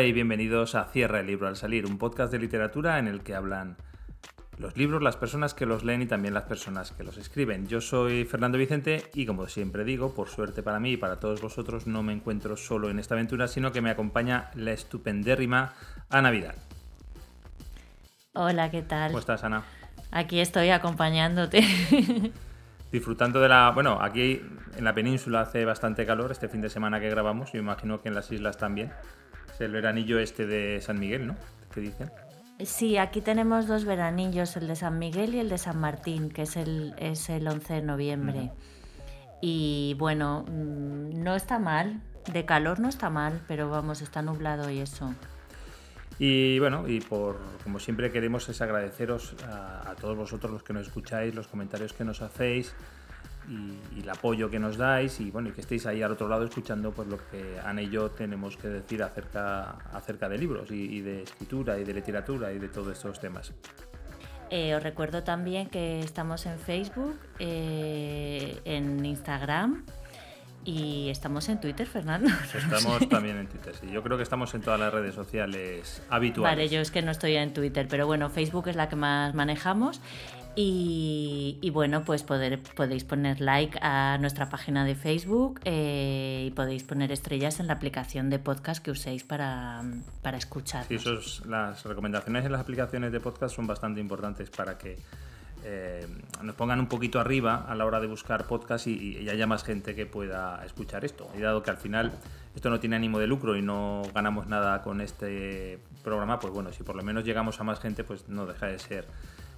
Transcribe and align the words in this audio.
Hola 0.00 0.08
y 0.08 0.12
bienvenidos 0.14 0.76
a 0.76 0.84
Cierra 0.84 1.20
el 1.20 1.26
libro 1.26 1.46
al 1.46 1.56
salir, 1.56 1.84
un 1.84 1.98
podcast 1.98 2.32
de 2.32 2.38
literatura 2.38 2.98
en 2.98 3.06
el 3.06 3.22
que 3.22 3.34
hablan 3.34 3.76
los 4.56 4.74
libros, 4.74 5.02
las 5.02 5.18
personas 5.18 5.52
que 5.52 5.66
los 5.66 5.84
leen 5.84 6.00
y 6.00 6.06
también 6.06 6.32
las 6.32 6.44
personas 6.44 6.92
que 6.92 7.04
los 7.04 7.18
escriben. 7.18 7.68
Yo 7.68 7.82
soy 7.82 8.24
Fernando 8.24 8.56
Vicente 8.56 9.10
y 9.12 9.26
como 9.26 9.46
siempre 9.46 9.84
digo, 9.84 10.14
por 10.14 10.30
suerte 10.30 10.62
para 10.62 10.80
mí 10.80 10.92
y 10.92 10.96
para 10.96 11.20
todos 11.20 11.42
vosotros, 11.42 11.86
no 11.86 12.02
me 12.02 12.14
encuentro 12.14 12.56
solo 12.56 12.88
en 12.88 12.98
esta 12.98 13.12
aventura, 13.12 13.46
sino 13.46 13.72
que 13.72 13.82
me 13.82 13.90
acompaña 13.90 14.50
la 14.54 14.72
estupendérrima 14.72 15.74
Ana 16.08 16.30
Vidal. 16.30 16.54
Hola, 18.32 18.70
¿qué 18.70 18.80
tal? 18.80 19.08
¿Cómo 19.08 19.18
estás, 19.18 19.44
Ana? 19.44 19.64
Aquí 20.12 20.40
estoy 20.40 20.70
acompañándote. 20.70 21.60
Disfrutando 22.90 23.38
de 23.38 23.50
la... 23.50 23.70
Bueno, 23.72 23.98
aquí 24.00 24.40
en 24.78 24.84
la 24.84 24.94
península 24.94 25.42
hace 25.42 25.66
bastante 25.66 26.06
calor 26.06 26.32
este 26.32 26.48
fin 26.48 26.62
de 26.62 26.70
semana 26.70 27.00
que 27.00 27.10
grabamos. 27.10 27.52
Yo 27.52 27.58
imagino 27.58 28.00
que 28.00 28.08
en 28.08 28.14
las 28.14 28.32
islas 28.32 28.56
también. 28.56 28.90
Es 29.60 29.66
el 29.66 29.72
veranillo 29.72 30.18
este 30.18 30.46
de 30.46 30.80
San 30.80 30.98
Miguel, 30.98 31.26
¿no? 31.26 31.36
¿Qué 31.74 31.82
dicen? 31.82 32.10
Sí, 32.64 32.96
aquí 32.96 33.20
tenemos 33.20 33.66
dos 33.66 33.84
veranillos, 33.84 34.56
el 34.56 34.66
de 34.66 34.74
San 34.74 34.98
Miguel 34.98 35.34
y 35.34 35.38
el 35.38 35.50
de 35.50 35.58
San 35.58 35.78
Martín, 35.78 36.30
que 36.30 36.42
es 36.42 36.56
el, 36.56 36.94
es 36.96 37.28
el 37.28 37.46
11 37.46 37.74
de 37.74 37.82
noviembre. 37.82 38.52
Y 39.42 39.96
bueno, 39.98 40.46
mm, 40.48 41.22
no 41.22 41.34
está 41.36 41.58
mal, 41.58 42.00
de 42.32 42.46
calor 42.46 42.80
no 42.80 42.88
está 42.88 43.10
mal, 43.10 43.42
pero 43.48 43.68
vamos, 43.68 44.00
está 44.00 44.22
nublado 44.22 44.70
y 44.70 44.78
eso. 44.78 45.14
Y 46.18 46.58
bueno, 46.58 46.88
y 46.88 47.02
por 47.02 47.38
como 47.62 47.80
siempre 47.80 48.10
queremos 48.10 48.48
es 48.48 48.62
agradeceros 48.62 49.36
a, 49.46 49.90
a 49.90 49.94
todos 49.94 50.16
vosotros 50.16 50.52
los 50.52 50.62
que 50.62 50.72
nos 50.72 50.86
escucháis, 50.86 51.34
los 51.34 51.48
comentarios 51.48 51.92
que 51.92 52.04
nos 52.04 52.22
hacéis, 52.22 52.74
y, 53.50 54.00
el 54.00 54.08
apoyo 54.08 54.48
que 54.48 54.58
nos 54.58 54.76
dais 54.76 55.20
y 55.20 55.30
bueno 55.30 55.48
y 55.48 55.52
que 55.52 55.60
estéis 55.60 55.84
ahí 55.86 56.02
al 56.02 56.12
otro 56.12 56.28
lado 56.28 56.44
escuchando 56.44 56.92
pues 56.92 57.08
lo 57.08 57.18
que 57.30 57.58
Ana 57.64 57.82
y 57.82 57.90
yo 57.90 58.10
tenemos 58.10 58.56
que 58.56 58.68
decir 58.68 59.02
acerca, 59.02 59.70
acerca 59.92 60.28
de 60.28 60.38
libros 60.38 60.70
y, 60.70 61.00
de 61.00 61.22
escritura 61.22 61.78
y 61.78 61.84
de 61.84 61.92
literatura 61.92 62.52
y 62.52 62.58
de 62.58 62.68
todos 62.68 62.96
estos 62.96 63.20
temas. 63.20 63.52
Eh, 64.50 64.74
os 64.74 64.82
recuerdo 64.82 65.22
también 65.22 65.68
que 65.68 66.00
estamos 66.00 66.46
en 66.46 66.58
Facebook, 66.58 67.16
eh, 67.38 68.60
en 68.64 69.04
Instagram 69.04 69.84
y 70.64 71.08
estamos 71.08 71.48
en 71.48 71.60
Twitter, 71.60 71.86
Fernando. 71.86 72.28
Estamos 72.54 73.08
también 73.08 73.38
en 73.38 73.46
Twitter, 73.46 73.74
sí. 73.80 73.88
Yo 73.90 74.02
creo 74.02 74.18
que 74.18 74.22
estamos 74.22 74.52
en 74.54 74.60
todas 74.60 74.78
las 74.78 74.92
redes 74.92 75.14
sociales 75.14 76.02
habituales. 76.10 76.56
Vale, 76.56 76.68
yo 76.68 76.80
es 76.80 76.90
que 76.90 77.00
no 77.00 77.10
estoy 77.10 77.36
en 77.36 77.54
Twitter, 77.54 77.86
pero 77.88 78.06
bueno, 78.06 78.28
Facebook 78.28 78.68
es 78.68 78.76
la 78.76 78.88
que 78.88 78.96
más 78.96 79.34
manejamos 79.34 80.02
y, 80.56 81.70
bueno, 81.72 82.04
pues 82.04 82.22
poder, 82.22 82.60
podéis 82.74 83.04
poner 83.04 83.40
like 83.40 83.78
a 83.82 84.18
nuestra 84.18 84.48
página 84.48 84.84
de 84.84 84.94
Facebook 84.94 85.60
eh, 85.64 86.44
y 86.48 86.50
podéis 86.50 86.82
poner 86.82 87.12
estrellas 87.12 87.60
en 87.60 87.66
la 87.66 87.74
aplicación 87.74 88.30
de 88.30 88.38
podcast 88.38 88.84
que 88.84 88.90
uséis 88.90 89.24
para, 89.24 89.82
para 90.22 90.38
escuchar. 90.38 90.86
Sí, 90.88 90.98
las 91.46 91.84
recomendaciones 91.84 92.44
en 92.44 92.52
las 92.52 92.60
aplicaciones 92.60 93.12
de 93.12 93.20
podcast 93.20 93.54
son 93.54 93.66
bastante 93.66 94.00
importantes 94.00 94.50
para 94.50 94.76
que 94.76 94.98
eh, 95.64 96.06
nos 96.42 96.54
pongan 96.54 96.80
un 96.80 96.86
poquito 96.86 97.20
arriba 97.20 97.66
a 97.68 97.74
la 97.74 97.84
hora 97.84 98.00
de 98.00 98.06
buscar 98.06 98.46
podcast 98.46 98.86
y, 98.86 99.18
y, 99.18 99.28
haya 99.28 99.46
más 99.46 99.62
gente 99.62 99.94
que 99.94 100.06
pueda 100.06 100.64
escuchar 100.64 101.04
esto. 101.04 101.30
Y 101.36 101.40
dado 101.40 101.62
que 101.62 101.70
al 101.70 101.76
final 101.76 102.12
esto 102.54 102.70
no 102.70 102.80
tiene 102.80 102.96
ánimo 102.96 103.18
de 103.18 103.26
lucro 103.26 103.56
y 103.56 103.62
no 103.62 104.02
ganamos 104.14 104.46
nada 104.46 104.82
con 104.82 105.00
este 105.00 105.78
programa, 106.02 106.40
pues 106.40 106.52
bueno, 106.52 106.72
si 106.72 106.82
por 106.82 106.96
lo 106.96 107.02
menos 107.02 107.24
llegamos 107.24 107.60
a 107.60 107.64
más 107.64 107.78
gente, 107.78 108.04
pues 108.04 108.28
no 108.28 108.46
deja 108.46 108.66
de 108.66 108.78
ser 108.78 109.06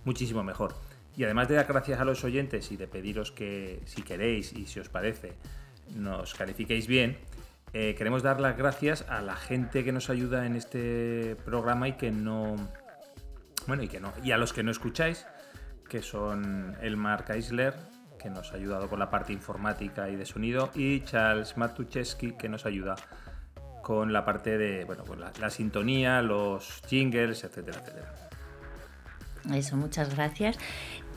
muchísimo 0.04 0.42
mejor. 0.42 0.74
Y 1.16 1.24
además 1.24 1.48
de 1.48 1.56
dar 1.56 1.66
gracias 1.66 2.00
a 2.00 2.04
los 2.04 2.24
oyentes 2.24 2.72
y 2.72 2.76
de 2.76 2.86
pediros 2.86 3.32
que, 3.32 3.82
si 3.84 4.02
queréis 4.02 4.52
y 4.52 4.66
si 4.66 4.80
os 4.80 4.88
parece, 4.88 5.34
nos 5.94 6.34
califiquéis 6.34 6.86
bien, 6.86 7.18
eh, 7.74 7.94
queremos 7.96 8.22
dar 8.22 8.40
las 8.40 8.56
gracias 8.56 9.04
a 9.08 9.20
la 9.20 9.36
gente 9.36 9.84
que 9.84 9.92
nos 9.92 10.10
ayuda 10.10 10.46
en 10.46 10.56
este 10.56 11.36
programa 11.44 11.88
y 11.88 11.92
que 11.92 12.10
no. 12.10 12.56
Bueno, 13.66 13.82
y 13.82 13.88
que 13.88 14.00
no. 14.00 14.12
Y 14.22 14.32
a 14.32 14.38
los 14.38 14.52
que 14.52 14.62
no 14.62 14.70
escucháis, 14.70 15.26
que 15.88 16.02
son 16.02 16.76
Elmar 16.80 17.24
Kaisler, 17.24 17.74
que 18.18 18.30
nos 18.30 18.52
ha 18.52 18.56
ayudado 18.56 18.88
con 18.88 18.98
la 18.98 19.10
parte 19.10 19.32
informática 19.32 20.08
y 20.08 20.16
de 20.16 20.26
sonido, 20.26 20.70
y 20.74 21.00
Charles 21.00 21.56
Matucheski, 21.56 22.32
que 22.32 22.48
nos 22.48 22.66
ayuda 22.66 22.96
con 23.82 24.12
la 24.12 24.24
parte 24.24 24.58
de, 24.58 24.84
bueno, 24.84 25.04
pues 25.04 25.18
la 25.18 25.50
sintonía, 25.50 26.22
los 26.22 26.82
jingles, 26.88 27.42
etcétera, 27.44 27.80
etcétera. 27.80 28.14
Eso, 29.50 29.76
muchas 29.76 30.14
gracias. 30.14 30.56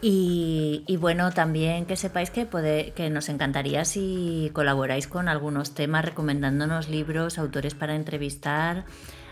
Y, 0.01 0.97
bueno, 1.00 1.31
también 1.31 1.85
que 1.85 1.95
sepáis 1.95 2.29
que, 2.29 2.47
que 2.95 3.09
nos 3.09 3.29
encantaría 3.29 3.85
si 3.85 4.51
colaboráis 4.53 5.07
con 5.07 5.28
algunos 5.28 5.73
temas 5.73 6.06
recomendándonos 6.06 6.89
libros, 6.89 7.38
autores 7.38 7.73
para 7.73 7.95
entrevistar, 7.95 8.85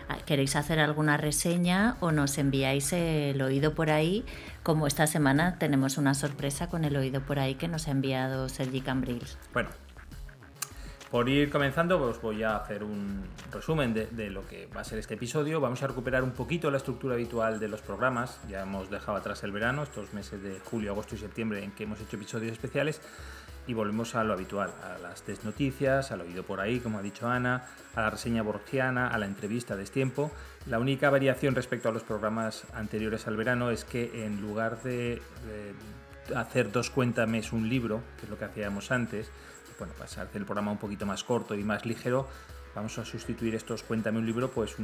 ah, 0.08 0.16
queréis 0.26 0.56
hacer 0.56 0.80
alguna 0.80 1.16
reseña 1.16 1.96
o 2.00 2.10
nos 2.10 2.38
enviáis 2.38 2.92
el 2.92 3.40
oído 3.40 3.74
por 3.74 3.90
ahí, 3.90 4.24
como 4.62 4.86
esta 4.86 5.06
semana 5.06 5.58
tenemos 5.58 5.96
una 5.96 6.14
sorpresa 6.14 6.68
con 6.68 6.84
el 6.84 6.96
oído 6.96 7.20
por 7.20 7.38
ahí 7.38 7.54
que 7.54 7.68
nos 7.68 7.86
ha 7.86 7.92
enviado 7.92 8.48
Sergi 8.48 8.80
Cambrils. 8.80 9.38
Bueno, 9.52 9.70
por 11.14 11.28
ir 11.28 11.48
comenzando, 11.48 12.02
os 12.02 12.20
voy 12.20 12.42
a 12.42 12.56
hacer 12.56 12.82
un 12.82 13.22
resumen 13.52 13.94
de, 13.94 14.30
lo 14.30 14.44
que 14.48 14.66
va 14.66 14.80
a 14.80 14.84
ser 14.84 14.98
este 14.98 15.14
episodio. 15.14 15.60
Vamos 15.60 15.80
a 15.84 15.86
recuperar 15.86 16.24
un 16.24 16.32
poquito 16.32 16.72
la 16.72 16.78
estructura 16.78 17.14
habitual 17.14 17.60
de 17.60 17.68
los 17.68 17.82
programas. 17.82 18.40
Ya 18.48 18.62
hemos 18.62 18.90
dejado 18.90 19.16
atrás 19.16 19.44
el 19.44 19.52
verano, 19.52 19.84
estos 19.84 20.12
meses 20.12 20.42
de 20.42 20.58
julio, 20.58 20.90
agosto 20.90 21.14
y 21.14 21.18
septiembre 21.18 21.62
en 21.62 21.70
que 21.70 21.84
hemos 21.84 22.00
hecho 22.00 22.16
episodios 22.16 22.50
especiales. 22.50 23.00
Y 23.68 23.74
volvemos 23.74 24.16
a 24.16 24.24
lo 24.24 24.32
habitual, 24.32 24.72
a 24.82 24.98
las 24.98 25.24
desnoticias, 25.24 26.10
al 26.10 26.22
oído 26.22 26.42
por 26.42 26.58
ahí, 26.58 26.80
como 26.80 26.98
ha 26.98 27.02
dicho 27.02 27.28
Ana, 27.28 27.64
a 27.94 28.00
la 28.00 28.10
reseña 28.10 28.42
borgiana, 28.42 29.06
a 29.06 29.16
la 29.16 29.26
entrevista 29.26 29.76
de 29.76 29.84
tiempo. 29.84 30.32
La 30.66 30.80
única 30.80 31.10
variación 31.10 31.54
respecto 31.54 31.90
a 31.90 31.92
los 31.92 32.02
programas 32.02 32.64
anteriores 32.74 33.28
al 33.28 33.36
verano 33.36 33.70
es 33.70 33.84
que 33.84 34.26
en 34.26 34.40
lugar 34.40 34.82
de, 34.82 35.22
de 35.46 36.36
hacer 36.36 36.72
dos 36.72 36.90
cuéntame 36.90 37.40
un 37.52 37.68
libro, 37.68 38.02
que 38.18 38.24
es 38.24 38.30
lo 38.30 38.36
que 38.36 38.46
hacíamos 38.46 38.90
antes, 38.90 39.30
bueno, 39.78 39.92
para 39.94 40.04
hacer 40.04 40.28
el 40.34 40.44
programa 40.44 40.72
un 40.72 40.78
poquito 40.78 41.06
más 41.06 41.24
corto 41.24 41.54
y 41.54 41.64
más 41.64 41.84
ligero, 41.86 42.28
vamos 42.74 42.98
a 42.98 43.04
sustituir 43.04 43.54
estos 43.54 43.82
Cuéntame 43.82 44.18
un 44.18 44.26
libro 44.26 44.50
pues 44.50 44.76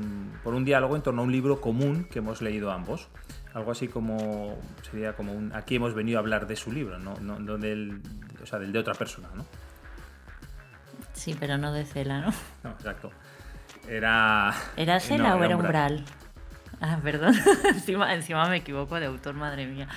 por 0.45 0.55
un 0.55 0.65
diálogo 0.65 0.97
en 0.97 1.03
torno 1.03 1.23
a 1.23 1.25
un 1.25 1.33
libro 1.33 1.61
común 1.61 2.05
que 2.05 2.21
hemos 2.21 2.41
leído 2.43 2.71
ambos. 2.71 3.09
Algo 3.53 3.73
así 3.73 3.89
como 3.89 4.59
sería 4.89 5.15
como 5.15 5.33
un 5.33 5.53
aquí 5.55 5.77
hemos 5.77 5.95
venido 5.95 6.19
a 6.19 6.21
hablar 6.21 6.47
de 6.47 6.57
su 6.57 6.71
libro, 6.73 6.99
no, 6.99 7.15
no, 7.17 7.59
del, 7.59 8.01
o 8.43 8.47
sea, 8.47 8.59
del 8.59 8.73
de 8.73 8.79
otra 8.79 8.95
persona, 8.95 9.29
¿no? 9.35 9.45
Sí, 11.13 11.37
pero 11.39 11.59
no 11.59 11.73
de 11.73 11.85
Cela, 11.85 12.21
¿no? 12.21 12.33
No, 12.63 12.71
exacto. 12.71 13.11
Era. 13.89 14.55
¿Era 14.77 15.01
Cela 15.01 15.37
o 15.37 15.45
era 15.45 15.57
Umbral? 15.57 16.05
Ah, 16.81 16.99
perdón. 17.03 17.35
encima, 17.69 18.15
encima 18.15 18.49
me 18.49 18.59
equivoco 18.59 18.99
de 18.99 19.07
autor, 19.07 19.35
madre 19.35 19.67
mía. 19.67 19.89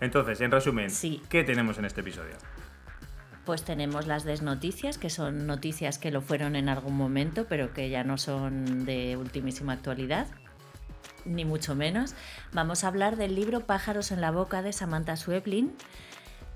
Entonces, 0.00 0.40
en 0.40 0.50
resumen, 0.50 0.90
¿qué 1.28 1.44
tenemos 1.44 1.78
en 1.78 1.84
este 1.84 2.00
episodio? 2.00 2.34
Pues 3.44 3.62
tenemos 3.62 4.06
las 4.06 4.24
desnoticias, 4.24 4.96
que 4.96 5.10
son 5.10 5.46
noticias 5.46 5.98
que 5.98 6.10
lo 6.10 6.22
fueron 6.22 6.56
en 6.56 6.68
algún 6.68 6.96
momento, 6.96 7.46
pero 7.48 7.74
que 7.74 7.90
ya 7.90 8.02
no 8.02 8.16
son 8.16 8.86
de 8.86 9.16
ultimísima 9.18 9.74
actualidad, 9.74 10.26
ni 11.26 11.44
mucho 11.44 11.74
menos. 11.74 12.14
Vamos 12.52 12.84
a 12.84 12.88
hablar 12.88 13.16
del 13.16 13.34
libro 13.34 13.60
Pájaros 13.60 14.12
en 14.12 14.20
la 14.20 14.30
boca 14.30 14.62
de 14.62 14.72
Samantha 14.72 15.16
Sueblin, 15.16 15.72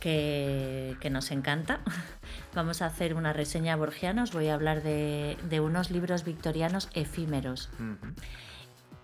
que, 0.01 1.09
nos 1.11 1.31
encanta. 1.31 1.81
Vamos 2.55 2.83
a 2.83 2.87
hacer 2.87 3.15
una 3.15 3.33
reseña 3.33 3.77
borgiana, 3.77 4.23
os 4.23 4.33
voy 4.33 4.49
a 4.49 4.55
hablar 4.55 4.83
de, 4.83 5.61
unos 5.61 5.91
libros 5.91 6.25
victorianos 6.25 6.89
efímeros. 6.95 7.69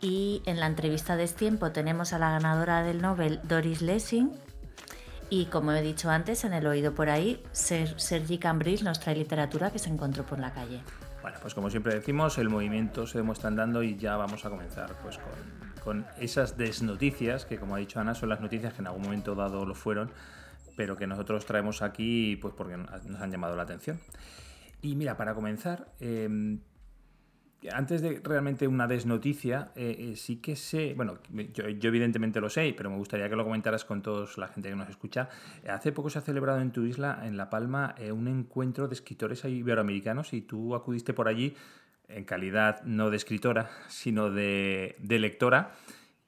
Y 0.01 0.43
en 0.47 0.61
la 0.61 0.67
entrevista 0.67 1.17
de 1.17 1.27
tiempo 1.29 1.73
tenemos 1.73 2.13
a 2.13 2.19
la 2.19 2.31
ganadora 2.31 2.83
del 2.83 3.01
Nobel, 3.01 3.41
Doris 3.45 3.81
Lessing, 3.81 4.33
y 5.31 5.47
como 5.47 5.73
he 5.73 5.83
dicho 5.83 6.11
antes, 6.11 6.45
en 6.45 6.53
el 6.53 6.67
oído 6.67 6.95
por 6.95 7.09
ahí, 7.09 7.43
Sergi 7.53 8.39
Cambrils 8.39 8.83
nos 8.83 9.01
trae 9.01 9.17
literatura 9.17 9.71
que 9.71 9.79
se 9.79 9.91
encontró 9.91 10.25
por 10.25 10.39
la 10.39 10.53
calle. 10.53 10.81
Bueno, 11.23 11.39
pues 11.41 11.55
como 11.55 11.71
siempre 11.71 11.95
decimos, 11.95 12.37
el 12.37 12.51
movimiento 12.51 13.07
se 13.07 13.19
demuestra 13.19 13.49
andando 13.49 13.83
y 13.83 13.97
ya 13.97 14.17
vamos 14.17 14.45
a 14.45 14.51
comenzar 14.51 14.95
pues 15.03 15.19
con, 15.83 16.07
esas 16.19 16.57
desnoticias, 16.57 17.47
que 17.47 17.59
como 17.59 17.75
ha 17.77 17.79
dicho 17.79 17.99
Ana, 17.99 18.15
son 18.15 18.29
las 18.29 18.41
noticias 18.41 18.75
que 18.75 18.81
en 18.81 18.89
algún 18.89 19.03
momento 19.03 19.35
dado 19.35 19.65
lo 19.65 19.75
fueron, 19.75 20.11
pero 20.77 20.97
que 20.97 21.07
nosotros 21.07 21.47
traemos 21.47 21.81
aquí 21.81 22.37
pues 22.37 22.53
porque 22.55 22.77
nos 22.77 23.21
han 23.21 23.31
llamado 23.31 23.57
la 23.57 23.63
atención. 23.63 24.01
Y 24.83 24.97
mira, 24.97 25.17
para 25.17 25.35
comenzar, 25.35 25.89
em, 25.99 26.61
antes 27.73 28.03
de 28.03 28.21
realmente 28.23 28.69
una 28.69 28.87
desnoticia, 28.87 29.73
eh, 29.75 29.97
eh, 29.99 30.17
sí 30.17 30.37
que 30.37 30.57
sé, 30.57 30.95
bueno, 30.95 31.19
yo, 31.53 31.65
evidentemente 31.67 32.41
lo 32.41 32.51
sé, 32.51 32.75
pero 32.77 32.91
me 32.91 32.97
gustaría 32.97 33.29
que 33.29 33.37
lo 33.37 33.45
comentaras 33.45 33.85
con 33.85 34.03
toda 34.03 34.29
la 34.37 34.49
gente 34.49 34.69
que 34.69 34.77
nos 34.77 34.89
escucha. 34.89 35.29
Hace 35.69 35.93
poco 35.93 36.11
se 36.11 36.19
ha 36.19 36.23
celebrado 36.23 36.61
en 36.61 36.73
tu 36.73 36.83
isla, 36.83 37.21
en 37.25 37.37
La 37.37 37.51
Palma, 37.51 37.95
eh, 37.99 38.13
un 38.13 38.29
encuentro 38.29 38.89
de 38.89 38.95
escritores 38.95 39.45
iberoamericanos 39.45 40.33
y 40.33 40.43
tú 40.43 40.75
acudiste 40.75 41.15
por 41.15 41.29
allí 41.29 41.55
en 42.09 42.25
calidad 42.25 42.83
no 42.85 43.11
de 43.11 43.17
escritora, 43.17 43.71
sino 43.89 44.31
de, 44.31 44.97
lectora. 45.01 45.73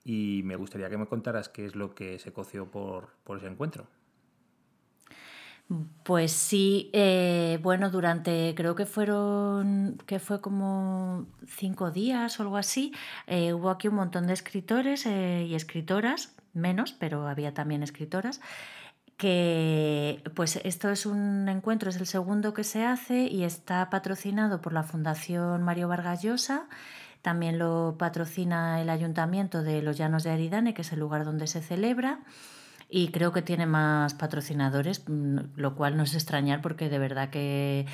Y 0.04 0.42
me 0.44 0.56
gustaría 0.56 0.88
que 0.88 0.96
me 0.96 1.06
contaras 1.06 1.48
qué 1.48 1.66
es 1.66 1.74
lo 1.74 1.94
que 1.94 2.18
se 2.18 2.32
coció 2.32 2.66
por 2.66 3.10
ese 3.36 3.48
encuentro. 3.48 3.88
Pues 6.04 6.30
sí, 6.30 6.90
eh, 6.92 7.58
bueno, 7.60 7.90
durante 7.90 8.54
creo 8.56 8.76
que 8.76 8.86
fueron, 8.86 9.98
que 10.06 10.20
fue 10.20 10.40
como 10.40 11.26
cinco 11.48 11.90
días 11.90 12.38
o 12.38 12.44
algo 12.44 12.56
así, 12.56 12.92
eh, 13.26 13.52
hubo 13.52 13.70
aquí 13.70 13.88
un 13.88 13.96
montón 13.96 14.28
de 14.28 14.32
escritores 14.32 15.06
eh, 15.06 15.44
y 15.48 15.56
escritoras, 15.56 16.36
menos, 16.52 16.92
pero 16.92 17.26
había 17.26 17.52
también 17.52 17.82
escritoras, 17.82 18.40
que 19.16 20.22
pues 20.36 20.56
esto 20.64 20.90
es 20.90 21.04
un 21.04 21.48
encuentro, 21.48 21.90
es 21.90 21.96
el 21.96 22.06
segundo 22.06 22.54
que 22.54 22.62
se 22.62 22.84
hace 22.84 23.24
y 23.26 23.42
está 23.42 23.90
patrocinado 23.90 24.60
por 24.62 24.72
la 24.72 24.84
Fundación 24.84 25.64
Mario 25.64 25.88
Vargas 25.88 26.22
Llosa. 26.22 26.68
También 27.22 27.58
lo 27.58 27.96
patrocina 27.98 28.80
el 28.80 28.90
Ayuntamiento 28.90 29.62
de 29.64 29.82
Los 29.82 29.96
Llanos 29.98 30.22
de 30.22 30.30
Aridane, 30.30 30.74
que 30.74 30.82
es 30.82 30.92
el 30.92 31.00
lugar 31.00 31.24
donde 31.24 31.48
se 31.48 31.60
celebra 31.60 32.20
y 32.88 33.08
creo 33.08 33.32
que 33.32 33.42
tiene 33.42 33.66
más 33.66 34.14
patrocinadores, 34.14 35.02
mm, 35.08 35.38
lo 35.56 35.74
cual 35.74 35.96
no 35.96 36.04
es 36.04 36.14
extrañar 36.14 36.62
porque 36.62 36.88
de 36.88 36.98
verdad 36.98 37.30
que, 37.30 37.86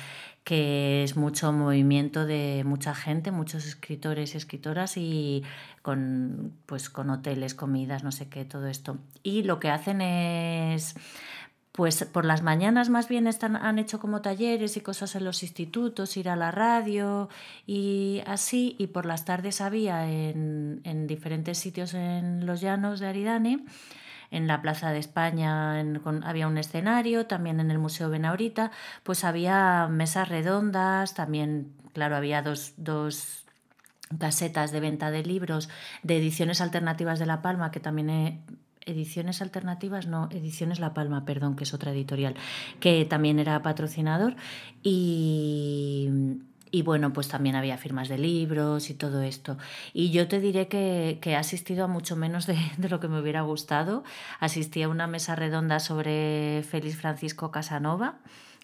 que 0.43 1.03
es 1.03 1.15
mucho 1.15 1.51
movimiento 1.51 2.25
de 2.25 2.63
mucha 2.65 2.93
gente, 2.93 3.31
muchos 3.31 3.65
escritores 3.65 4.33
y 4.33 4.37
escritoras 4.37 4.97
y 4.97 5.43
con, 5.81 6.53
pues, 6.65 6.89
con 6.89 7.09
hoteles, 7.09 7.55
comidas, 7.55 8.03
no 8.03 8.11
sé 8.11 8.29
qué, 8.29 8.45
todo 8.45 8.67
esto. 8.67 8.97
Y 9.23 9.43
lo 9.43 9.59
que 9.59 9.69
hacen 9.69 10.01
es 10.01 10.95
pues 11.71 12.05
por 12.05 12.23
las 12.23 12.43
mañanas 12.43 12.89
más 12.89 13.07
bien 13.09 13.25
están, 13.25 13.55
han 13.55 13.79
hecho 13.79 13.99
como 13.99 14.21
talleres 14.21 14.77
y 14.77 14.81
cosas 14.81 15.15
en 15.15 15.23
los 15.25 15.41
institutos, 15.41 16.15
ir 16.17 16.29
a 16.29 16.35
la 16.35 16.51
radio 16.51 17.29
y 17.65 18.21
así, 18.27 18.75
y 18.77 18.87
por 18.87 19.07
las 19.07 19.25
tardes 19.25 19.59
había 19.59 20.07
en, 20.07 20.81
en 20.83 21.07
diferentes 21.07 21.57
sitios 21.57 21.95
en 21.95 22.45
los 22.45 22.61
llanos 22.61 22.99
de 22.99 23.07
Aridane 23.07 23.65
en 24.33 24.47
la 24.47 24.61
Plaza 24.61 24.91
de 24.91 24.97
España 24.97 25.79
había 26.23 26.47
un 26.47 26.57
escenario, 26.57 27.27
también 27.27 27.59
en 27.59 27.69
el 27.69 27.77
Museo 27.77 28.09
Benaurita, 28.09 28.71
pues 29.03 29.23
había 29.23 29.87
mesas 29.87 30.27
redondas, 30.27 31.13
también, 31.13 31.71
claro, 31.93 32.15
había 32.15 32.41
dos, 32.41 32.73
dos 32.77 33.45
casetas 34.19 34.71
de 34.71 34.79
venta 34.79 35.11
de 35.11 35.23
libros 35.23 35.69
de 36.01 36.17
ediciones 36.17 36.61
alternativas 36.61 37.19
de 37.19 37.27
La 37.27 37.43
Palma, 37.43 37.69
que 37.69 37.79
también 37.79 38.43
ediciones 38.85 39.41
alternativas, 39.43 40.07
no, 40.07 40.29
ediciones 40.31 40.79
La 40.79 40.95
Palma, 40.95 41.25
perdón, 41.25 41.55
que 41.55 41.63
es 41.63 41.73
otra 41.75 41.91
editorial, 41.91 42.35
que 42.79 43.05
también 43.05 43.37
era 43.37 43.61
patrocinador 43.61 44.35
y 44.81 46.09
y 46.73 46.81
bueno, 46.81 47.13
pues 47.13 47.27
también 47.27 47.55
había 47.55 47.77
firmas 47.77 48.09
de 48.09 48.17
libros 48.17 48.89
y 48.89 48.95
todo 48.95 49.21
esto. 49.21 49.59
Y 49.93 50.09
yo 50.09 50.27
te 50.27 50.39
diré 50.39 50.67
que, 50.67 51.19
he 51.23 51.35
asistido 51.35 51.85
a 51.85 51.87
mucho 51.87 52.15
menos 52.15 52.47
de, 52.47 52.57
lo 52.89 52.99
que 52.99 53.07
me 53.07 53.21
hubiera 53.21 53.41
gustado. 53.43 54.03
Asistí 54.39 54.81
a 54.81 54.89
una 54.89 55.05
mesa 55.05 55.35
redonda 55.35 55.79
sobre 55.79 56.63
Félix 56.67 56.97
Francisco 56.97 57.51
Casanova, 57.51 58.17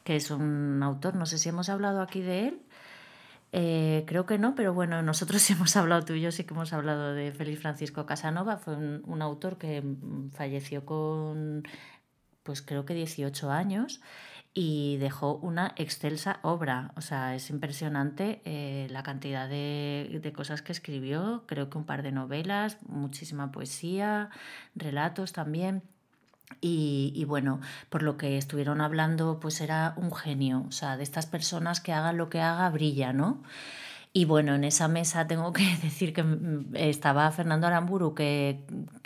que 0.04 0.16
es 0.16 0.32
un 0.32 0.82
autor, 0.82 1.14
no 1.14 1.28
sé 1.28 1.38
si 1.38 1.50
hemos 1.50 1.70
hablado 1.70 2.02
aquí 2.02 2.22
de 2.22 2.48
él. 2.48 2.62
Eh, 3.52 4.06
creo 4.08 4.26
que 4.26 4.40
no, 4.40 4.56
pero 4.56 4.74
bueno, 4.74 5.04
nosotros 5.04 5.48
hemos 5.52 5.76
hablado 5.76 6.04
tú 6.04 6.14
y 6.14 6.22
yo, 6.22 6.32
sí 6.32 6.46
que 6.46 6.56
hemos 6.56 6.74
hablado 6.74 7.14
de 7.14 7.32
Félix 7.32 7.62
Francisco 7.62 8.08
Casanova. 8.08 8.58
Fue 8.58 8.76
un, 8.76 9.04
un 9.06 9.22
autor 9.22 9.60
que 9.60 9.84
falleció 10.32 10.84
con, 10.84 11.62
pues 12.42 12.64
creo 12.64 12.86
que 12.86 12.96
18 12.96 13.52
años 13.52 14.02
y 14.54 14.98
dejó 14.98 15.36
una 15.36 15.74
excelsa 15.78 16.40
obra. 16.42 16.92
O 16.96 17.02
sea, 17.02 17.36
es 17.36 17.50
impresionante 17.50 18.42
eh, 18.46 18.88
la 18.90 19.04
cantidad 19.04 19.48
de, 19.48 20.20
de, 20.22 20.34
cosas 20.34 20.62
que 20.62 20.72
escribió, 20.72 21.44
creo 21.46 21.70
que 21.70 21.78
un 21.78 21.86
par 21.86 22.04
de 22.04 22.12
novelas, 22.12 22.78
muchísima 22.88 23.52
poesía, 23.52 24.30
relatos 24.76 25.34
también. 25.34 25.84
Y, 26.62 27.14
y, 27.16 27.26
bueno, 27.26 27.62
por 27.90 28.02
lo 28.02 28.18
que 28.18 28.38
estuvieron 28.38 28.82
hablando, 28.82 29.40
pues 29.40 29.62
era 29.62 29.94
un 29.98 30.14
genio, 30.14 30.66
o 30.68 30.72
sea, 30.72 30.98
de 30.98 31.04
estas 31.04 31.28
personas 31.28 31.80
que 31.80 31.94
hagan 31.94 32.18
lo 32.18 32.30
que 32.30 32.42
haga, 32.42 32.68
brilla, 32.70 33.14
¿no? 33.14 33.44
Y 34.20 34.26
bueno, 34.26 34.54
en 34.54 34.66
esa 34.66 34.90
mesa 34.90 35.28
tengo 35.28 35.54
que 35.54 35.64
decir 35.82 36.12
que 36.12 36.24
mm, 36.24 36.76
estaba 36.76 37.32
Fernando 37.32 37.68
Aramburu, 37.68 38.14
que 38.14 38.60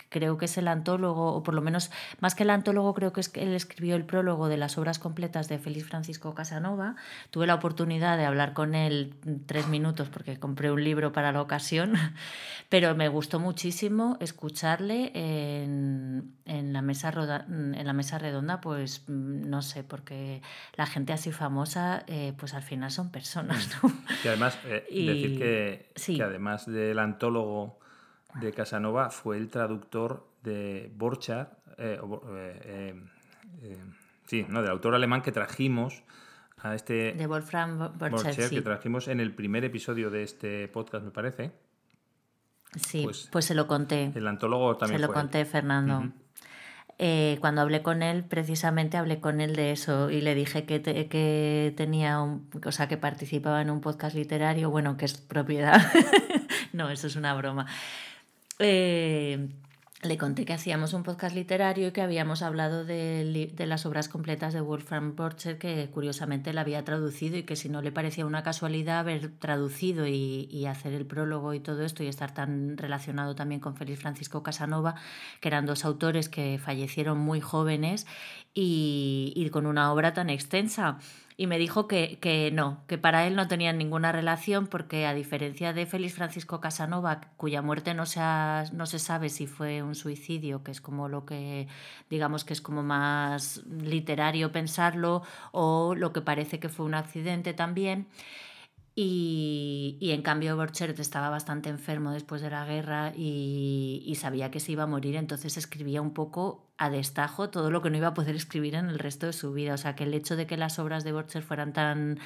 creo 0.08 0.38
que 0.38 0.44
es 0.44 0.58
el 0.58 0.68
antólogo, 0.68 1.34
o 1.34 1.42
por 1.42 1.54
lo 1.54 1.60
menos 1.60 1.90
más 2.20 2.36
que 2.36 2.44
el 2.44 2.50
antólogo, 2.50 2.94
creo 2.94 3.12
que 3.12 3.20
es 3.20 3.28
que 3.28 3.42
él 3.42 3.52
escribió 3.54 3.96
el 3.96 4.04
prólogo 4.04 4.46
de 4.48 4.56
las 4.56 4.78
obras 4.78 5.00
completas 5.00 5.48
de 5.48 5.58
Félix 5.58 5.86
Francisco 5.86 6.34
Casanova. 6.34 6.94
Tuve 7.30 7.48
la 7.48 7.54
oportunidad 7.54 8.16
de 8.16 8.24
hablar 8.24 8.54
con 8.54 8.74
él 8.76 9.14
tres 9.46 9.66
minutos 9.66 10.08
porque 10.08 10.38
compré 10.38 10.70
un 10.70 10.82
libro 10.82 11.12
para 11.12 11.32
la 11.32 11.42
ocasión, 11.42 11.94
pero 12.68 12.94
me 12.94 13.08
gustó 13.08 13.40
muchísimo 13.40 14.16
escucharle 14.20 15.10
en, 15.14 16.32
en 16.44 16.72
la, 16.72 16.80
mesa 16.80 17.12
en 17.48 17.86
la 17.86 17.92
mesa 17.92 18.18
redonda, 18.18 18.60
pues 18.60 19.02
no 19.08 19.62
sé, 19.62 19.82
porque 19.82 20.42
la 20.76 20.86
gente 20.86 21.12
así 21.12 21.32
famosa, 21.32 22.04
eh, 22.06 22.34
pues 22.36 22.54
al 22.54 22.62
final 22.62 22.92
son 22.92 23.10
personas. 23.10 23.68
¿no? 23.82 23.92
Y 24.24 24.28
además, 24.28 24.58
eh, 24.66 24.86
decir 25.06 25.38
que, 25.38 25.92
que 26.14 26.22
además 26.22 26.66
del 26.66 26.98
antólogo 26.98 27.78
de 28.40 28.52
Casanova 28.52 29.10
fue 29.10 29.36
el 29.36 29.48
traductor 29.48 30.26
de 30.42 30.92
Borchardt, 30.96 31.52
eh, 31.78 32.00
eh, 32.02 33.02
eh, 33.62 33.76
sí, 34.26 34.46
no, 34.48 34.62
del 34.62 34.70
autor 34.70 34.94
alemán 34.94 35.22
que 35.22 35.32
trajimos 35.32 36.02
a 36.58 36.74
este... 36.74 37.12
De 37.12 37.26
Wolfram 37.26 37.98
Borchardt, 37.98 38.50
que 38.50 38.62
trajimos 38.62 39.08
en 39.08 39.20
el 39.20 39.34
primer 39.34 39.64
episodio 39.64 40.10
de 40.10 40.22
este 40.22 40.68
podcast, 40.68 41.04
me 41.04 41.10
parece. 41.10 41.52
Sí, 42.76 43.02
pues, 43.04 43.28
pues 43.30 43.44
se 43.44 43.54
lo 43.54 43.66
conté. 43.66 44.12
El 44.14 44.26
antólogo 44.26 44.76
también. 44.76 45.00
Se 45.00 45.06
lo 45.06 45.12
conté, 45.12 45.44
Fernando. 45.44 46.12
Cuando 47.40 47.60
hablé 47.60 47.82
con 47.82 48.02
él, 48.02 48.24
precisamente 48.24 48.96
hablé 48.96 49.20
con 49.20 49.40
él 49.40 49.56
de 49.56 49.72
eso 49.72 50.10
y 50.10 50.20
le 50.20 50.34
dije 50.34 50.64
que, 50.64 50.80
que 50.82 51.74
tenía, 51.76 52.20
un, 52.20 52.48
o 52.64 52.72
sea, 52.72 52.88
que 52.88 52.96
participaba 52.96 53.60
en 53.60 53.70
un 53.70 53.80
podcast 53.80 54.14
literario, 54.14 54.70
bueno, 54.70 54.96
que 54.96 55.04
es 55.04 55.14
propiedad. 55.14 55.80
no, 56.72 56.90
eso 56.90 57.06
es 57.06 57.16
una 57.16 57.34
broma. 57.34 57.66
Eh, 58.58 59.48
le 60.04 60.18
conté 60.18 60.44
que 60.44 60.52
hacíamos 60.52 60.92
un 60.92 61.02
podcast 61.02 61.34
literario 61.34 61.88
y 61.88 61.92
que 61.92 62.02
habíamos 62.02 62.42
hablado 62.42 62.84
de, 62.84 63.52
las 63.58 63.86
obras 63.86 64.08
completas 64.08 64.52
de 64.52 64.60
Wolfram 64.60 65.16
Borcher, 65.16 65.58
que 65.58 65.88
curiosamente 65.90 66.52
la 66.52 66.60
había 66.60 66.84
traducido 66.84 67.36
y 67.36 67.44
que 67.44 67.56
si 67.56 67.68
no 67.68 67.82
le 67.82 67.92
parecía 67.92 68.26
una 68.26 68.42
casualidad 68.42 69.00
haber 69.00 69.30
traducido 69.38 70.06
y, 70.06 70.64
hacer 70.66 70.94
el 70.94 71.04
prólogo 71.04 71.52
y 71.52 71.60
todo 71.60 71.84
esto 71.84 72.02
y 72.02 72.06
estar 72.06 72.32
tan 72.32 72.78
relacionado 72.78 73.34
también 73.34 73.60
con 73.60 73.76
Félix 73.76 74.00
Francisco 74.00 74.42
Casanova, 74.42 74.94
que 75.40 75.48
eran 75.48 75.66
dos 75.66 75.84
autores 75.84 76.28
que 76.28 76.58
fallecieron 76.58 77.18
muy 77.18 77.40
jóvenes 77.40 78.06
y, 78.54 79.32
y 79.36 79.50
con 79.50 79.66
una 79.66 79.92
obra 79.92 80.14
tan 80.14 80.30
extensa 80.30 80.98
y 81.36 81.48
me 81.48 81.58
dijo 81.58 81.88
que, 81.88 82.18
que, 82.20 82.50
no, 82.52 82.82
que 82.86 82.96
para 82.96 83.26
él 83.26 83.34
no 83.34 83.48
tenían 83.48 83.76
ninguna 83.76 84.12
relación 84.12 84.68
porque 84.68 85.06
a 85.06 85.14
diferencia 85.14 85.72
de 85.72 85.84
Félix 85.84 86.14
Francisco 86.14 86.60
Casanova, 86.60 87.20
cuya 87.36 87.60
muerte 87.60 87.92
no 87.92 88.06
se, 88.06 88.20
no 88.72 88.86
se 88.86 89.00
sabe 89.00 89.28
si 89.28 89.48
fue 89.48 89.82
un 89.82 89.96
suicidio, 89.96 90.62
que 90.62 90.70
es 90.70 90.80
como 90.80 91.08
lo 91.08 91.26
que 91.26 91.66
digamos 92.08 92.44
que 92.44 92.52
es 92.52 92.60
como 92.60 92.84
más 92.84 93.64
literario 93.66 94.52
pensarlo, 94.52 95.22
o 95.50 95.96
lo 95.96 96.12
que 96.12 96.20
parece 96.20 96.60
que 96.60 96.68
fue 96.68 96.86
un 96.86 96.94
accidente 96.94 97.52
también, 97.52 98.06
y, 98.96 99.96
y, 100.00 100.12
en 100.12 100.22
cambio 100.22 100.56
Borchert 100.56 100.98
estaba 101.00 101.28
bastante 101.28 101.68
enfermo 101.68 102.12
después 102.12 102.42
de 102.42 102.50
la 102.50 102.64
guerra 102.64 103.12
y, 103.16 104.04
y, 104.06 104.14
sabía 104.14 104.52
que 104.52 104.60
se 104.60 104.70
iba 104.72 104.84
a 104.84 104.86
morir, 104.86 105.16
entonces 105.16 105.56
escribía 105.56 106.00
un 106.00 106.14
poco 106.14 106.68
a 106.78 106.90
destajo 106.90 107.50
todo 107.50 107.72
lo 107.72 107.82
que 107.82 107.90
no 107.90 107.96
iba 107.96 108.08
a 108.08 108.14
poder 108.14 108.36
escribir 108.36 108.76
en 108.76 108.88
el 108.88 109.00
resto 109.00 109.26
de 109.26 109.32
su 109.32 109.52
vida. 109.52 109.74
O 109.74 109.78
sea 109.78 109.96
que 109.96 110.04
el 110.04 110.14
hecho 110.14 110.36
de 110.36 110.46
que 110.46 110.56
las 110.56 110.78
obras 110.78 111.02
de 111.02 111.12
Borchert 111.12 111.44
fueran 111.44 111.72
tan, 111.72 112.20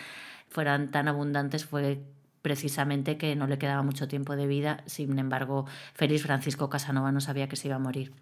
fueran 0.48 0.90
tan 0.90 1.08
abundantes 1.08 1.64
fue 1.64 2.02
precisamente 2.42 3.18
que 3.18 3.34
no 3.34 3.46
le 3.46 3.58
quedaba 3.58 3.82
mucho 3.82 4.06
tiempo 4.06 4.36
de 4.36 4.46
vida. 4.46 4.82
Sin 4.86 5.18
embargo, 5.18 5.66
Félix 5.94 6.22
Francisco 6.22 6.68
Casanova 6.68 7.12
no 7.12 7.20
sabía 7.20 7.48
que 7.48 7.56
se 7.56 7.68
iba 7.68 7.76
a 7.76 7.80
morir. 7.80 8.12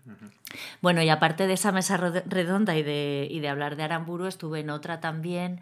Bueno, 0.81 1.03
y 1.03 1.09
aparte 1.09 1.47
de 1.47 1.55
esa 1.55 1.73
mesa 1.73 1.97
redonda 1.97 2.77
y 2.77 2.83
de, 2.83 3.29
y 3.31 3.41
de 3.41 3.49
hablar 3.49 3.77
de 3.77 3.83
Aramburu, 3.83 4.27
estuve 4.27 4.61
en 4.61 4.71
otra 4.71 5.01
también 5.01 5.61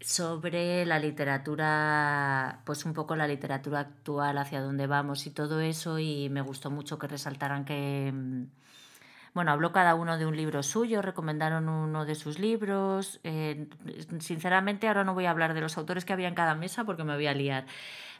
sobre 0.00 0.86
la 0.86 0.98
literatura, 0.98 2.60
pues 2.64 2.84
un 2.84 2.92
poco 2.94 3.16
la 3.16 3.26
literatura 3.26 3.80
actual, 3.80 4.38
hacia 4.38 4.60
dónde 4.60 4.86
vamos 4.86 5.26
y 5.26 5.30
todo 5.30 5.60
eso, 5.60 5.98
y 5.98 6.28
me 6.30 6.40
gustó 6.40 6.70
mucho 6.70 6.98
que 6.98 7.08
resaltaran 7.08 7.64
que, 7.64 8.12
mm, 8.14 8.44
bueno, 9.34 9.52
habló 9.52 9.72
cada 9.72 9.94
uno 9.94 10.18
de 10.18 10.26
un 10.26 10.36
libro 10.36 10.62
suyo, 10.62 11.02
recomendaron 11.02 11.68
uno 11.68 12.04
de 12.04 12.14
sus 12.14 12.38
libros. 12.38 13.20
Eh, 13.24 13.68
sinceramente, 14.20 14.88
ahora 14.88 15.04
no 15.04 15.14
voy 15.14 15.26
a 15.26 15.30
hablar 15.30 15.54
de 15.54 15.60
los 15.60 15.78
autores 15.78 16.04
que 16.04 16.12
había 16.12 16.28
en 16.28 16.34
cada 16.34 16.54
mesa 16.54 16.84
porque 16.84 17.04
me 17.04 17.14
voy 17.14 17.26
a 17.26 17.34
liar 17.34 17.66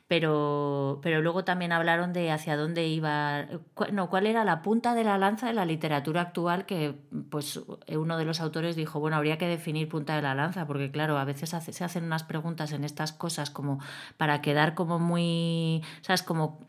pero, 0.08 1.00
pero 1.02 1.20
luego 1.20 1.44
también 1.44 1.70
hablaron 1.70 2.14
de 2.14 2.30
hacia 2.30 2.56
dónde 2.56 2.88
iba, 2.88 3.46
no, 3.92 4.08
cuál 4.08 4.26
era 4.26 4.42
la 4.42 4.62
punta 4.62 4.94
de 4.94 5.04
la 5.04 5.18
lanza 5.18 5.48
de 5.48 5.52
la 5.52 5.66
literatura 5.66 6.22
actual, 6.22 6.64
que 6.64 6.94
pues 7.28 7.60
uno 7.88 8.16
de 8.16 8.24
los 8.24 8.40
autores 8.40 8.74
dijo, 8.74 9.00
bueno, 9.00 9.18
habría 9.18 9.36
que 9.36 9.46
definir 9.46 9.86
punta 9.90 10.16
de 10.16 10.22
la 10.22 10.34
lanza, 10.34 10.66
porque 10.66 10.90
claro, 10.90 11.18
a 11.18 11.24
veces 11.24 11.50
se 11.50 11.84
hacen 11.84 12.04
unas 12.04 12.24
preguntas 12.24 12.72
en 12.72 12.84
estas 12.84 13.12
cosas 13.12 13.50
como 13.50 13.80
para 14.16 14.40
quedar 14.40 14.74
como 14.74 14.98
muy, 14.98 15.82
¿sabes? 16.00 16.22
Como 16.22 16.67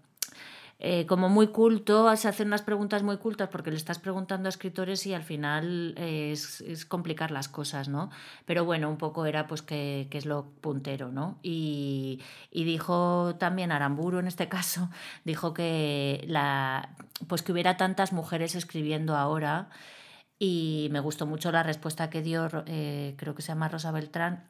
eh, 0.81 1.05
como 1.07 1.27
muy 1.27 1.47
culto, 1.47 2.15
se 2.15 2.29
hacen 2.29 2.47
unas 2.47 2.61
preguntas 2.61 3.03
muy 3.03 3.17
cultas 3.17 3.49
porque 3.49 3.69
le 3.69 3.75
estás 3.75 3.99
preguntando 3.99 4.47
a 4.47 4.49
escritores 4.49 5.05
y 5.05 5.13
al 5.13 5.23
final 5.23 5.93
eh, 5.97 6.31
es, 6.31 6.85
complicar 6.85 7.31
las 7.31 7.49
cosas, 7.49 7.89
¿no? 7.89 8.09
Pero 8.45 8.63
bueno, 8.63 8.89
un 8.89 8.97
poco 8.97 9.25
era 9.25 9.45
pues 9.45 9.61
que, 9.61 10.07
es 10.09 10.25
lo 10.25 10.45
puntero, 10.61 11.11
¿no? 11.11 11.37
Y, 11.43 12.21
dijo 12.53 13.35
también 13.37 13.73
Aramburu 13.73 14.19
en 14.19 14.27
este 14.27 14.47
caso, 14.49 14.89
dijo 15.25 15.53
que, 15.53 16.23
la, 16.27 16.95
pues 17.27 17.41
que 17.41 17.51
hubiera 17.51 17.75
tantas 17.75 18.13
mujeres 18.13 18.55
escribiendo 18.55 19.17
ahora 19.17 19.69
y 20.39 20.87
me 20.91 21.01
gustó 21.01 21.25
mucho 21.25 21.51
la 21.51 21.63
respuesta 21.63 22.09
que 22.09 22.21
dio, 22.21 22.47
eh, 22.67 23.15
creo 23.17 23.35
que 23.35 23.41
se 23.41 23.49
llama 23.49 23.67
Rosa 23.67 23.91
Beltrán, 23.91 24.45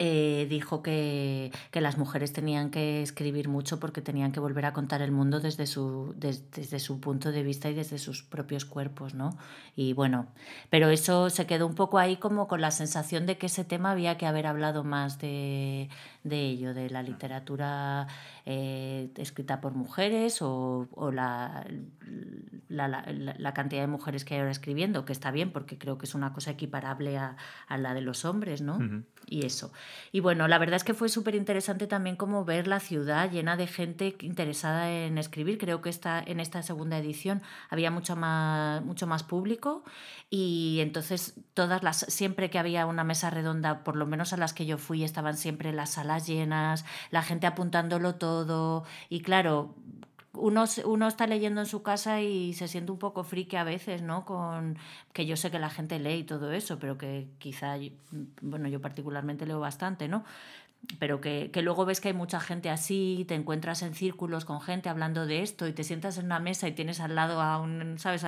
eh, 0.00 0.46
dijo 0.48 0.82
que, 0.82 1.50
las 1.72 1.96
mujeres 1.96 2.32
tenían 2.32 2.70
que 2.70 3.02
escribir 3.02 3.48
mucho 3.48 3.78
porque 3.78 4.02
tenían 4.02 4.32
que 4.32 4.40
volver 4.40 4.66
a 4.66 4.72
contar 4.72 5.00
el 5.00 5.12
mundo 5.12 5.38
desde 5.38 5.66
su, 5.66 6.14
desde 6.16 6.80
su 6.80 7.00
punto 7.00 7.30
de 7.30 7.44
vista 7.44 7.70
y 7.70 7.74
desde 7.74 7.98
sus 7.98 8.24
propios 8.24 8.64
cuerpos, 8.64 9.14
¿no? 9.14 9.38
Y 9.76 9.92
bueno, 9.92 10.26
pero 10.70 10.90
eso 10.90 11.30
se 11.30 11.46
quedó 11.46 11.66
un 11.66 11.74
poco 11.74 11.98
ahí 11.98 12.16
como 12.16 12.48
con 12.48 12.60
la 12.60 12.72
sensación 12.72 13.26
de 13.26 13.38
que 13.38 13.46
ese 13.46 13.64
tema 13.64 13.92
había 13.92 14.18
que 14.18 14.26
haber 14.26 14.48
hablado 14.48 14.82
más 14.82 15.20
de, 15.20 15.88
de 16.24 16.40
ello, 16.46 16.74
de 16.74 16.90
la 16.90 17.02
literatura 17.02 18.08
eh, 18.44 19.10
escrita 19.16 19.60
por 19.60 19.74
mujeres 19.74 20.38
o, 20.42 20.88
la, 21.12 21.64
la, 22.68 23.54
cantidad 23.54 23.82
de 23.82 23.86
mujeres 23.86 24.24
que 24.24 24.34
hay 24.34 24.40
ahora 24.40 24.52
escribiendo, 24.52 25.04
que 25.04 25.12
está 25.12 25.30
bien 25.30 25.52
porque 25.52 25.78
creo 25.78 25.98
que 25.98 26.06
es 26.06 26.14
una 26.14 26.32
cosa 26.32 26.50
equiparable 26.50 27.18
a, 27.18 27.36
la 27.76 27.94
de 27.94 28.00
los 28.00 28.24
hombres, 28.24 28.62
¿no? 28.62 28.78
Y 29.30 29.44
eso. 29.44 29.70
Y 30.10 30.20
bueno, 30.20 30.48
la 30.48 30.58
verdad 30.58 30.76
es 30.76 30.84
que 30.84 30.94
fue 30.94 31.10
súper 31.10 31.34
interesante 31.34 31.86
también 31.86 32.16
como 32.16 32.46
ver 32.46 32.66
la 32.66 32.80
ciudad 32.80 33.30
llena 33.30 33.56
de 33.56 33.66
gente 33.66 34.16
interesada 34.20 34.90
en 34.90 35.18
escribir. 35.18 35.58
Creo 35.58 35.82
que 35.82 35.90
esta, 35.90 36.22
en 36.24 36.40
esta 36.40 36.62
segunda 36.62 36.96
edición 36.96 37.42
había 37.68 37.90
mucho 37.90 38.16
más, 38.16 38.82
mucho 38.82 39.06
más 39.06 39.24
público 39.24 39.84
y 40.30 40.78
entonces 40.80 41.34
todas 41.52 41.82
las, 41.82 41.98
siempre 42.08 42.48
que 42.48 42.58
había 42.58 42.86
una 42.86 43.04
mesa 43.04 43.28
redonda, 43.28 43.84
por 43.84 43.96
lo 43.96 44.06
menos 44.06 44.32
a 44.32 44.38
las 44.38 44.54
que 44.54 44.64
yo 44.64 44.78
fui, 44.78 45.04
estaban 45.04 45.36
siempre 45.36 45.72
las 45.72 45.90
salas 45.90 46.26
llenas, 46.26 46.86
la 47.10 47.22
gente 47.22 47.46
apuntándolo 47.46 48.14
todo 48.14 48.84
y 49.10 49.20
claro, 49.20 49.74
uno, 50.38 50.64
uno, 50.84 51.08
está 51.08 51.26
leyendo 51.26 51.60
en 51.60 51.66
su 51.66 51.82
casa 51.82 52.20
y 52.20 52.54
se 52.54 52.68
siente 52.68 52.92
un 52.92 52.98
poco 52.98 53.24
friki 53.24 53.56
a 53.56 53.64
veces, 53.64 54.02
¿no? 54.02 54.24
Con 54.24 54.78
que 55.12 55.26
yo 55.26 55.36
sé 55.36 55.50
que 55.50 55.58
la 55.58 55.70
gente 55.70 55.98
lee 55.98 56.18
y 56.18 56.24
todo 56.24 56.52
eso, 56.52 56.78
pero 56.78 56.96
que 56.96 57.28
quizá, 57.38 57.76
bueno, 58.40 58.68
yo 58.68 58.80
particularmente 58.80 59.46
leo 59.46 59.60
bastante, 59.60 60.08
¿no? 60.08 60.24
Pero 60.98 61.20
que, 61.20 61.50
luego 61.62 61.84
ves 61.84 62.00
que 62.00 62.08
hay 62.08 62.14
mucha 62.14 62.40
gente 62.40 62.70
así, 62.70 63.24
te 63.28 63.34
encuentras 63.34 63.82
en 63.82 63.94
círculos 63.94 64.44
con 64.44 64.60
gente 64.60 64.88
hablando 64.88 65.26
de 65.26 65.42
esto 65.42 65.66
y 65.66 65.72
te 65.72 65.84
sientas 65.84 66.18
en 66.18 66.26
una 66.26 66.40
mesa 66.40 66.66
y 66.66 66.72
tienes 66.72 67.00
al 67.00 67.14
lado 67.14 67.40
a 67.40 67.58
un, 67.58 67.98
¿sabes? 67.98 68.24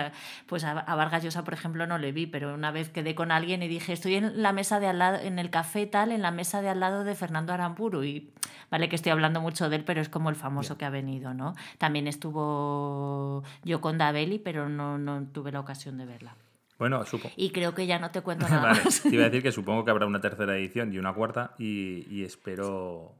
pues 0.47 0.65
a, 0.65 0.75
Vargas 0.75 1.23
Llosa, 1.25 1.43
por 1.43 1.55
ejemplo, 1.55 1.87
no 1.87 1.99
le 1.99 2.13
vi, 2.13 2.27
pero 2.27 2.55
una 2.55 2.71
vez 2.71 2.91
quedé 2.91 3.15
con 3.15 3.33
alguien 3.33 3.63
y 3.63 3.69
dije, 3.69 3.93
estoy 3.93 4.17
en 4.17 4.43
la 4.43 4.53
mesa 4.53 4.79
de 4.79 4.89
al 4.89 4.99
lado, 4.99 5.19
en 5.19 5.39
el 5.39 5.51
café 5.51 5.87
tal, 5.87 6.13
en 6.13 6.23
la 6.23 6.31
mesa 6.31 6.61
de 6.61 6.69
al 6.69 6.81
lado 6.81 7.05
de 7.05 7.15
Fernando 7.15 7.53
Aramburu 7.53 8.05
y 8.05 8.31
vale 8.71 8.89
que 8.89 8.97
estoy 8.97 9.13
hablando 9.13 9.41
mucho 9.41 9.69
de 9.69 9.77
él, 9.77 9.85
pero 9.85 10.01
es 10.01 10.09
como 10.09 10.29
el 10.29 10.37
famoso 10.37 10.77
que 10.77 10.85
ha 10.85 10.91
venido, 10.91 11.35
¿no? 11.35 11.55
También 11.79 12.07
estuvo 12.07 13.43
yo 13.65 13.81
con 13.81 13.99
Daveli, 13.99 14.39
pero 14.39 14.69
no, 14.69 14.99
no 14.99 15.25
tuve 15.25 15.51
la 15.51 15.61
ocasión 15.61 15.99
de 15.99 16.07
verla. 16.07 16.37
Bueno, 16.81 17.05
supongo. 17.05 17.35
Y 17.37 17.51
creo 17.51 17.75
que 17.75 17.87
ya 17.87 17.99
no 17.99 18.11
te 18.11 18.23
cuento 18.23 18.49
nada 18.49 18.73
más. 18.73 19.03
Te 19.03 19.11
iba 19.11 19.25
a 19.25 19.29
decir 19.29 19.43
que 19.43 19.53
supongo 19.53 19.85
que 19.85 19.91
habrá 19.91 20.07
una 20.07 20.21
tercera 20.21 20.57
edición 20.57 20.93
y 20.93 20.99
una 20.99 21.13
cuarta 21.13 21.55
y, 21.59 22.25
espero 22.25 23.15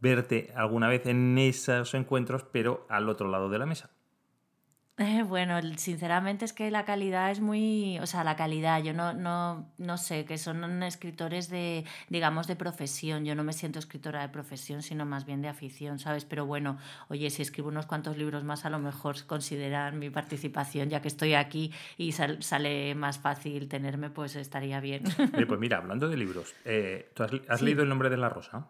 verte 0.00 0.52
alguna 0.56 0.88
vez 0.88 1.04
en 1.06 1.36
esos 1.38 1.92
encuentros, 1.92 2.44
pero 2.50 2.86
al 2.88 3.08
otro 3.10 3.28
lado 3.28 3.50
de 3.50 3.58
la 3.58 3.66
mesa. 3.66 3.90
Eh, 4.98 5.22
bueno, 5.28 5.60
sinceramente 5.76 6.44
es 6.44 6.52
que 6.52 6.70
la 6.70 6.84
calidad 6.84 7.30
es 7.30 7.40
muy, 7.40 7.98
o 8.00 8.06
sea, 8.06 8.24
la 8.24 8.36
calidad, 8.36 8.82
yo 8.82 8.92
no, 8.92 9.14
no, 9.14 9.70
no 9.78 9.96
sé, 9.96 10.24
que 10.24 10.38
son 10.38 10.82
escritores 10.82 11.48
de, 11.48 11.84
digamos, 12.08 12.46
de 12.46 12.56
profesión, 12.56 13.24
yo 13.24 13.34
no 13.34 13.44
me 13.44 13.52
siento 13.52 13.78
escritora 13.78 14.22
de 14.22 14.28
profesión, 14.28 14.82
sino 14.82 15.06
más 15.06 15.24
bien 15.24 15.40
de 15.40 15.48
afición, 15.48 15.98
¿sabes? 15.98 16.24
Pero 16.24 16.46
bueno, 16.46 16.78
oye, 17.08 17.30
si 17.30 17.42
escribo 17.42 17.68
unos 17.68 17.86
cuantos 17.86 18.16
libros 18.16 18.44
más, 18.44 18.64
a 18.64 18.70
lo 18.70 18.78
mejor 18.78 19.24
consideran 19.26 19.98
mi 19.98 20.10
participación, 20.10 20.90
ya 20.90 21.00
que 21.00 21.08
estoy 21.08 21.34
aquí 21.34 21.72
y 21.96 22.12
sale 22.12 22.94
más 22.94 23.18
fácil 23.18 23.68
tenerme, 23.68 24.10
pues 24.10 24.36
estaría 24.36 24.80
bien. 24.80 25.04
pues 25.48 25.60
mira, 25.60 25.78
hablando 25.78 26.08
de 26.08 26.16
libros, 26.16 26.54
eh, 26.64 27.10
¿tú 27.14 27.22
has, 27.22 27.62
leído 27.62 27.82
El 27.82 27.88
nombre 27.88 28.10
de 28.10 28.16
la 28.16 28.28
rosa? 28.28 28.68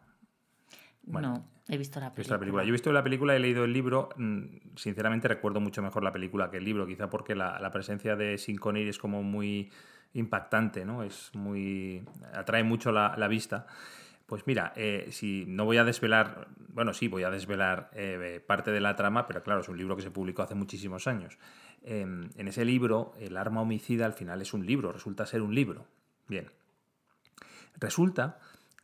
no, 1.05 1.43
he 1.69 1.77
visto 1.77 2.01
la 2.01 2.13
película. 2.13 2.63
Yo 2.65 2.69
he 2.69 2.73
visto 2.73 2.93
la 2.93 3.03
película, 3.03 3.37
he 3.37 3.39
leído 3.39 3.65
el 3.65 3.73
libro. 3.73 4.09
Mm, 4.17 4.77
sinceramente 4.77 5.29
recuerdo 5.29 5.61
mucho 5.61 5.83
mejor 5.83 6.03
la 6.03 6.13
película 6.13 6.51
que 6.51 6.57
el 6.57 6.65
libro, 6.65 6.87
quizá 6.87 7.11
porque 7.11 7.35
la, 7.35 7.71
presencia 7.71 8.17
de 8.17 8.39
Sin 8.39 8.57
Connery 8.57 8.89
es 8.89 8.99
como 8.99 9.23
muy 9.23 9.71
impactante, 10.15 10.85
¿no? 10.85 11.03
Es 11.03 11.31
muy. 11.35 12.05
atrae 12.33 12.63
mucho 12.63 12.91
la, 12.91 13.29
vista. 13.29 13.67
Pues 14.27 14.47
mira, 14.47 14.73
eh, 14.77 15.09
si 15.11 15.45
no 15.47 15.65
voy 15.65 15.79
a 15.79 15.85
desvelar, 15.85 16.49
bueno, 16.69 16.93
sí, 16.93 17.09
voy 17.09 17.23
a 17.23 17.31
desvelar 17.31 17.91
eh, 17.95 18.43
parte 18.47 18.71
de 18.71 18.81
la 18.81 18.95
trama, 18.97 19.27
pero 19.27 19.43
claro, 19.43 19.61
es 19.61 19.69
un 19.69 19.79
libro 19.79 19.97
que 19.97 20.03
se 20.03 20.11
publicó 20.11 20.43
hace 20.43 20.55
muchísimos 20.55 21.07
años. 21.07 21.39
Em, 21.83 22.31
en 22.37 22.49
ese 22.49 22.65
libro, 22.65 23.13
el 23.19 23.37
arma 23.37 23.63
homicida 23.63 24.05
al 24.05 24.13
final 24.13 24.43
es 24.43 24.53
un 24.53 24.67
libro, 24.67 24.93
resulta 24.93 25.27
ser 25.27 25.43
un 25.43 25.55
libro. 25.55 25.87
Bien. 26.29 26.51
Resulta 27.81 28.39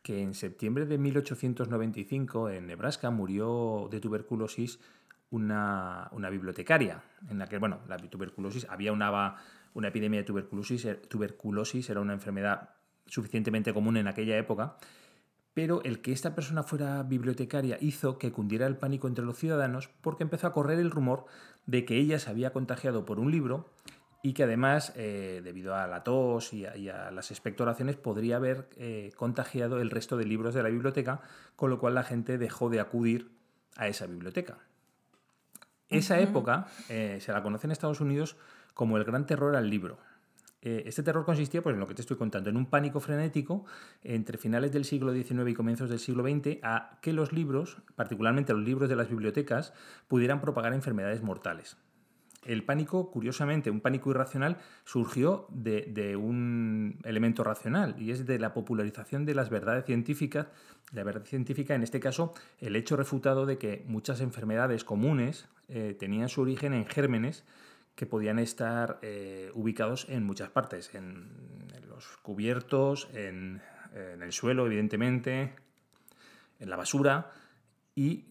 que 0.05 0.21
en 0.21 0.35
septiembre 0.35 0.85
de 0.85 0.99
1895 0.99 2.51
en 2.51 2.67
Nebraska 2.67 3.09
murió 3.09 3.87
de 3.89 3.99
tuberculosis 3.99 4.79
una, 5.31 6.11
bibliotecaria, 6.29 7.01
en 7.27 7.39
la 7.39 7.47
que, 7.47 7.57
bueno, 7.57 7.79
la 7.87 7.97
tuberculosis, 7.97 8.67
había 8.69 8.93
una, 8.93 9.37
una 9.73 9.87
epidemia 9.87 10.19
de 10.19 10.23
tuberculosis, 10.23 10.85
eh, 10.85 10.93
tuberculosis 10.93 11.89
era 11.89 12.01
una 12.01 12.13
enfermedad 12.13 12.69
suficientemente 13.07 13.73
común 13.73 13.97
en 13.97 14.07
aquella 14.07 14.37
época, 14.37 14.77
pero 15.55 15.81
el 15.83 16.01
que 16.01 16.11
esta 16.11 16.35
persona 16.35 16.61
fuera 16.61 17.01
bibliotecaria 17.01 17.79
hizo 17.81 18.19
que 18.19 18.31
cundiera 18.31 18.67
el 18.67 18.77
pánico 18.77 19.07
entre 19.07 19.25
los 19.25 19.39
ciudadanos 19.39 19.89
porque 20.01 20.21
empezó 20.21 20.45
a 20.45 20.53
correr 20.53 20.77
el 20.77 20.91
rumor 20.91 21.25
de 21.65 21.83
que 21.83 21.97
ella 21.97 22.19
se 22.19 22.29
había 22.29 22.53
contagiado 22.53 23.05
por 23.05 23.19
un 23.19 23.31
libro 23.31 23.71
y 24.25 24.33
que 24.33 24.41
además, 24.41 24.91
eh, 24.95 25.41
debido 25.43 25.75
a 25.75 25.85
la 25.85 26.03
tos 26.03 26.51
y 26.51 26.65
a, 26.65 27.11
las 27.11 27.29
expectoraciones, 27.29 27.95
podría 27.95 28.37
haber 28.37 28.67
eh, 28.75 29.11
contagiado 29.15 29.79
el 29.79 29.91
resto 29.91 30.17
de 30.17 30.25
libros 30.25 30.55
de 30.55 30.63
la 30.63 30.69
biblioteca, 30.69 31.21
con 31.55 31.69
lo 31.69 31.77
cual 31.77 31.93
la 31.93 32.01
gente 32.01 32.39
dejó 32.39 32.71
de 32.71 32.79
acudir 32.79 33.29
a 33.75 33.87
esa 33.87 34.07
biblioteca. 34.07 34.57
Esa 35.89 36.19
época 36.19 36.65
eh, 36.89 37.19
se 37.21 37.33
la 37.33 37.43
conoce 37.43 37.67
en 37.67 37.71
Estados 37.71 38.01
Unidos 38.01 38.35
como 38.73 38.97
el 38.97 39.03
gran 39.03 39.27
terror 39.27 39.55
al 39.55 39.69
libro. 39.69 39.99
este 40.59 41.03
terror 41.03 41.23
consistía, 41.23 41.61
pues, 41.61 41.75
en 41.75 41.79
lo 41.79 41.85
que 41.85 41.93
te 41.93 42.01
estoy 42.01 42.17
contando, 42.17 42.49
en 42.49 42.57
un 42.57 42.65
pánico 42.65 42.99
frenético 42.99 43.65
entre 44.01 44.39
finales 44.39 44.71
del 44.71 44.85
siglo 44.85 45.13
XIX 45.13 45.47
y 45.47 45.53
comienzos 45.53 45.87
del 45.87 45.99
siglo 45.99 46.23
XX 46.23 46.63
a 46.63 46.97
que 47.03 47.13
los 47.13 47.31
libros, 47.31 47.77
particularmente 47.95 48.53
los 48.53 48.63
libros 48.63 48.89
de 48.89 48.95
las 48.95 49.07
bibliotecas, 49.07 49.71
pudieran 50.07 50.41
propagar 50.41 50.73
enfermedades 50.73 51.21
mortales 51.21 51.77
el 52.45 52.63
pánico, 52.63 53.09
curiosamente, 53.11 53.69
un 53.69 53.81
pánico 53.81 54.11
irracional, 54.11 54.57
surgió 54.85 55.47
de, 55.49 56.15
un 56.15 56.99
elemento 57.03 57.43
racional 57.43 57.95
y 57.99 58.11
es 58.11 58.25
de 58.25 58.39
la 58.39 58.53
popularización 58.53 59.25
de 59.25 59.35
las 59.35 59.49
verdades 59.49 59.85
científicas. 59.85 60.47
La 60.91 61.03
verdad 61.03 61.25
científica, 61.25 61.75
en 61.75 61.83
este 61.83 61.99
caso, 61.99 62.33
el 62.59 62.75
hecho 62.75 62.95
refutado 62.95 63.45
de 63.45 63.57
que 63.57 63.83
muchas 63.87 64.21
enfermedades 64.21 64.83
comunes 64.83 65.47
eh, 65.67 65.95
tenían 65.99 66.29
su 66.29 66.41
origen 66.41 66.73
en 66.73 66.85
gérmenes 66.85 67.43
que 67.95 68.05
podían 68.05 68.39
estar 68.39 68.99
eh, 69.01 69.51
ubicados 69.53 70.05
en 70.09 70.23
muchas 70.23 70.49
partes, 70.49 70.93
en, 70.93 71.27
los 71.87 72.17
cubiertos, 72.17 73.07
en, 73.13 73.61
el 73.93 74.33
suelo, 74.33 74.65
evidentemente, 74.65 75.53
en 76.59 76.69
la 76.69 76.75
basura, 76.75 77.31
y 77.95 78.25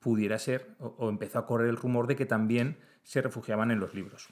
pudiera 0.00 0.38
ser, 0.38 0.76
o 0.78 1.08
empezó 1.08 1.38
a 1.38 1.46
correr 1.46 1.70
el 1.70 1.78
rumor 1.78 2.06
de 2.06 2.14
que 2.16 2.26
también 2.26 2.76
se 3.06 3.22
refugiaban 3.22 3.70
en 3.70 3.78
los 3.78 3.94
libros. 3.94 4.28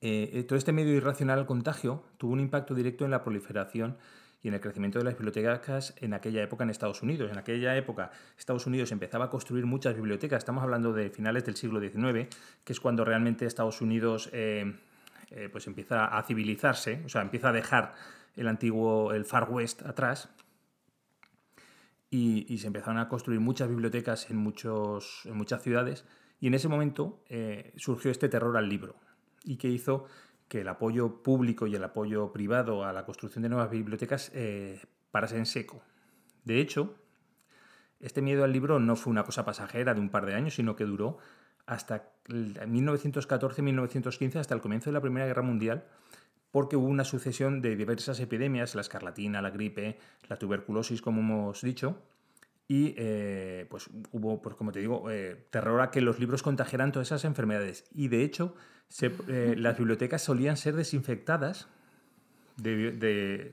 Eh, 0.00 0.30
eh, 0.32 0.42
todo 0.44 0.58
este 0.58 0.72
medio 0.72 0.94
irracional 0.94 1.38
al 1.38 1.44
contagio 1.46 2.02
tuvo 2.16 2.32
un 2.32 2.40
impacto 2.40 2.74
directo 2.74 3.04
en 3.04 3.10
la 3.10 3.22
proliferación 3.22 3.98
y 4.42 4.48
en 4.48 4.54
el 4.54 4.60
crecimiento 4.60 4.98
de 4.98 5.04
las 5.04 5.14
bibliotecas 5.14 5.94
en 5.98 6.14
aquella 6.14 6.42
época 6.42 6.64
en 6.64 6.70
Estados 6.70 7.02
Unidos. 7.02 7.30
En 7.30 7.36
aquella 7.36 7.76
época 7.76 8.10
Estados 8.38 8.66
Unidos 8.66 8.90
empezaba 8.90 9.26
a 9.26 9.30
construir 9.30 9.66
muchas 9.66 9.94
bibliotecas, 9.94 10.38
estamos 10.38 10.64
hablando 10.64 10.94
de 10.94 11.10
finales 11.10 11.44
del 11.44 11.54
siglo 11.54 11.78
XIX, 11.78 12.34
que 12.64 12.72
es 12.72 12.80
cuando 12.80 13.04
realmente 13.04 13.44
Estados 13.44 13.82
Unidos 13.82 14.30
eh, 14.32 14.74
pues 15.52 15.66
empieza 15.66 16.06
a 16.06 16.22
civilizarse, 16.22 17.02
o 17.04 17.10
sea, 17.10 17.20
empieza 17.20 17.50
a 17.50 17.52
dejar 17.52 17.92
el 18.34 18.48
antiguo, 18.48 19.12
el 19.12 19.26
Far 19.26 19.50
West 19.50 19.82
atrás, 19.82 20.30
y, 22.08 22.58
se 22.58 22.66
empezaron 22.66 22.98
a 22.98 23.08
construir 23.08 23.40
muchas 23.40 23.68
bibliotecas 23.68 24.30
en, 24.30 24.36
muchos, 24.36 25.22
en 25.24 25.36
muchas 25.36 25.62
ciudades 25.62 26.04
y 26.42 26.48
en 26.48 26.54
ese 26.54 26.66
momento 26.66 27.22
eh, 27.28 27.72
surgió 27.76 28.10
este 28.10 28.28
terror 28.28 28.56
al 28.56 28.68
libro 28.68 28.96
y 29.44 29.58
que 29.58 29.68
hizo 29.68 30.06
que 30.48 30.62
el 30.62 30.68
apoyo 30.68 31.22
público 31.22 31.68
y 31.68 31.76
el 31.76 31.84
apoyo 31.84 32.32
privado 32.32 32.84
a 32.84 32.92
la 32.92 33.04
construcción 33.04 33.42
de 33.42 33.48
nuevas 33.48 33.70
bibliotecas 33.70 34.32
eh, 34.34 34.82
parase 35.12 35.38
en 35.38 35.46
seco. 35.46 35.84
De 36.42 36.60
hecho, 36.60 36.96
este 38.00 38.22
miedo 38.22 38.42
al 38.42 38.52
libro 38.52 38.80
no 38.80 38.96
fue 38.96 39.12
una 39.12 39.22
cosa 39.22 39.44
pasajera 39.44 39.94
de 39.94 40.00
un 40.00 40.10
par 40.10 40.26
de 40.26 40.34
años, 40.34 40.54
sino 40.54 40.74
que 40.74 40.84
duró 40.84 41.18
hasta 41.64 42.10
1914-1915, 42.26 44.40
hasta 44.40 44.56
el 44.56 44.60
comienzo 44.60 44.90
de 44.90 44.94
la 44.94 45.00
Primera 45.00 45.26
Guerra 45.26 45.42
Mundial, 45.42 45.84
porque 46.50 46.74
hubo 46.74 46.88
una 46.88 47.04
sucesión 47.04 47.62
de 47.62 47.76
diversas 47.76 48.18
epidemias, 48.18 48.74
la 48.74 48.80
escarlatina, 48.80 49.42
la 49.42 49.50
gripe, 49.50 50.00
la 50.28 50.40
tuberculosis, 50.40 51.02
como 51.02 51.20
hemos 51.20 51.62
dicho, 51.62 52.02
y 52.68 52.94
eh, 52.96 53.66
pues 53.68 53.90
hubo, 54.12 54.40
pues 54.40 54.56
como 54.56 54.72
te 54.72 54.80
digo, 54.80 55.10
eh, 55.10 55.46
terror 55.50 55.80
a 55.80 55.90
que 55.90 56.00
los 56.00 56.18
libros 56.18 56.42
contagiaran 56.42 56.92
todas 56.92 57.08
esas 57.08 57.24
enfermedades. 57.24 57.84
Y 57.92 58.08
de 58.08 58.22
hecho, 58.22 58.54
eh, 59.00 59.54
las 59.58 59.76
bibliotecas 59.76 60.22
solían 60.22 60.56
ser 60.56 60.76
desinfectadas 60.76 61.68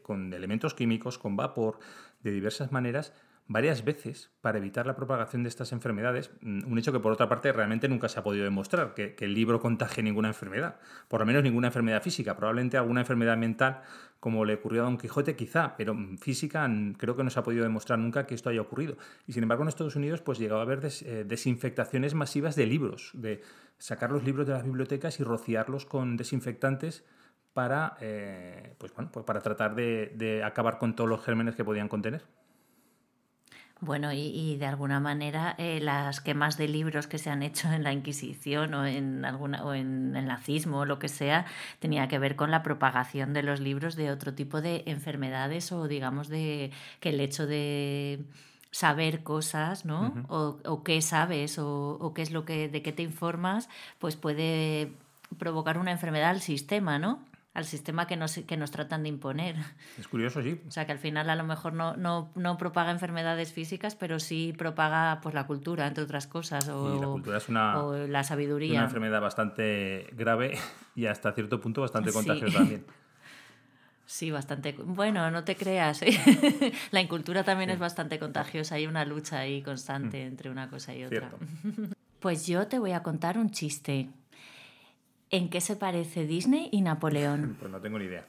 con 0.03 0.33
elementos 0.33 0.73
químicos, 0.73 1.17
con 1.17 1.35
vapor, 1.35 1.79
de 2.21 2.31
diversas 2.31 2.71
maneras, 2.71 3.13
varias 3.49 3.83
veces 3.83 4.31
para 4.41 4.59
evitar 4.59 4.85
la 4.85 4.95
propagación 4.95 5.41
de 5.41 5.49
estas 5.49 5.71
enfermedades, 5.71 6.29
mm, 6.41 6.71
un 6.71 6.77
hecho 6.77 6.93
que 6.93 6.99
por 6.99 7.11
otra 7.11 7.27
parte 7.27 7.51
realmente 7.51 7.89
nunca 7.89 8.07
se 8.07 8.19
ha 8.19 8.23
podido 8.23 8.45
demostrar, 8.45 8.93
que, 8.93 9.15
el 9.19 9.33
libro 9.33 9.59
contagie 9.59 10.03
ninguna 10.03 10.27
enfermedad, 10.29 10.79
por 11.07 11.19
lo 11.19 11.25
menos 11.25 11.43
ninguna 11.43 11.67
enfermedad 11.67 12.01
física, 12.01 12.37
probablemente 12.37 12.77
alguna 12.77 13.01
enfermedad 13.01 13.37
mental 13.37 13.81
como 14.19 14.45
le 14.45 14.53
ocurrió 14.53 14.81
a 14.81 14.85
Don 14.85 14.97
Quijote 14.97 15.35
quizá, 15.35 15.75
pero 15.77 15.97
física 16.19 16.69
creo 16.97 17.15
que 17.15 17.23
no 17.23 17.29
se 17.31 17.39
ha 17.39 17.43
podido 17.43 17.63
demostrar 17.63 17.97
nunca 17.97 18.27
que 18.27 18.35
esto 18.35 18.49
haya 18.49 18.61
ocurrido. 18.61 18.97
Y 19.25 19.33
sin 19.33 19.43
embargo 19.43 19.63
en 19.63 19.69
Estados 19.69 19.95
Unidos 19.95 20.21
pues 20.21 20.37
llegaba 20.37 20.61
a 20.61 20.63
haber 20.63 20.85
eh, 20.85 21.23
desinfectaciones 21.27 22.13
masivas 22.13 22.55
de 22.55 22.67
libros, 22.67 23.11
de 23.15 23.41
sacar 23.79 24.11
los 24.11 24.23
libros 24.23 24.45
de 24.45 24.53
las 24.53 24.63
bibliotecas 24.63 25.19
y 25.19 25.23
rociarlos 25.23 25.85
con 25.85 26.17
desinfectantes 26.17 27.03
para, 27.53 27.97
eh, 27.99 28.75
pues, 28.77 28.93
bueno, 28.93 29.09
pues 29.11 29.25
para 29.25 29.41
tratar 29.41 29.73
de 29.73 30.43
acabar 30.45 30.77
con 30.77 30.95
todos 30.95 31.09
los 31.09 31.23
gérmenes 31.23 31.55
que 31.55 31.65
podían 31.65 31.87
contener. 31.87 32.23
Bueno, 33.81 34.11
y, 34.11 34.57
de 34.57 34.65
alguna 34.65 34.99
manera 34.99 35.55
eh, 35.57 35.79
las 35.81 36.19
quemas 36.19 36.57
de 36.57 36.67
libros 36.67 37.07
que 37.07 37.17
se 37.17 37.29
han 37.29 37.43
hecho 37.43 37.71
en 37.71 37.83
la 37.83 37.93
Inquisición 37.93 38.73
o 38.73 38.85
en 38.85 39.23
alguna 39.23 39.63
o 39.63 39.73
en 39.73 40.17
el 40.17 40.25
nazismo 40.27 40.79
o 40.79 40.85
lo 40.85 40.99
que 40.99 41.07
sea 41.07 41.45
tenía 41.79 42.09
que 42.09 42.19
ver 42.19 42.35
con 42.35 42.51
la 42.51 42.61
propagación 42.61 43.33
de 43.33 43.41
los 43.41 43.61
libros 43.61 43.95
de 43.95 44.11
otro 44.11 44.33
tipo 44.33 44.59
de 44.61 44.83
enfermedades 44.85 45.71
o 45.71 45.87
digamos 45.87 46.27
de 46.27 46.71
que 46.99 47.09
el 47.09 47.21
hecho 47.21 47.47
de 47.47 48.25
saber 48.71 49.23
cosas, 49.23 49.85
¿no? 49.85 50.13
o, 50.27 50.57
o, 50.65 50.83
qué 50.83 51.01
sabes 51.01 51.57
o, 51.57 51.97
o, 51.99 52.13
qué 52.13 52.21
es 52.21 52.31
lo 52.31 52.43
que 52.43 52.67
de 52.67 52.81
qué 52.81 52.91
te 52.91 53.01
informas, 53.03 53.69
pues 53.97 54.17
puede 54.17 54.91
provocar 55.37 55.77
una 55.77 55.91
enfermedad 55.91 56.31
al 56.31 56.41
sistema, 56.41 56.99
¿no? 56.99 57.19
Al 57.59 57.65
sistema 57.65 58.07
que 58.07 58.17
nos, 58.17 58.33
que 58.33 58.57
nos 58.57 58.71
tratan 58.71 59.03
de 59.03 59.09
imponer. 59.09 59.55
Es 59.99 60.07
curioso, 60.07 60.41
sí. 60.41 60.59
O 60.67 60.71
sea, 60.71 60.85
que 60.85 60.91
al 60.91 60.97
final 60.97 61.29
a 61.29 61.35
lo 61.35 61.43
mejor 61.43 61.73
no, 61.73 61.95
no, 61.95 62.31
no 62.35 62.57
propaga 62.57 62.91
enfermedades 62.91 63.53
físicas, 63.53 63.95
pero 63.95 64.19
sí 64.19 64.53
propaga 64.57 65.19
pues, 65.21 65.35
la 65.35 65.45
cultura, 65.45 65.85
entre 65.85 66.03
otras 66.03 66.25
cosas, 66.25 66.67
o, 66.69 66.99
la 66.99 67.07
cultura 67.07 67.37
es 67.37 67.49
una, 67.49 67.83
o 67.83 68.07
la 68.07 68.23
sabiduría. 68.23 68.79
Una 68.79 68.85
enfermedad 68.85 69.21
bastante 69.21 70.07
grave 70.13 70.57
y 70.95 71.05
hasta 71.05 71.31
cierto 71.33 71.61
punto 71.61 71.81
bastante 71.81 72.11
contagiosa 72.11 72.57
también. 72.57 72.85
Sí, 74.09 74.31
bastante. 74.31 74.71
Bueno, 74.71 75.29
no 75.29 75.43
te 75.43 75.55
creas. 75.55 76.01
¿eh? 76.01 76.73
la 76.91 76.99
incultura 76.99 77.43
también 77.43 77.69
es 77.69 77.77
bastante 77.77 78.17
contagiosa. 78.17 78.73
Hay 78.73 78.87
una 78.87 79.05
lucha 79.05 79.37
ahí 79.37 79.61
constante 79.61 80.25
mm. 80.25 80.27
entre 80.27 80.49
una 80.49 80.67
cosa 80.67 80.95
y 80.95 81.05
otra. 81.05 81.29
Pues 82.19 82.47
yo 82.47 82.67
te 82.67 82.79
voy 82.79 82.91
a 82.91 83.01
contar 83.01 83.37
un 83.37 83.49
chiste. 83.49 84.09
¿En 85.31 85.49
qué 85.49 85.61
se 85.61 85.75
parece 85.75 86.25
Disney 86.25 86.69
y 86.71 86.81
Napoleón? 86.81 87.57
Pues 87.59 87.71
no 87.71 87.79
tengo 87.79 87.99
ni 87.99 88.05
idea. 88.05 88.25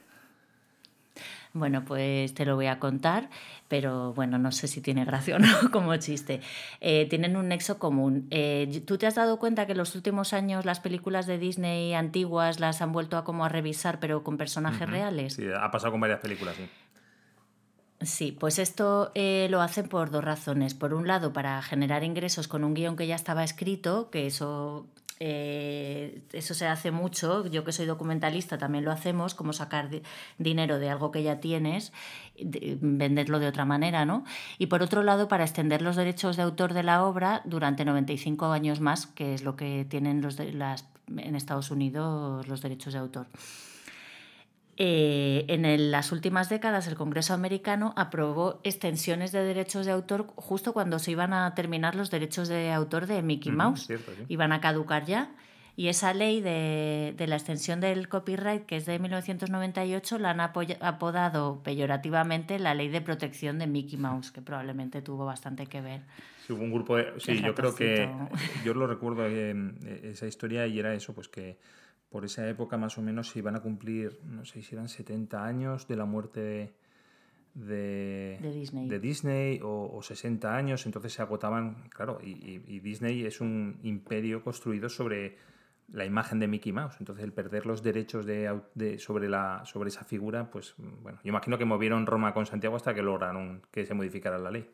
Bueno, 1.53 1.83
pues 1.83 2.33
te 2.33 2.45
lo 2.45 2.55
voy 2.55 2.67
a 2.67 2.79
contar, 2.79 3.29
pero 3.67 4.13
bueno, 4.13 4.37
no 4.37 4.53
sé 4.53 4.69
si 4.69 4.79
tiene 4.79 5.03
gracia 5.03 5.35
o 5.35 5.39
no 5.39 5.47
como 5.71 5.95
chiste. 5.97 6.39
Eh, 6.79 7.07
tienen 7.09 7.35
un 7.35 7.49
nexo 7.49 7.77
común. 7.77 8.27
Eh, 8.31 8.81
¿Tú 8.85 8.97
te 8.97 9.05
has 9.05 9.15
dado 9.15 9.37
cuenta 9.37 9.65
que 9.65 9.73
en 9.73 9.77
los 9.77 9.95
últimos 9.95 10.31
años 10.31 10.63
las 10.63 10.79
películas 10.79 11.25
de 11.25 11.37
Disney 11.37 11.93
antiguas 11.93 12.61
las 12.61 12.81
han 12.81 12.93
vuelto 12.93 13.17
a 13.17 13.25
como 13.25 13.43
a 13.43 13.49
revisar, 13.49 13.99
pero 13.99 14.23
con 14.23 14.37
personajes 14.37 14.89
reales? 14.89 15.33
Sí, 15.33 15.45
ha 15.53 15.69
pasado 15.71 15.91
con 15.91 15.99
varias 15.99 16.21
películas, 16.21 16.55
sí. 16.55 16.63
Sí, 18.03 18.31
pues 18.31 18.57
esto 18.57 19.11
eh, 19.13 19.47
lo 19.51 19.61
hacen 19.61 19.87
por 19.87 20.09
dos 20.09 20.23
razones. 20.23 20.73
Por 20.73 20.93
un 20.93 21.07
lado, 21.07 21.33
para 21.33 21.61
generar 21.61 22.03
ingresos 22.03 22.47
con 22.47 22.63
un 22.63 22.73
guion 22.73 22.95
que 22.95 23.05
ya 23.05 23.15
estaba 23.15 23.43
escrito, 23.43 24.09
que 24.09 24.25
eso 24.25 24.87
eh, 25.23 26.23
eso 26.33 26.55
se 26.55 26.65
hace 26.65 26.89
mucho, 26.89 27.45
yo 27.45 27.63
que 27.63 27.71
soy 27.71 27.85
documentalista 27.85 28.57
también 28.57 28.83
lo 28.83 28.91
hacemos, 28.91 29.35
como 29.35 29.53
sacar 29.53 29.87
dinero 30.39 30.79
de 30.79 30.89
algo 30.89 31.11
que 31.11 31.21
ya 31.21 31.39
tienes, 31.39 31.93
venderlo 32.39 33.37
de 33.37 33.45
otra 33.45 33.63
manera, 33.63 34.03
¿no? 34.03 34.23
Y 34.57 34.65
por 34.65 34.81
otro 34.81 35.03
lado, 35.03 35.27
para 35.27 35.43
extender 35.43 35.83
los 35.83 35.95
derechos 35.95 36.37
de 36.37 36.41
autor 36.41 36.73
de 36.73 36.81
la 36.81 37.03
obra 37.05 37.43
durante 37.45 37.85
95 37.85 38.47
años 38.47 38.79
más, 38.79 39.05
que 39.05 39.35
es 39.35 39.43
lo 39.43 39.55
que 39.55 39.85
tienen 39.87 40.23
los 40.23 40.37
de, 40.37 40.53
las, 40.53 40.87
en 41.15 41.35
Estados 41.35 41.69
Unidos 41.69 42.47
los 42.47 42.63
derechos 42.63 42.93
de 42.93 42.99
autor. 42.99 43.27
Eh, 44.77 45.45
en 45.47 45.91
las 45.91 46.11
últimas 46.11 46.49
décadas 46.49 46.87
el 46.87 46.95
Congreso 46.95 47.33
americano 47.33 47.93
aprobó 47.97 48.61
extensiones 48.63 49.31
de 49.31 49.43
derechos 49.43 49.85
de 49.85 49.91
autor 49.91 50.27
justo 50.35 50.73
cuando 50.73 50.97
se 50.97 51.11
iban 51.11 51.33
a 51.33 51.53
terminar 51.55 51.95
los 51.95 52.09
derechos 52.09 52.47
de 52.47 52.71
autor 52.71 53.05
de 53.05 53.21
Mickey 53.21 53.51
Mouse. 53.51 53.89
Iban 54.27 54.53
a 54.53 54.61
caducar 54.61 55.05
ya. 55.05 55.31
Y 55.75 55.87
esa 55.87 56.13
ley 56.13 56.41
de, 56.41 57.15
la 57.27 57.35
extensión 57.35 57.79
del 57.79 58.09
copyright, 58.09 58.65
que 58.65 58.75
es 58.75 58.85
de 58.85 58.99
1998, 58.99 60.19
la 60.19 60.31
han 60.31 60.41
apodado 60.41 61.63
peyorativamente 61.63 62.59
la 62.59 62.75
ley 62.75 62.89
de 62.89 63.01
protección 63.01 63.57
de 63.57 63.67
Mickey 63.67 63.97
Mouse, 63.97 64.31
que 64.31 64.41
probablemente 64.41 65.01
tuvo 65.01 65.25
bastante 65.25 65.67
que 65.67 65.81
ver. 65.81 66.01
Sí, 66.45 66.53
hubo 66.53 66.61
un 66.63 66.71
grupo 66.71 66.97
de... 66.97 67.13
Sí, 67.19 67.41
yo 67.41 67.55
creo 67.55 67.73
que... 67.73 68.09
Yo 68.65 68.73
lo 68.73 68.85
recuerdo, 68.85 69.25
eh, 69.25 69.55
esa 70.03 70.27
historia, 70.27 70.67
y 70.67 70.77
era 70.77 70.93
eso, 70.93 71.13
pues 71.13 71.29
que 71.29 71.57
por 72.11 72.25
esa 72.25 72.47
época 72.47 72.77
más 72.77 72.97
o 72.97 73.01
menos 73.01 73.29
se 73.29 73.39
iban 73.39 73.55
a 73.55 73.61
cumplir, 73.61 74.19
no 74.25 74.43
sé 74.43 74.61
si 74.61 74.75
eran 74.75 74.89
70 74.89 75.43
años 75.43 75.87
de 75.87 75.95
la 75.95 76.05
muerte 76.05 76.75
de, 77.53 78.37
de, 78.37 78.99
Disney, 78.99 79.59
o, 79.63 80.01
60 80.01 80.55
años, 80.55 80.85
entonces 80.85 81.13
se 81.13 81.21
agotaban, 81.21 81.87
claro, 81.89 82.19
y, 82.21 82.79
Disney 82.79 83.25
es 83.25 83.39
un 83.39 83.79
imperio 83.83 84.43
construido 84.43 84.89
sobre 84.89 85.37
la 85.93 86.05
imagen 86.05 86.39
de 86.39 86.47
Mickey 86.47 86.73
Mouse, 86.73 86.97
entonces 86.99 87.23
el 87.23 87.31
perder 87.31 87.65
los 87.65 87.81
derechos 87.81 88.25
de, 88.25 88.97
sobre, 88.99 89.29
la, 89.29 89.63
sobre 89.65 89.89
esa 89.89 90.03
figura, 90.03 90.51
pues 90.51 90.75
bueno, 90.77 91.19
yo 91.23 91.29
imagino 91.29 91.57
que 91.57 91.65
movieron 91.65 92.05
Roma 92.05 92.33
con 92.33 92.45
Santiago 92.45 92.75
hasta 92.75 92.93
que 92.93 93.01
lograron 93.01 93.61
que 93.71 93.85
se 93.85 93.93
modificara 93.93 94.37
la 94.37 94.51
ley. 94.51 94.69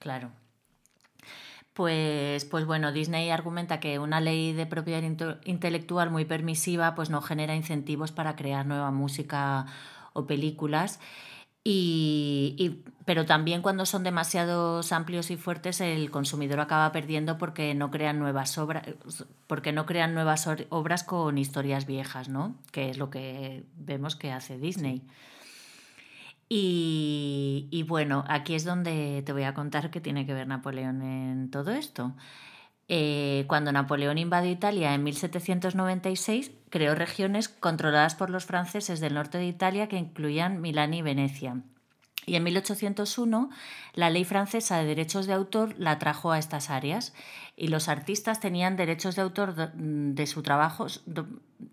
Claro. 0.00 0.32
Pues, 1.74 2.44
pues 2.44 2.66
bueno, 2.66 2.92
Disney 2.92 3.30
argumenta 3.30 3.80
que 3.80 3.98
una 3.98 4.20
ley 4.20 4.52
de 4.52 4.66
propiedad 4.66 5.02
intelectual 5.44 6.10
muy 6.10 6.26
permisiva 6.26 6.94
pues 6.94 7.08
no 7.08 7.22
genera 7.22 7.56
incentivos 7.56 8.12
para 8.12 8.36
crear 8.36 8.66
nueva 8.66 8.90
música 8.90 9.66
o 10.12 10.26
películas. 10.26 11.00
Y, 11.64 12.82
pero 13.04 13.24
también 13.24 13.62
cuando 13.62 13.86
son 13.86 14.02
demasiado 14.02 14.80
amplios 14.90 15.30
y 15.30 15.36
fuertes 15.36 15.80
el 15.80 16.10
consumidor 16.10 16.58
acaba 16.58 16.90
perdiendo 16.90 17.38
porque 17.38 17.72
no 17.74 17.92
crean 17.92 18.18
nuevas 18.18 18.58
obras 18.58 18.84
porque 19.46 19.70
no 19.70 19.86
crean 19.86 20.12
nuevas 20.12 20.48
obras 20.70 21.04
con 21.04 21.38
historias 21.38 21.86
viejas 21.86 22.28
no 22.28 22.56
que 22.72 22.90
es 22.90 22.98
lo 22.98 23.10
que 23.10 23.62
vemos 23.76 24.16
que 24.16 24.32
hace 24.32 24.58
Disney 24.58 25.02
y, 26.54 27.82
bueno, 27.88 28.24
aquí 28.28 28.54
es 28.54 28.64
donde 28.64 29.22
te 29.24 29.32
voy 29.32 29.44
a 29.44 29.54
contar 29.54 29.90
qué 29.90 30.02
tiene 30.02 30.26
que 30.26 30.34
ver 30.34 30.46
Napoleón 30.46 31.00
en 31.00 31.50
todo 31.50 31.70
esto. 31.70 32.12
Eh, 32.88 33.46
cuando 33.46 33.72
Napoleón 33.72 34.18
invadió 34.18 34.50
Italia 34.50 34.92
en 34.92 35.02
1796, 35.02 36.50
creó 36.68 36.94
regiones 36.94 37.48
controladas 37.48 38.14
por 38.16 38.28
los 38.28 38.44
franceses 38.44 39.00
del 39.00 39.14
norte 39.14 39.38
de 39.38 39.46
Italia 39.46 39.88
que 39.88 39.96
incluían 39.96 40.60
Milán 40.60 40.92
y 40.92 41.00
Venecia. 41.00 41.62
Y 42.26 42.36
en 42.36 42.44
1801 42.44 43.48
la 43.94 44.10
ley 44.10 44.24
francesa 44.26 44.76
de 44.76 44.84
derechos 44.84 45.26
de 45.26 45.32
autor 45.32 45.74
la 45.78 45.98
trajo 45.98 46.32
a 46.32 46.38
estas 46.38 46.68
áreas 46.68 47.14
y 47.56 47.68
los 47.68 47.88
artistas 47.88 48.40
tenían 48.40 48.76
derechos 48.76 49.16
de 49.16 49.22
autor 49.22 49.72
de 49.72 50.26
su 50.26 50.42
trabajo, 50.42 50.86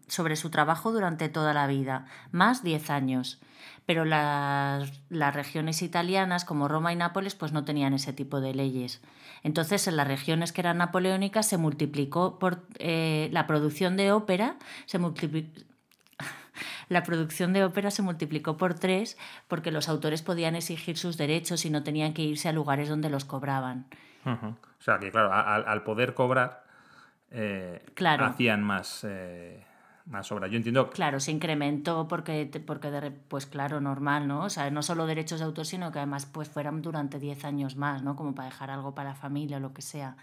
sobre 0.08 0.38
su 0.38 0.50
trabajo 0.50 0.94
durante 0.94 1.28
toda 1.28 1.54
la 1.54 1.68
vida, 1.68 2.06
más 2.32 2.64
10 2.64 2.90
años 2.92 3.42
pero 3.90 4.06
las, 4.06 4.92
regiones 5.34 5.82
italianas 5.82 6.46
como 6.46 6.68
Roma 6.68 6.94
y 6.94 6.96
Nápoles 6.96 7.34
pues 7.34 7.54
no 7.54 7.66
tenían 7.66 7.96
ese 7.96 8.14
tipo 8.14 8.40
de 8.40 8.54
leyes. 8.54 9.02
Entonces 9.42 9.88
en 9.88 9.98
las 9.98 10.08
regiones 10.08 10.54
que 10.54 10.62
eran 10.62 10.78
napoleónicas 10.78 11.48
se 11.48 11.58
multiplicó 11.58 12.38
por 12.38 12.62
eh, 12.78 13.30
la 13.32 13.48
producción 13.48 13.98
de 13.98 14.12
ópera, 14.12 14.58
se 14.86 15.00
multiplicó, 15.00 15.62
la 16.90 17.02
producción 17.02 17.52
de 17.52 17.64
ópera 17.64 17.90
se 17.90 18.04
multiplicó 18.04 18.58
por 18.58 18.76
tres 18.76 19.18
porque 19.48 19.72
los 19.72 19.90
autores 19.90 20.22
podían 20.22 20.56
exigir 20.56 20.96
sus 20.96 21.18
derechos 21.18 21.66
y 21.66 21.72
no 21.72 21.82
tenían 21.82 22.14
que 22.14 22.22
irse 22.22 22.48
a 22.48 22.52
lugares 22.52 22.90
donde 22.90 23.10
los 23.10 23.26
cobraban. 23.26 23.88
O 24.24 24.56
sea 24.84 25.00
que, 25.00 25.10
claro, 25.10 25.34
al, 25.34 25.82
poder 25.82 26.14
cobrar, 26.14 26.64
eh, 27.32 27.84
hacían 28.20 28.62
más, 28.62 29.04
eh, 29.04 29.66
más 30.10 30.32
obra. 30.32 30.48
Yo 30.48 30.58
entiendo. 30.58 30.90
Claro, 30.90 31.20
se 31.20 31.32
incrementó 31.32 32.08
porque, 32.08 32.50
porque 32.66 33.12
pues 33.28 33.46
claro, 33.46 33.80
normal, 33.80 34.28
¿no? 34.28 34.46
O 34.46 34.50
sea, 34.50 34.70
no 34.72 34.82
solo 34.82 35.06
derechos 35.06 35.40
de 35.40 35.46
autor, 35.46 35.66
sino 35.66 35.92
que 35.92 36.00
además 36.00 36.26
pues 36.26 36.50
fueran 36.50 36.82
durante 36.82 37.20
10 37.20 37.46
años 37.46 37.76
más, 37.76 38.04
¿no? 38.04 38.16
Como 38.16 38.36
para 38.36 38.50
dejar 38.50 38.72
algo 38.72 38.96
para 38.96 39.10
la 39.10 39.16
familia 39.16 39.58
o 39.58 39.60
lo 39.60 39.74
que 39.74 39.82
sea. 39.82 40.18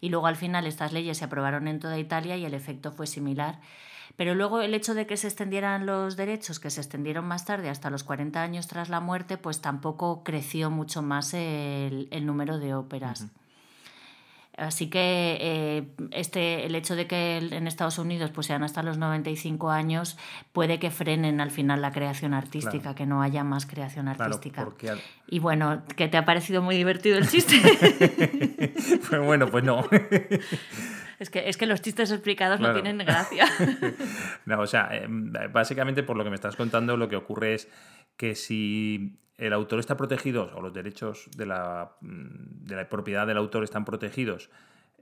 Y 0.00 0.08
luego 0.08 0.26
al 0.26 0.36
final 0.36 0.66
estas 0.66 0.92
leyes 0.92 1.18
se 1.18 1.24
aprobaron 1.24 1.68
en 1.68 1.80
toda 1.80 1.98
Italia 1.98 2.36
y 2.36 2.44
el 2.44 2.54
efecto 2.54 2.92
fue 2.92 3.06
similar. 3.06 3.58
Pero 4.16 4.34
luego 4.34 4.62
el 4.62 4.74
hecho 4.74 4.94
de 4.94 5.06
que 5.06 5.16
se 5.16 5.26
extendieran 5.26 5.84
los 5.84 6.16
derechos, 6.16 6.58
que 6.58 6.70
se 6.70 6.80
extendieron 6.80 7.26
más 7.26 7.44
tarde 7.44 7.68
hasta 7.68 7.90
los 7.90 8.04
40 8.04 8.42
años 8.42 8.66
tras 8.66 8.88
la 8.88 9.00
muerte, 9.00 9.36
pues 9.36 9.60
tampoco 9.60 10.22
creció 10.24 10.70
mucho 10.70 11.02
más 11.02 11.34
el, 11.34 12.08
número 12.22 12.58
de 12.58 12.74
óperas. 12.74 13.26
Así 14.56 14.88
que 14.88 15.36
eh, 15.40 15.86
este, 16.12 16.64
el 16.64 16.74
hecho 16.74 16.96
de 16.96 17.06
que 17.06 17.36
en 17.36 17.66
Estados 17.66 17.98
Unidos 17.98 18.30
pues 18.30 18.46
sean 18.46 18.62
hasta 18.62 18.82
los 18.82 18.96
95 18.96 19.70
años 19.70 20.16
puede 20.52 20.78
que 20.78 20.90
frenen 20.90 21.42
al 21.42 21.50
final 21.50 21.82
la 21.82 21.92
creación 21.92 22.32
artística, 22.32 22.94
que 22.94 23.04
no 23.04 23.20
haya 23.20 23.44
más 23.44 23.66
creación 23.66 24.08
artística. 24.08 24.66
Y 25.26 25.40
bueno, 25.40 25.82
¿qué 25.96 26.08
te 26.08 26.16
ha 26.16 26.24
parecido 26.24 26.62
muy 26.62 26.74
divertido 26.74 27.18
el 27.18 27.28
chiste? 27.28 27.56
pues 29.10 29.22
bueno, 29.22 29.48
pues 29.48 29.62
no. 29.62 29.84
Es 31.18 31.30
que, 31.30 31.48
es 31.48 31.56
que 31.56 31.64
los 31.64 31.80
chistes 31.80 32.10
explicados 32.10 32.60
no 32.60 32.74
tienen 32.74 32.98
gracia. 32.98 33.46
no, 34.44 34.60
o 34.60 34.66
sea, 34.66 34.90
em, 34.92 35.32
básicamente 35.50 36.02
por 36.02 36.16
lo 36.16 36.24
que 36.24 36.28
me 36.30 36.36
estás 36.36 36.56
contando, 36.56 36.98
lo 36.98 37.08
que 37.08 37.16
ocurre 37.16 37.54
es 37.54 37.68
que 38.18 38.34
si 38.34 39.18
el 39.38 39.52
autor 39.52 39.80
está 39.80 39.96
protegido 39.96 40.50
o 40.54 40.60
los 40.60 40.72
derechos 40.72 41.28
de 41.36 41.46
la, 41.46 41.96
mm, 42.00 42.64
de 42.64 42.76
la 42.76 42.88
propiedad 42.88 43.26
del 43.26 43.36
autor 43.36 43.64
están 43.64 43.84
protegidos, 43.84 44.50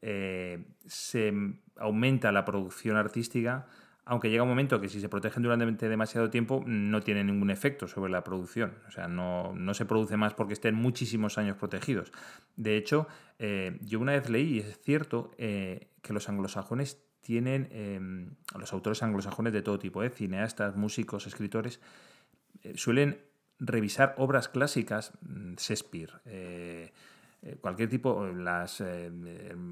eh, 0.02 0.64
se 0.86 1.32
aumenta 1.76 2.32
la 2.32 2.44
producción 2.44 2.96
artística, 2.96 3.66
aunque 4.04 4.28
llega 4.28 4.42
un 4.42 4.50
momento 4.50 4.80
que 4.80 4.90
si 4.90 5.00
se 5.00 5.08
protegen 5.08 5.42
durante 5.42 5.88
demasiado 5.88 6.28
tiempo 6.28 6.62
no 6.66 7.00
tiene 7.00 7.24
ningún 7.24 7.50
efecto 7.50 7.88
sobre 7.88 8.12
la 8.12 8.22
producción. 8.22 8.74
O 8.86 8.90
sea, 8.90 9.08
no, 9.08 9.54
se 9.72 9.86
produce 9.86 10.18
más 10.18 10.34
porque 10.34 10.52
estén 10.52 10.74
muchísimos 10.74 11.38
años 11.38 11.56
protegidos. 11.56 12.12
De 12.56 12.76
hecho, 12.76 13.08
eh, 13.38 13.78
yo 13.80 13.98
una 13.98 14.12
vez 14.12 14.28
leí, 14.28 14.56
y 14.56 14.58
es 14.58 14.78
cierto, 14.82 15.30
eh, 15.38 15.88
que 16.02 16.12
los 16.12 16.28
anglosajones 16.28 17.02
tienen, 17.22 17.68
em, 17.72 18.34
los 18.58 18.74
autores 18.74 19.02
anglosajones 19.02 19.54
de 19.54 19.62
todo 19.62 19.78
tipo, 19.78 20.06
cineastas, 20.10 20.76
músicos, 20.76 21.26
escritores, 21.26 21.80
suelen 22.74 23.18
revisar 23.66 24.14
obras 24.18 24.48
clásicas, 24.48 25.12
mm, 25.22 25.54
Shakespeare, 25.56 26.12
eh, 26.26 26.92
eh, 27.42 27.56
cualquier 27.60 27.88
tipo, 27.88 28.26
las 28.26 28.80
eh, 28.80 29.10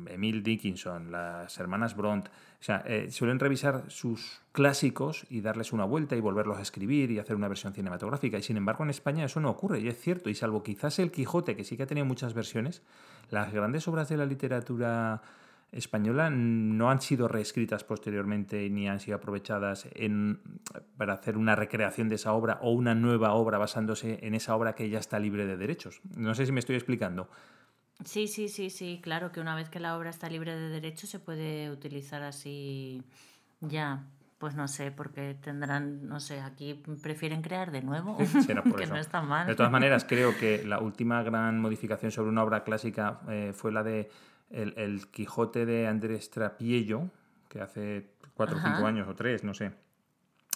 Emil 0.08 0.42
Dickinson, 0.42 1.10
las 1.10 1.58
hermanas 1.58 1.96
Bront, 1.96 2.28
o 2.28 2.64
sea, 2.64 2.84
suelen 3.10 3.40
revisar 3.40 3.84
sus 3.88 4.40
clásicos 4.52 5.26
y 5.30 5.40
darles 5.40 5.72
una 5.72 5.84
vuelta 5.84 6.14
y 6.14 6.20
volverlos 6.20 6.58
a 6.58 6.62
escribir 6.62 7.10
y 7.10 7.18
hacer 7.18 7.34
una 7.34 7.48
versión 7.48 7.72
cinematográfica. 7.72 8.38
Y 8.38 8.42
sin 8.42 8.56
embargo 8.56 8.84
en 8.84 8.90
España 8.90 9.24
eso 9.24 9.40
no 9.40 9.50
ocurre, 9.50 9.80
y 9.80 9.88
es 9.88 9.98
cierto, 9.98 10.30
y 10.30 10.34
salvo 10.34 10.62
quizás 10.62 10.98
el 11.00 11.10
Quijote, 11.10 11.56
que 11.56 11.64
sí 11.64 11.76
que 11.76 11.82
ha 11.82 11.86
tenido 11.86 12.06
muchas 12.06 12.34
versiones, 12.34 12.82
las 13.30 13.52
grandes 13.52 13.88
obras 13.88 14.08
de 14.08 14.16
la 14.16 14.26
literatura 14.26 15.22
española 15.72 16.28
no 16.30 16.90
han 16.90 17.00
sido 17.00 17.28
reescritas 17.28 17.82
posteriormente 17.82 18.68
ni 18.68 18.88
han 18.88 19.00
sido 19.00 19.16
aprovechadas 19.16 19.88
en, 19.94 20.40
para 20.98 21.14
hacer 21.14 21.38
una 21.38 21.56
recreación 21.56 22.08
de 22.08 22.16
esa 22.16 22.34
obra 22.34 22.58
o 22.60 22.72
una 22.72 22.94
nueva 22.94 23.32
obra 23.32 23.58
basándose 23.58 24.18
en 24.22 24.34
esa 24.34 24.54
obra 24.54 24.74
que 24.74 24.90
ya 24.90 24.98
está 24.98 25.18
libre 25.18 25.46
de 25.46 25.56
derechos. 25.56 26.00
No 26.14 26.34
sé 26.34 26.46
si 26.46 26.52
me 26.52 26.60
estoy 26.60 26.76
explicando. 26.76 27.28
Sí, 28.04 28.26
sí, 28.26 28.48
sí, 28.48 28.68
sí, 28.68 29.00
claro 29.02 29.32
que 29.32 29.40
una 29.40 29.54
vez 29.54 29.70
que 29.70 29.80
la 29.80 29.96
obra 29.96 30.10
está 30.10 30.28
libre 30.28 30.54
de 30.54 30.68
derechos 30.68 31.08
se 31.08 31.18
puede 31.18 31.70
utilizar 31.70 32.22
así 32.22 33.02
ya. 33.60 34.04
Pues 34.38 34.56
no 34.56 34.66
sé, 34.66 34.90
porque 34.90 35.36
tendrán, 35.40 36.08
no 36.08 36.18
sé, 36.18 36.40
aquí 36.40 36.82
prefieren 37.00 37.42
crear 37.42 37.70
de 37.70 37.80
nuevo, 37.80 38.18
que 38.76 38.86
no 38.86 38.96
está 38.96 39.22
mal. 39.22 39.46
De 39.46 39.54
todas 39.54 39.70
maneras, 39.70 40.04
creo 40.04 40.36
que 40.36 40.64
la 40.64 40.80
última 40.80 41.22
gran 41.22 41.60
modificación 41.60 42.10
sobre 42.10 42.30
una 42.30 42.42
obra 42.42 42.64
clásica 42.64 43.20
eh, 43.28 43.52
fue 43.54 43.70
la 43.70 43.84
de 43.84 44.10
el, 44.52 45.08
Quijote 45.10 45.66
de 45.66 45.86
Andrés 45.86 46.30
Trapiello, 46.30 47.10
que 47.48 47.60
hace 47.60 48.10
cuatro 48.34 48.58
o 48.58 48.60
cinco 48.60 48.86
años 48.86 49.08
o 49.08 49.14
tres, 49.14 49.44
no 49.44 49.54
sé, 49.54 49.72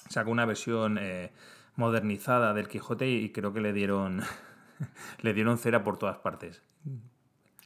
sacó 0.08 0.30
una 0.30 0.44
versión 0.44 0.98
eh, 1.00 1.32
modernizada 1.76 2.54
del 2.54 2.68
Quijote 2.68 3.08
y 3.08 3.30
creo 3.32 3.52
que 3.52 3.60
le 3.60 3.72
dieron, 3.72 4.22
le 5.20 5.34
dieron 5.34 5.58
cera 5.58 5.82
por 5.82 5.98
todas 5.98 6.18
partes. 6.18 6.62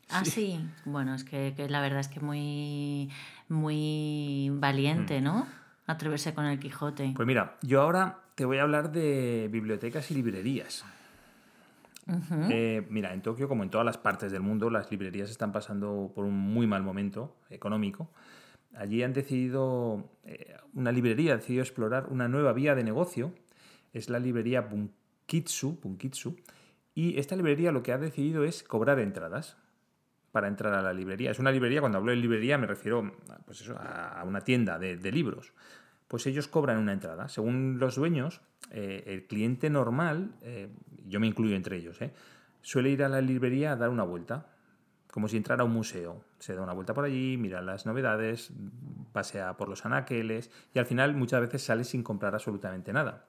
Ah, 0.08 0.24
sí. 0.24 0.60
Bueno, 0.84 1.14
es 1.14 1.24
que, 1.24 1.54
la 1.68 1.80
verdad 1.80 2.00
es 2.00 2.08
que 2.08 2.20
muy, 2.20 3.10
muy 3.48 4.50
valiente, 4.54 5.20
mm. 5.20 5.24
¿no? 5.24 5.46
Atreverse 5.86 6.34
con 6.34 6.46
el 6.46 6.58
Quijote. 6.58 7.12
Pues 7.14 7.26
mira, 7.26 7.56
yo 7.62 7.80
ahora 7.82 8.20
te 8.34 8.44
voy 8.44 8.58
a 8.58 8.62
hablar 8.62 8.92
de 8.92 9.48
bibliotecas 9.50 10.10
y 10.10 10.14
librerías. 10.14 10.84
Eh, 12.50 12.86
mira, 12.88 13.12
en 13.12 13.22
Tokio, 13.22 13.48
como 13.48 13.62
en 13.62 13.70
todas 13.70 13.84
las 13.84 13.98
partes 13.98 14.32
del 14.32 14.42
mundo, 14.42 14.70
las 14.70 14.90
librerías 14.90 15.30
están 15.30 15.52
pasando 15.52 16.12
por 16.14 16.24
un 16.24 16.36
muy 16.36 16.66
mal 16.66 16.82
momento 16.82 17.36
económico. 17.50 18.10
Allí 18.74 19.02
han 19.02 19.12
decidido, 19.12 20.10
eh, 20.24 20.56
una 20.74 20.92
librería 20.92 21.34
ha 21.34 21.36
decidido 21.36 21.62
explorar 21.62 22.06
una 22.08 22.28
nueva 22.28 22.52
vía 22.52 22.74
de 22.74 22.84
negocio. 22.84 23.34
Es 23.92 24.08
la 24.08 24.18
librería 24.18 24.60
Bunkitsu, 24.60 25.78
Bunkitsu. 25.82 26.36
Y 26.94 27.18
esta 27.18 27.36
librería 27.36 27.72
lo 27.72 27.82
que 27.82 27.92
ha 27.92 27.98
decidido 27.98 28.44
es 28.44 28.62
cobrar 28.62 28.98
entradas 28.98 29.56
para 30.32 30.48
entrar 30.48 30.74
a 30.74 30.82
la 30.82 30.92
librería. 30.92 31.30
Es 31.30 31.38
una 31.38 31.50
librería, 31.50 31.80
cuando 31.80 31.98
hablo 31.98 32.10
de 32.10 32.16
librería 32.16 32.58
me 32.58 32.66
refiero 32.66 33.12
pues 33.44 33.60
eso, 33.62 33.76
a 33.78 34.22
una 34.24 34.42
tienda 34.42 34.78
de, 34.78 35.12
libros. 35.12 35.52
Pues 36.10 36.26
ellos 36.26 36.48
cobran 36.48 36.78
una 36.78 36.92
entrada. 36.92 37.28
Según 37.28 37.78
los 37.78 37.94
dueños, 37.94 38.40
eh, 38.72 39.04
el 39.06 39.28
cliente 39.28 39.70
normal, 39.70 40.34
yo 41.06 41.20
me 41.20 41.28
incluyo 41.28 41.54
entre 41.54 41.76
ellos, 41.76 42.02
¿eh? 42.02 42.12
suele 42.62 42.90
ir 42.90 43.04
a 43.04 43.08
la 43.08 43.20
librería 43.20 43.70
a 43.70 43.76
dar 43.76 43.90
una 43.90 44.02
vuelta, 44.02 44.46
como 45.12 45.28
si 45.28 45.36
entrara 45.36 45.62
a 45.62 45.66
un 45.66 45.72
museo. 45.72 46.24
Se 46.40 46.54
da 46.54 46.62
una 46.62 46.72
vuelta 46.72 46.94
por 46.94 47.04
allí, 47.04 47.36
mira 47.36 47.62
las 47.62 47.86
novedades, 47.86 48.52
pasea 49.12 49.56
por 49.56 49.68
los 49.68 49.86
anaqueles 49.86 50.50
y 50.74 50.80
al 50.80 50.86
final 50.86 51.14
muchas 51.14 51.40
veces 51.42 51.62
sale 51.62 51.84
sin 51.84 52.02
comprar 52.02 52.34
absolutamente 52.34 52.92
nada. 52.92 53.26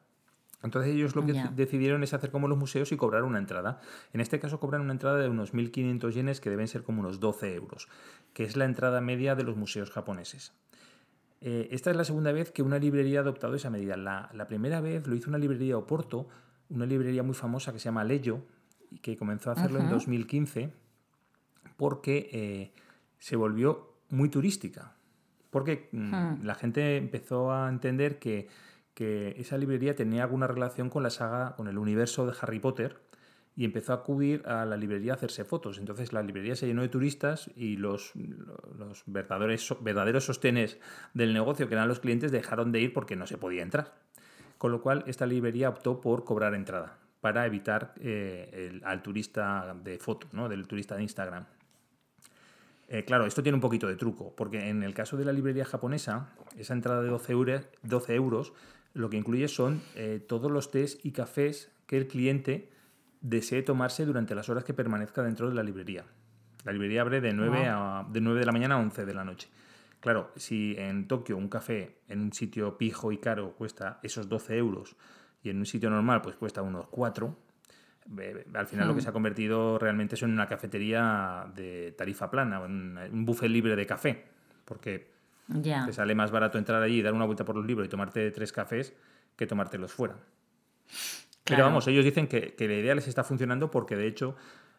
Entonces 0.63 0.93
ellos 0.93 1.15
lo 1.15 1.25
que 1.25 1.33
decidieron 1.55 2.03
es 2.03 2.13
hacer 2.13 2.29
como 2.29 2.47
los 2.47 2.57
museos 2.57 2.91
y 2.91 2.97
cobrar 2.97 3.23
una 3.23 3.39
entrada. 3.39 3.79
En 4.13 4.21
este 4.21 4.39
caso 4.39 4.59
cobran 4.59 4.81
una 4.81 4.93
entrada 4.93 5.17
de 5.17 5.27
unos 5.27 5.53
1.500 5.53 6.11
yenes 6.11 6.39
que 6.39 6.51
deben 6.51 6.67
ser 6.67 6.83
como 6.83 7.01
unos 7.01 7.19
12 7.19 7.55
euros, 7.55 7.87
que 8.33 8.43
es 8.43 8.55
la 8.55 8.65
entrada 8.65 9.01
media 9.01 9.33
de 9.35 9.43
los 9.43 9.55
museos 9.55 9.89
japoneses. 9.89 10.53
Eh, 11.41 11.69
esta 11.71 11.89
es 11.91 11.97
la 11.97 12.05
segunda 12.05 12.31
vez 12.31 12.51
que 12.51 12.61
una 12.61 12.77
librería 12.77 13.19
ha 13.19 13.21
adoptado 13.23 13.55
esa 13.55 13.69
medida. 13.69 13.97
La, 13.97 14.29
la 14.33 14.47
primera 14.47 14.79
vez 14.79 15.07
lo 15.07 15.15
hizo 15.15 15.29
una 15.29 15.39
librería 15.39 15.77
Oporto 15.77 16.27
una 16.71 16.85
librería 16.85 17.23
muy 17.23 17.35
famosa 17.35 17.71
que 17.73 17.79
se 17.79 17.85
llama 17.85 18.03
Leyo, 18.03 18.41
y 18.89 18.99
que 18.99 19.17
comenzó 19.17 19.49
a 19.49 19.53
hacerlo 19.53 19.79
en 19.79 19.89
2015 19.89 20.73
porque 21.77 22.29
eh, 22.31 22.71
se 23.19 23.35
volvió 23.35 23.95
muy 24.09 24.29
turística. 24.29 24.93
Porque 25.49 25.89
mm, 25.91 26.43
la 26.43 26.55
gente 26.55 26.97
empezó 26.97 27.51
a 27.51 27.69
entender 27.69 28.19
que, 28.19 28.49
esa 29.03 29.57
librería 29.57 29.95
tenía 29.95 30.21
alguna 30.21 30.45
relación 30.45 30.91
con 30.91 31.01
la 31.01 31.09
saga, 31.09 31.55
con 31.55 31.67
el 31.67 31.79
universo 31.79 32.27
de 32.27 32.33
Harry 32.39 32.59
Potter, 32.59 33.01
y 33.55 33.65
empezó 33.65 33.93
a 33.93 33.97
acudir 33.97 34.43
a 34.45 34.65
la 34.65 34.77
librería 34.77 35.13
a 35.13 35.15
hacerse 35.15 35.43
fotos. 35.43 35.77
Entonces 35.77 36.13
la 36.13 36.23
librería 36.23 36.55
se 36.55 36.67
llenó 36.67 36.81
de 36.81 36.89
turistas 36.89 37.49
y 37.55 37.77
los, 37.77 38.13
verdaderos, 39.05 39.77
verdaderos 39.81 40.25
sostenes 40.25 40.79
del 41.13 41.33
negocio, 41.33 41.67
que 41.67 41.75
eran 41.75 41.87
los 41.87 41.99
clientes, 41.99 42.31
dejaron 42.31 42.71
de 42.71 42.81
ir 42.81 42.93
porque 42.93 43.15
no 43.15 43.27
se 43.27 43.37
podía 43.37 43.61
entrar 43.61 43.93
con 44.61 44.71
lo 44.71 44.79
cual 44.79 45.03
esta 45.07 45.25
librería 45.25 45.69
optó 45.69 45.99
por 45.99 46.23
cobrar 46.23 46.53
entrada 46.53 46.99
para 47.19 47.47
evitar 47.47 47.95
eh, 47.99 48.79
al 48.83 49.01
turista 49.01 49.75
de 49.83 49.97
foto, 49.97 50.27
¿no? 50.33 50.49
del 50.49 50.67
turista 50.67 50.95
de 50.95 51.01
Instagram. 51.01 51.47
Eh, 52.87 53.03
claro, 53.03 53.25
esto 53.25 53.41
tiene 53.41 53.55
un 53.55 53.61
poquito 53.61 53.87
de 53.87 53.95
truco, 53.95 54.35
porque 54.35 54.69
en 54.69 54.83
el 54.83 54.93
caso 54.93 55.17
de 55.17 55.25
la 55.25 55.33
librería 55.33 55.65
japonesa, 55.65 56.29
esa 56.59 56.75
entrada 56.75 57.01
de 57.01 57.09
12 57.09 57.31
euros, 57.31 57.61
12 57.81 58.13
euros 58.13 58.53
lo 58.93 59.09
que 59.09 59.17
incluye 59.17 59.47
son 59.47 59.81
eh, 59.95 60.23
todos 60.27 60.51
los 60.51 60.69
tés 60.69 60.99
y 61.01 61.11
cafés 61.11 61.71
que 61.87 61.97
el 61.97 62.07
cliente 62.07 62.69
desee 63.21 63.61
tomarse 63.61 64.05
durante 64.05 64.35
las 64.35 64.49
horas 64.49 64.63
que 64.63 64.73
permanezca 64.73 65.23
dentro 65.23 65.47
de 65.47 65.55
la 65.55 65.63
librería. 65.63 66.03
La 66.63 66.71
librería 66.71 67.01
abre 67.01 67.21
de 67.21 67.33
9, 67.33 67.67
a, 67.67 68.05
de 68.09 68.21
9 68.21 68.39
de 68.39 68.45
la 68.45 68.51
mañana 68.51 68.75
a 68.75 68.79
11 68.79 69.05
de 69.05 69.13
la 69.13 69.23
noche. 69.23 69.47
Claro, 69.99 70.31
si 70.35 70.75
en 70.77 71.07
Tokio 71.07 71.37
un 71.37 71.47
café 71.47 71.97
en 72.07 72.21
un 72.21 72.33
sitio 72.33 72.77
pijo 72.77 73.11
y 73.11 73.19
caro 73.19 73.53
cuesta 73.53 73.99
esos 74.01 74.27
12 74.27 74.57
euros 74.57 74.95
y 75.43 75.49
en 75.49 75.59
un 75.59 75.65
sitio 75.65 75.89
normal 75.89 76.21
pues 76.21 76.35
cuesta 76.35 76.63
unos 76.63 76.87
4, 76.87 77.37
al 78.53 78.67
final 78.67 78.87
lo 78.87 78.95
que 78.95 78.99
hmm. 78.99 79.03
se 79.03 79.09
ha 79.09 79.13
convertido 79.13 79.77
realmente 79.77 80.15
es 80.15 80.23
en 80.23 80.31
una 80.31 80.47
cafetería 80.47 81.51
de 81.55 81.93
tarifa 81.95 82.31
plana, 82.31 82.61
un, 82.61 83.25
buffet 83.25 83.49
libre 83.49 83.75
de 83.75 83.85
café, 83.85 84.25
porque 84.65 85.11
te 85.63 85.93
sale 85.93 86.15
más 86.15 86.31
barato 86.31 86.57
entrar 86.57 86.81
allí 86.81 86.99
y 86.99 87.01
dar 87.01 87.13
una 87.13 87.25
vuelta 87.25 87.45
por 87.45 87.55
los 87.55 87.65
libros 87.65 87.85
y 87.85 87.89
tomarte 87.89 88.31
tres 88.31 88.51
cafés 88.51 88.93
que 89.35 89.45
tomártelos 89.45 89.91
fuera. 89.93 90.15
Pero 91.43 91.63
vamos, 91.63 91.87
ellos 91.87 92.05
dicen 92.05 92.27
que, 92.27 92.55
la 92.57 92.73
idea 92.73 92.95
les 92.95 93.07
está 93.07 93.23
funcionando 93.23 93.71
porque 93.71 93.95
de 93.95 94.07
hecho 94.07 94.35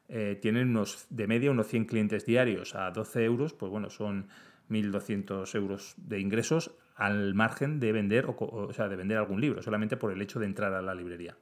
eh, 0.08 0.38
tienen 0.40 0.68
unos, 0.68 1.06
de 1.10 1.26
media 1.26 1.50
unos 1.50 1.66
100 1.66 1.86
clientes 1.86 2.24
diarios 2.24 2.74
a 2.74 2.90
12 2.90 3.24
euros, 3.24 3.52
pues 3.52 3.70
bueno, 3.70 3.90
son 3.90 4.28
1.200 4.70 5.54
euros 5.54 5.94
de 5.96 6.20
ingresos 6.20 6.72
al 6.94 7.34
margen 7.34 7.80
de 7.80 7.92
vender, 7.92 8.26
o, 8.26 8.36
o 8.38 8.72
sea, 8.72 8.88
de 8.88 8.96
vender 8.96 9.18
algún 9.18 9.40
libro, 9.40 9.62
solamente 9.62 9.96
por 9.96 10.12
el 10.12 10.22
hecho 10.22 10.38
de 10.38 10.46
entrar 10.46 10.72
a 10.72 10.82
la 10.82 10.94
librería. 10.94 11.36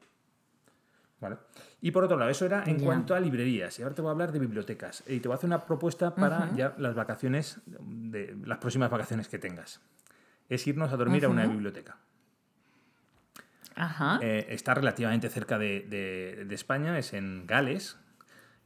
¿Vale? 1.20 1.36
Y 1.82 1.90
por 1.90 2.04
otro 2.04 2.16
lado, 2.16 2.30
eso 2.30 2.46
era 2.46 2.64
en 2.64 2.80
cuanto 2.80 3.14
a 3.14 3.20
librerías. 3.20 3.78
Y 3.78 3.82
ahora 3.82 3.94
te 3.94 4.00
voy 4.00 4.08
a 4.08 4.12
hablar 4.12 4.32
de 4.32 4.38
bibliotecas. 4.38 5.04
Y 5.06 5.20
te 5.20 5.28
voy 5.28 5.34
a 5.34 5.36
hacer 5.36 5.48
una 5.48 5.66
propuesta 5.66 6.14
para 6.14 6.50
ya 6.54 6.74
las 6.78 6.94
vacaciones, 6.94 7.60
de 7.66 8.36
las 8.44 8.58
próximas 8.58 8.90
vacaciones 8.90 9.28
que 9.28 9.38
tengas. 9.38 9.80
Es 10.48 10.66
irnos 10.66 10.92
a 10.92 10.96
dormir 10.96 11.26
a 11.26 11.28
una 11.28 11.46
biblioteca. 11.46 11.98
Eh, 14.20 14.46
está 14.50 14.74
relativamente 14.74 15.28
cerca 15.28 15.58
de, 15.58 16.46
España, 16.50 16.98
es 16.98 17.12
en 17.12 17.46
Gales. 17.46 17.96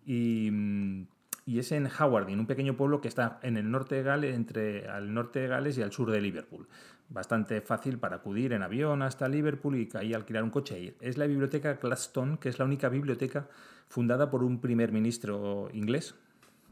Y, 0.04 0.50
mm, 0.50 1.06
es 1.46 1.72
en 1.72 1.86
Hawarden, 1.86 2.40
un 2.40 2.46
pequeño 2.46 2.76
pueblo 2.76 3.00
que 3.00 3.08
está 3.08 3.38
en 3.42 3.56
el 3.56 3.70
norte 3.70 3.96
de 3.96 4.02
Gales, 4.02 4.34
entre 4.34 4.88
al 4.88 5.12
norte 5.12 5.40
de 5.40 5.48
Gales 5.48 5.78
y 5.78 5.82
al 5.82 5.92
sur 5.92 6.10
de 6.10 6.20
Liverpool. 6.20 6.66
Bastante 7.08 7.60
fácil 7.60 7.98
para 7.98 8.16
acudir 8.16 8.54
en 8.54 8.62
avión 8.62 9.02
hasta 9.02 9.28
Liverpool 9.28 9.76
y 9.76 9.88
ahí 9.94 10.14
alquilar 10.14 10.42
un 10.42 10.50
coche 10.50 10.76
e 10.76 10.80
ir. 10.80 10.96
Es 11.00 11.18
la 11.18 11.26
biblioteca 11.26 11.74
Gladstone, 11.74 12.38
que 12.38 12.48
es 12.48 12.58
la 12.58 12.64
única 12.64 12.88
biblioteca 12.88 13.46
fundada 13.88 14.30
por 14.30 14.42
un 14.42 14.60
primer 14.60 14.90
ministro 14.90 15.68
inglés. 15.72 16.14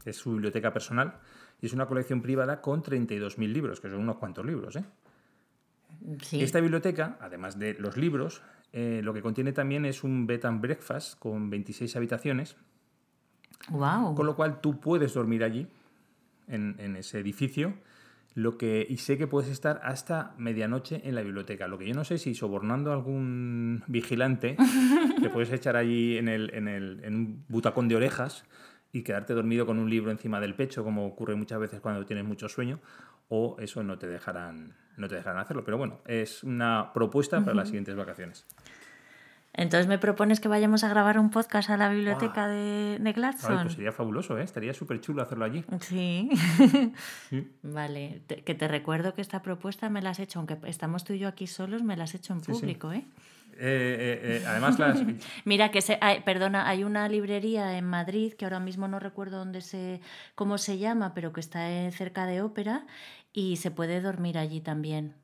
Es 0.05 0.17
su 0.17 0.33
biblioteca 0.33 0.73
personal 0.73 1.19
y 1.61 1.67
es 1.67 1.73
una 1.73 1.85
colección 1.85 2.21
privada 2.21 2.59
con 2.59 2.81
32.000 2.81 3.53
libros, 3.53 3.79
que 3.79 3.89
son 3.89 3.99
unos 3.99 4.17
cuantos 4.17 4.45
libros, 4.45 4.75
¿eh? 4.75 4.83
Sí. 6.21 6.41
Esta 6.43 6.59
biblioteca, 6.59 7.17
además 7.21 7.57
de 7.59 7.75
los 7.75 7.97
libros, 7.97 8.41
eh, 8.71 9.01
lo 9.03 9.13
que 9.13 9.21
contiene 9.21 9.53
también 9.53 9.85
es 9.85 10.03
un 10.03 10.25
bed 10.27 10.45
and 10.45 10.61
breakfast 10.61 11.19
con 11.19 11.49
26 11.49 11.95
habitaciones, 11.95 12.55
Wow. 13.69 14.13
con 14.15 14.25
lo 14.25 14.35
cual 14.35 14.59
tú 14.61 14.79
puedes 14.79 15.13
dormir 15.13 15.43
allí, 15.43 15.67
en, 16.47 16.75
en 16.79 16.95
ese 16.97 17.19
edificio, 17.19 17.73
lo 18.35 18.57
que, 18.57 18.85
y 18.89 18.97
sé 18.97 19.17
que 19.17 19.27
puedes 19.27 19.49
estar 19.49 19.79
hasta 19.83 20.33
medianoche 20.37 21.01
en 21.07 21.15
la 21.15 21.21
biblioteca. 21.21 21.67
Lo 21.67 21.77
que 21.77 21.85
yo 21.87 21.93
no 21.93 22.03
sé 22.03 22.17
si 22.17 22.33
sobornando 22.35 22.91
a 22.91 22.95
algún 22.95 23.83
vigilante, 23.87 24.57
te 25.21 25.29
puedes 25.29 25.51
echar 25.51 25.77
allí 25.77 26.17
en, 26.17 26.27
el, 26.27 26.53
en, 26.53 26.67
el, 26.67 26.99
en 27.03 27.15
un 27.15 27.45
butacón 27.47 27.87
de 27.87 27.95
orejas 27.95 28.43
y 28.91 29.03
quedarte 29.03 29.33
dormido 29.33 29.65
con 29.65 29.79
un 29.79 29.89
libro 29.89 30.11
encima 30.11 30.39
del 30.41 30.55
pecho, 30.55 30.83
como 30.83 31.05
ocurre 31.05 31.35
muchas 31.35 31.59
veces 31.59 31.79
cuando 31.79 32.05
tienes 32.05 32.25
mucho 32.25 32.49
sueño, 32.49 32.79
o 33.29 33.55
eso 33.59 33.83
no 33.83 33.97
te 33.97 34.07
dejarán, 34.07 34.75
no 34.97 35.07
te 35.07 35.15
dejarán 35.15 35.39
hacerlo. 35.39 35.63
Pero 35.63 35.77
bueno, 35.77 35.99
es 36.05 36.43
una 36.43 36.91
propuesta 36.93 37.39
para 37.41 37.53
las 37.55 37.67
siguientes 37.69 37.95
vacaciones. 37.95 38.45
Entonces 39.55 39.85
me 39.87 39.99
propones 39.99 40.39
que 40.39 40.47
vayamos 40.47 40.83
a 40.83 40.89
grabar 40.89 41.19
un 41.19 41.29
podcast 41.29 41.69
a 41.69 41.77
la 41.77 41.87
biblioteca 41.89 42.47
de, 42.47 42.97
de 42.99 43.07
Ay, 43.09 43.13
Gladstone. 43.13 43.61
pues 43.61 43.73
sería 43.73 43.91
fabuloso, 43.91 44.35
¿eh? 44.39 44.43
Estaría 44.43 44.73
súper 44.73 44.99
chulo 44.99 45.21
hacerlo 45.21 45.45
allí. 45.45 45.63
Sí. 45.81 46.27
Sí. 47.29 47.51
Vale, 47.61 48.23
Te- 48.25 48.43
que 48.43 48.55
te 48.55 48.67
recuerdo 48.67 49.13
que 49.13 49.21
esta 49.21 49.43
propuesta 49.43 49.89
me 49.89 50.01
la 50.01 50.09
has 50.09 50.19
hecho, 50.19 50.39
aunque 50.39 50.57
estamos 50.65 51.03
tú 51.03 51.13
y 51.13 51.19
yo 51.19 51.27
aquí 51.27 51.45
solos, 51.45 51.83
me 51.83 51.95
la 51.95 52.05
has 52.05 52.15
hecho 52.15 52.33
en 52.33 52.41
sí. 52.43 52.51
público, 52.51 52.91
¿eh? 52.93 53.05
Eh, 53.55 53.59
eh, 53.59 54.19
eh, 54.41 54.43
además, 54.47 54.79
las, 54.79 54.99
Mira 55.45 55.69
que 55.69 55.81
se, 55.81 55.99
ay, 56.01 56.21
perdona, 56.25 56.67
hay 56.67 56.83
una 56.83 57.07
librería 57.07 57.77
en 57.77 57.85
Madrid 57.85 58.33
que 58.33 58.45
ahora 58.45 58.59
mismo 58.59 58.87
no 58.87 58.99
recuerdo 58.99 59.37
dónde 59.37 59.61
se, 59.61 60.01
cómo 60.33 60.57
se 60.57 60.79
llama, 60.79 61.13
pero 61.13 61.31
que 61.31 61.41
está 61.41 61.67
cerca 61.91 62.25
de 62.25 62.41
Ópera 62.41 62.87
y 63.33 63.57
se 63.57 63.71
puede 63.71 63.99
dormir 63.99 64.37
allí 64.37 64.61
también. 64.61 65.15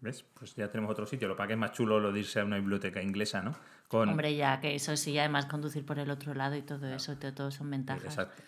¿Ves? 0.00 0.22
Pues 0.34 0.54
ya 0.54 0.70
tenemos 0.70 0.92
otro 0.92 1.06
sitio. 1.06 1.26
Lo 1.26 1.36
para 1.36 1.48
que 1.48 1.52
es 1.54 1.58
más 1.58 1.72
chulo 1.72 1.98
lo 1.98 2.12
de 2.12 2.20
irse 2.20 2.38
a 2.40 2.44
una 2.44 2.56
biblioteca 2.56 3.02
inglesa, 3.02 3.42
¿no? 3.42 3.56
Con... 3.88 4.08
Hombre, 4.08 4.36
ya 4.36 4.60
que 4.60 4.76
eso 4.76 4.96
sí, 4.96 5.18
además 5.18 5.46
conducir 5.46 5.84
por 5.84 5.98
el 5.98 6.08
otro 6.10 6.34
lado 6.34 6.54
y 6.54 6.62
todo 6.62 6.86
eso, 6.86 7.16
to- 7.18 7.34
todo 7.34 7.50
son 7.50 7.70
ventajas. 7.70 8.04
Exacto. 8.04 8.42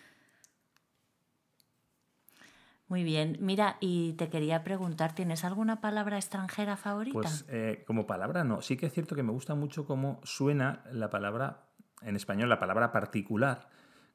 Muy 2.87 3.05
bien, 3.05 3.37
mira, 3.41 3.77
y 3.79 4.15
te 4.15 4.29
quería 4.29 4.65
preguntar, 4.65 5.15
¿tienes 5.15 5.45
alguna 5.45 5.81
palabra 5.81 6.17
extranjera 6.17 6.77
favorita? 6.77 7.15
Pues 7.15 7.45
eh, 7.49 7.85
como 7.87 8.05
palabra 8.07 8.43
no. 8.43 8.63
Sí 8.63 8.77
que 8.77 8.87
es 8.87 8.93
cierto 8.93 9.15
que 9.15 9.23
me 9.23 9.31
gusta 9.31 9.55
mucho 9.55 9.87
cómo 9.87 10.21
suena 10.25 10.83
la 10.91 11.09
palabra, 11.09 11.69
en 12.03 12.17
español, 12.17 12.49
la 12.49 12.59
palabra 12.59 12.91
particular, 12.91 13.69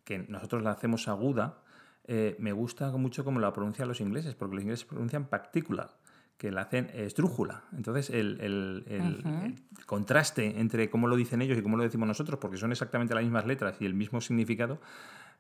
que 0.04 0.20
nosotros 0.20 0.62
la 0.62 0.72
hacemos 0.72 1.08
aguda. 1.08 1.60
Eh, 2.08 2.36
me 2.40 2.52
gusta 2.52 2.92
mucho 2.98 3.24
cómo 3.24 3.40
la 3.40 3.52
pronuncian 3.54 3.88
los 3.88 4.00
ingleses, 4.02 4.36
porque 4.36 4.56
los 4.56 4.64
ingleses 4.64 4.86
pronuncian 4.86 5.26
particular, 5.26 5.90
que 6.38 6.52
la 6.52 6.62
hacen 6.62 6.90
esdrújula. 6.94 7.64
Entonces, 7.76 8.10
el, 8.10 8.40
el- 8.42 8.84
el- 8.88 9.56
contraste 9.86 10.60
entre 10.60 10.90
cómo 10.90 11.08
lo 11.08 11.16
dicen 11.16 11.42
ellos 11.42 11.58
y 11.58 11.62
cómo 11.62 11.78
lo 11.78 11.84
decimos 11.84 12.08
nosotros, 12.08 12.40
porque 12.40 12.58
son 12.58 12.72
exactamente 12.72 13.14
las 13.16 13.24
mismas 13.24 13.46
letras 13.46 13.78
y 13.80 13.86
el 13.86 13.94
mismo 13.94 14.20
significado, 14.22 14.80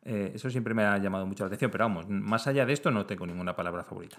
eh, 0.03 0.31
eso 0.35 0.49
siempre 0.49 0.73
me 0.73 0.83
ha 0.83 0.97
llamado 0.97 1.25
mucho 1.25 1.43
la 1.43 1.47
atención. 1.47 1.71
Pero 1.71 1.85
vamos, 1.85 2.07
más 2.09 2.47
allá 2.47 2.65
de 2.65 2.73
esto 2.73 2.91
no 2.91 3.05
tengo 3.05 3.25
ninguna 3.27 3.55
palabra 3.55 3.83
favorita. 3.83 4.17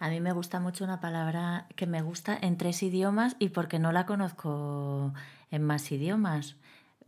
A 0.00 0.08
mí 0.10 0.20
me 0.20 0.32
gusta 0.32 0.60
mucho 0.60 0.84
una 0.84 1.00
palabra 1.00 1.66
que 1.74 1.86
me 1.86 2.02
gusta 2.02 2.38
en 2.40 2.56
tres 2.56 2.82
idiomas 2.84 3.34
y 3.40 3.48
porque 3.48 3.78
no 3.80 3.90
la 3.90 4.06
conozco 4.06 5.12
en 5.50 5.64
más 5.64 5.90
idiomas. 5.90 6.56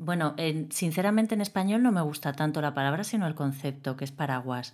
Bueno, 0.03 0.33
en- 0.39 0.73
sinceramente 0.73 1.35
en 1.35 1.43
español 1.43 1.83
no 1.83 1.93
me 1.93 2.01
gusta 2.01 2.33
tanto 2.33 2.63
la 2.63 2.73
palabra, 2.73 3.05
sino 3.05 3.27
el 3.27 3.35
concepto, 3.35 3.97
que 3.99 4.05
es 4.05 4.13
paraguas. 4.13 4.73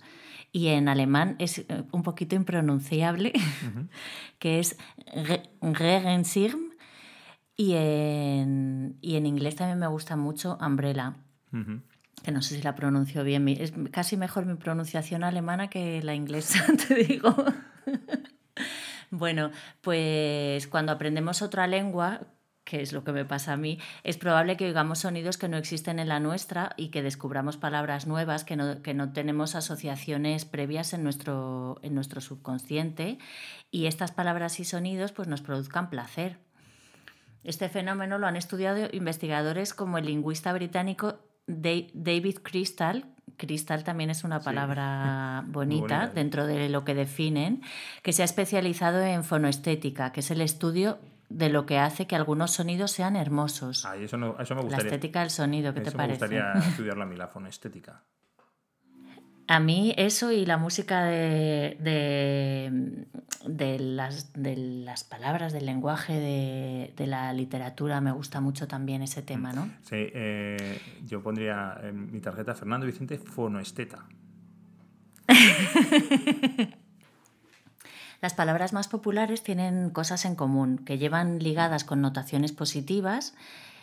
Y 0.53 0.67
en 0.69 0.87
alemán 0.87 1.35
es 1.37 1.59
eh, 1.59 1.65
un 1.91 2.01
poquito 2.01 2.35
impronunciable, 2.35 3.33
que 4.39 4.59
es 4.59 4.77
Re- 5.13 5.49
Regenschirm. 5.61 6.69
Y 7.57 7.73
en, 7.73 8.97
y 9.01 9.15
en 9.15 9.25
inglés 9.25 9.55
también 9.55 9.79
me 9.79 9.87
gusta 9.87 10.15
mucho 10.15 10.57
umbrella, 10.61 11.15
que 12.23 12.31
no 12.31 12.41
sé 12.43 12.55
si 12.55 12.61
la 12.61 12.75
pronuncio 12.75 13.23
bien. 13.23 13.47
Es 13.49 13.73
casi 13.91 14.15
mejor 14.15 14.45
mi 14.45 14.55
pronunciación 14.55 15.23
alemana 15.23 15.67
que 15.69 16.01
la 16.03 16.13
inglesa, 16.15 16.63
te 16.87 16.95
digo. 17.03 17.35
Bueno, 19.09 19.51
pues 19.81 20.67
cuando 20.67 20.91
aprendemos 20.91 21.41
otra 21.41 21.65
lengua, 21.65 22.21
que 22.69 22.81
es 22.81 22.91
lo 22.91 23.05
que 23.05 23.13
me 23.13 23.23
pasa 23.23 23.53
a 23.53 23.57
mí, 23.57 23.79
es 24.03 24.17
probable 24.17 24.57
que 24.57 24.65
oigamos 24.65 24.99
sonidos 24.99 25.37
que 25.37 25.47
no 25.47 25.55
existen 25.55 25.99
en 25.99 26.09
la 26.09 26.19
nuestra 26.19 26.73
y 26.75 26.89
que 26.89 27.01
descubramos 27.01 27.55
palabras 27.55 28.07
nuevas 28.07 28.43
que 28.43 28.57
no, 28.57 28.81
que 28.81 28.93
no 28.93 29.13
tenemos 29.13 29.55
asociaciones 29.55 30.43
previas 30.43 30.91
en 30.93 31.01
nuestro, 31.01 31.79
en 31.81 31.95
nuestro 31.95 32.19
subconsciente 32.19 33.19
y 33.71 33.85
estas 33.85 34.11
palabras 34.11 34.59
y 34.59 34.65
sonidos 34.65 35.13
pues 35.13 35.29
nos 35.29 35.41
produzcan 35.41 35.89
placer. 35.89 36.39
Este 37.43 37.69
fenómeno 37.69 38.17
lo 38.17 38.27
han 38.27 38.35
estudiado 38.35 38.89
investigadores 38.91 39.73
como 39.73 39.97
el 39.97 40.05
lingüista 40.05 40.51
británico 40.51 41.19
Da- 41.47 41.87
David 41.93 42.39
Crystal. 42.43 43.05
Crystal 43.37 43.83
también 43.85 44.09
es 44.09 44.25
una 44.25 44.41
palabra 44.41 45.43
bonita 45.47 45.99
bonita. 45.99 46.11
dentro 46.13 46.45
de 46.45 46.67
lo 46.67 46.83
que 46.83 46.95
definen, 46.95 47.61
que 48.03 48.11
se 48.11 48.23
ha 48.23 48.25
especializado 48.25 48.99
en 49.01 49.23
fonoestética, 49.23 50.11
que 50.11 50.19
es 50.19 50.31
el 50.31 50.41
estudio 50.41 50.97
de 51.29 51.49
lo 51.49 51.65
que 51.65 51.77
hace 51.79 52.07
que 52.07 52.15
algunos 52.15 52.51
sonidos 52.51 52.91
sean 52.91 53.15
hermosos. 53.15 53.85
Ay, 53.85 54.05
eso, 54.05 54.17
no, 54.17 54.39
eso 54.39 54.55
me 54.55 54.61
La 54.61 54.65
gustaría. 54.67 54.91
estética 54.91 55.19
del 55.21 55.29
sonido, 55.29 55.73
¿qué 55.73 55.81
te 55.81 55.89
eso 55.89 55.97
me 55.97 56.03
parece? 56.05 56.19
gustaría 56.25 56.53
mí, 57.05 57.15
la 57.15 57.27
fonestética. 57.27 58.03
A 59.49 59.59
mí 59.61 59.93
eso 59.97 60.33
y 60.33 60.45
la 60.45 60.57
música 60.57 61.05
de, 61.05 61.77
de, 61.79 63.05
de 63.47 63.79
las, 63.79 64.33
de 64.33 64.57
las 64.57 65.05
palabras, 65.05 65.53
del 65.53 65.65
lenguaje, 65.65 66.13
de, 66.13 66.93
de 66.97 67.07
la 67.07 67.31
literatura, 67.31 68.01
me 68.01 68.11
gusta 68.11 68.41
mucho 68.41 68.67
también 68.67 69.01
ese 69.03 69.21
tema, 69.21 69.53
¿no? 69.53 69.67
Sí, 69.83 69.95
eh, 70.13 70.81
yo 71.05 71.23
pondría 71.23 71.77
en 71.81 72.11
mi 72.11 72.19
tarjeta 72.19 72.55
Fernando 72.55 72.85
Vicente 72.85 73.17
fonoesteta. 73.17 74.05
Las 78.21 78.33
palabras 78.33 78.73
más 78.73 78.87
populares 78.87 79.43
tienen 79.43 79.89
cosas 79.91 80.25
en 80.25 80.35
común, 80.35 80.79
que 80.79 80.97
llevan 80.97 81.39
ligadas 81.39 81.83
connotaciones 81.83 82.51
positivas, 82.51 83.35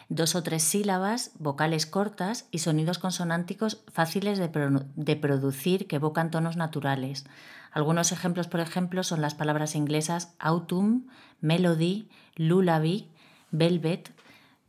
dos 0.08 0.34
o 0.34 0.42
tres 0.42 0.62
sílabas, 0.62 1.30
vocales 1.38 1.86
cortas 1.86 2.46
y 2.50 2.58
sonidos 2.58 2.98
consonánticos 2.98 3.82
fáciles 3.92 4.38
de, 4.38 4.50
de 4.96 5.16
producir 5.16 5.86
que 5.86 5.96
evocan 5.96 6.30
tonos 6.30 6.56
naturales. 6.56 7.24
Algunos 7.70 8.12
ejemplos, 8.12 8.48
por 8.48 8.60
ejemplo, 8.60 9.02
son 9.02 9.20
las 9.20 9.34
palabras 9.34 9.74
inglesas 9.74 10.34
autumn, 10.38 11.08
melody, 11.40 12.08
lullaby, 12.36 13.08
velvet, 13.50 14.12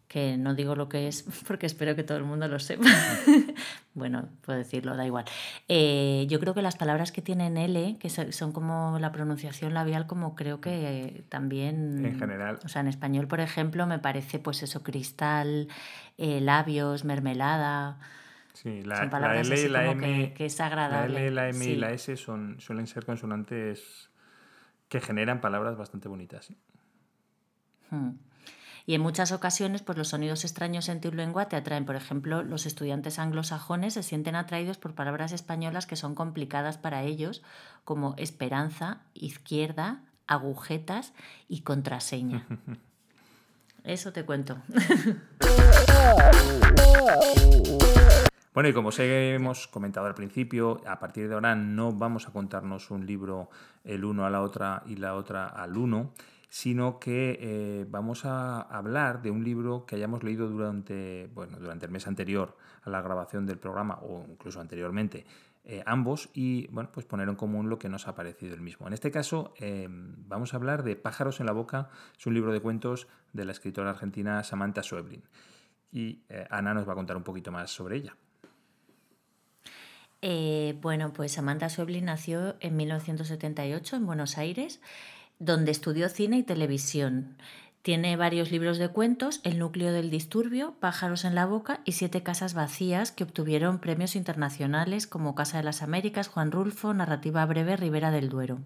que 0.07 0.37
no 0.37 0.53
digo 0.53 0.75
lo 0.75 0.87
que 0.87 1.07
es 1.07 1.23
porque 1.47 1.65
espero 1.65 1.95
que 1.95 2.03
todo 2.03 2.17
el 2.17 2.23
mundo 2.23 2.47
lo 2.47 2.59
sepa. 2.59 2.85
bueno, 3.93 4.29
puedo 4.45 4.57
decirlo, 4.59 4.95
da 4.95 5.05
igual. 5.05 5.25
Eh, 5.67 6.25
yo 6.29 6.39
creo 6.39 6.53
que 6.53 6.61
las 6.61 6.75
palabras 6.77 7.11
que 7.11 7.21
tienen 7.21 7.57
L, 7.57 7.97
que 7.99 8.09
so- 8.09 8.31
son 8.31 8.51
como 8.51 8.97
la 8.99 9.11
pronunciación 9.11 9.73
labial, 9.73 10.05
como 10.07 10.35
creo 10.35 10.61
que 10.61 11.23
también... 11.29 12.05
En 12.05 12.19
general. 12.19 12.59
O 12.63 12.67
sea, 12.69 12.81
en 12.81 12.87
español, 12.87 13.27
por 13.27 13.39
ejemplo, 13.39 13.87
me 13.87 13.99
parece 13.99 14.39
pues 14.39 14.61
eso, 14.63 14.83
cristal, 14.83 15.67
eh, 16.17 16.39
labios, 16.41 17.03
mermelada. 17.05 17.97
Sí, 18.53 18.83
la, 18.83 18.95
Son 18.97 19.05
la 19.05 19.11
palabras 19.11 19.47
L 19.49 19.61
y 19.61 19.67
la 19.69 19.91
M, 19.91 20.01
que- 20.29 20.33
que 20.33 20.45
es 20.45 20.59
agradable. 20.61 21.13
La 21.13 21.19
L, 21.21 21.31
la 21.31 21.49
M 21.49 21.65
y 21.65 21.75
la 21.75 21.91
S 21.91 22.15
son, 22.15 22.57
suelen 22.59 22.87
ser 22.87 23.05
consonantes 23.05 24.09
que 24.87 25.01
generan 25.01 25.41
palabras 25.41 25.75
bastante 25.77 26.07
bonitas. 26.07 26.45
sí. 26.45 26.55
Hmm. 27.91 28.11
Y 28.87 28.93
en 28.93 29.01
muchas 29.01 29.31
ocasiones, 29.31 29.81
pues 29.81 29.97
los 29.97 30.09
sonidos 30.09 30.43
extraños 30.43 30.89
en 30.89 31.01
tu 31.01 31.11
lengua 31.11 31.49
te 31.49 31.55
atraen. 31.55 31.85
Por 31.85 31.95
ejemplo, 31.95 32.43
los 32.43 32.65
estudiantes 32.65 33.17
anglosajones 33.17 33.95
se 33.95 34.03
sienten 34.03 34.35
atraídos 34.35 34.77
por 34.77 34.93
palabras 34.93 35.31
españolas 35.31 35.87
que 35.87 35.95
son 35.95 36.13
complicadas 36.13 36.77
para 36.77 37.03
ellos, 37.03 37.41
como 37.83 38.13
esperanza, 38.17 39.01
izquierda, 39.15 40.01
agujetas 40.27 41.13
y 41.47 41.61
contraseña. 41.61 42.45
Eso 43.83 44.13
te 44.13 44.25
cuento. 44.25 44.57
Bueno, 48.55 48.69
y 48.69 48.73
como 48.73 48.89
hemos 48.97 49.67
comentado 49.67 50.07
al 50.07 50.15
principio, 50.15 50.79
a 50.87 50.97
partir 50.97 51.27
de 51.27 51.33
ahora 51.33 51.55
no 51.55 51.91
vamos 51.91 52.29
a 52.29 52.31
contarnos 52.31 52.89
un 52.89 53.05
libro 53.05 53.49
el 53.83 54.05
uno 54.05 54.25
a 54.25 54.29
la 54.29 54.41
otra 54.41 54.81
y 54.85 54.95
la 54.95 55.15
otra 55.15 55.47
al 55.47 55.75
uno, 55.75 56.13
sino 56.47 56.97
que 56.97 57.37
eh, 57.41 57.85
vamos 57.89 58.23
a 58.23 58.61
hablar 58.61 59.21
de 59.21 59.29
un 59.29 59.43
libro 59.43 59.85
que 59.85 59.97
hayamos 59.97 60.23
leído 60.23 60.47
durante, 60.47 61.29
bueno, 61.33 61.59
durante 61.59 61.85
el 61.85 61.91
mes 61.91 62.07
anterior 62.07 62.55
a 62.83 62.89
la 62.89 63.01
grabación 63.01 63.45
del 63.45 63.57
programa 63.57 63.99
o 64.01 64.25
incluso 64.29 64.61
anteriormente, 64.61 65.25
eh, 65.65 65.83
ambos, 65.85 66.29
y 66.33 66.67
bueno, 66.67 66.91
pues 66.93 67.05
poner 67.05 67.27
en 67.27 67.35
común 67.35 67.67
lo 67.69 67.77
que 67.77 67.89
nos 67.89 68.07
ha 68.07 68.15
parecido 68.15 68.53
el 68.53 68.61
mismo. 68.61 68.87
En 68.87 68.93
este 68.93 69.11
caso 69.11 69.53
eh, 69.59 69.89
vamos 69.89 70.53
a 70.53 70.55
hablar 70.55 70.83
de 70.83 70.95
Pájaros 70.95 71.41
en 71.41 71.47
la 71.47 71.51
Boca, 71.51 71.89
es 72.17 72.25
un 72.25 72.33
libro 72.33 72.53
de 72.53 72.61
cuentos 72.61 73.09
de 73.33 73.43
la 73.43 73.51
escritora 73.51 73.89
argentina 73.89 74.41
Samantha 74.45 74.81
Schweblin. 74.81 75.23
Y 75.91 76.23
Ana 76.49 76.73
nos 76.73 76.87
va 76.87 76.93
a 76.93 76.95
contar 76.95 77.17
un 77.17 77.23
poquito 77.23 77.51
más 77.51 77.69
sobre 77.71 77.97
ella. 77.97 78.15
Eh, 80.27 80.75
bueno, 80.81 81.13
pues 81.13 81.33
Samantha 81.33 81.69
Schweblin 81.69 82.05
nació 82.05 82.55
en 82.59 82.75
1978 82.75 83.95
en 83.95 84.07
Buenos 84.07 84.39
Aires, 84.39 84.81
donde 85.38 85.69
estudió 85.69 86.09
cine 86.09 86.39
y 86.39 86.43
televisión. 86.43 87.38
Tiene 87.83 88.17
varios 88.17 88.49
libros 88.49 88.79
de 88.79 88.89
cuentos, 88.89 89.39
El 89.43 89.59
núcleo 89.59 89.93
del 89.93 90.09
disturbio, 90.09 90.73
Pájaros 90.79 91.25
en 91.25 91.35
la 91.35 91.45
boca 91.45 91.81
y 91.85 91.91
Siete 91.91 92.23
casas 92.23 92.55
vacías 92.55 93.11
que 93.11 93.23
obtuvieron 93.23 93.77
premios 93.77 94.15
internacionales 94.15 95.05
como 95.05 95.35
Casa 95.35 95.57
de 95.57 95.63
las 95.63 95.83
Américas, 95.83 96.27
Juan 96.27 96.51
Rulfo, 96.51 96.91
Narrativa 96.95 97.45
breve, 97.45 97.77
Ribera 97.77 98.09
del 98.09 98.29
Duero. 98.29 98.57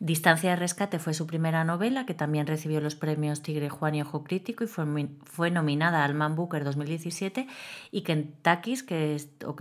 Distancia 0.00 0.50
de 0.50 0.56
rescate 0.56 0.98
fue 0.98 1.14
su 1.14 1.26
primera 1.26 1.64
novela, 1.64 2.06
que 2.06 2.14
también 2.14 2.46
recibió 2.46 2.80
los 2.80 2.94
premios 2.94 3.42
Tigre 3.42 3.68
Juan 3.68 3.94
y 3.94 4.02
Ojo 4.02 4.24
Crítico 4.24 4.64
y 4.64 4.66
fue, 4.66 5.50
nominada 5.50 6.04
al 6.04 6.14
Man 6.14 6.34
Booker 6.34 6.64
2017 6.64 7.46
y 7.90 8.02
Kentucky, 8.02 8.76
que 8.86 9.14
es, 9.14 9.30
o 9.46 9.56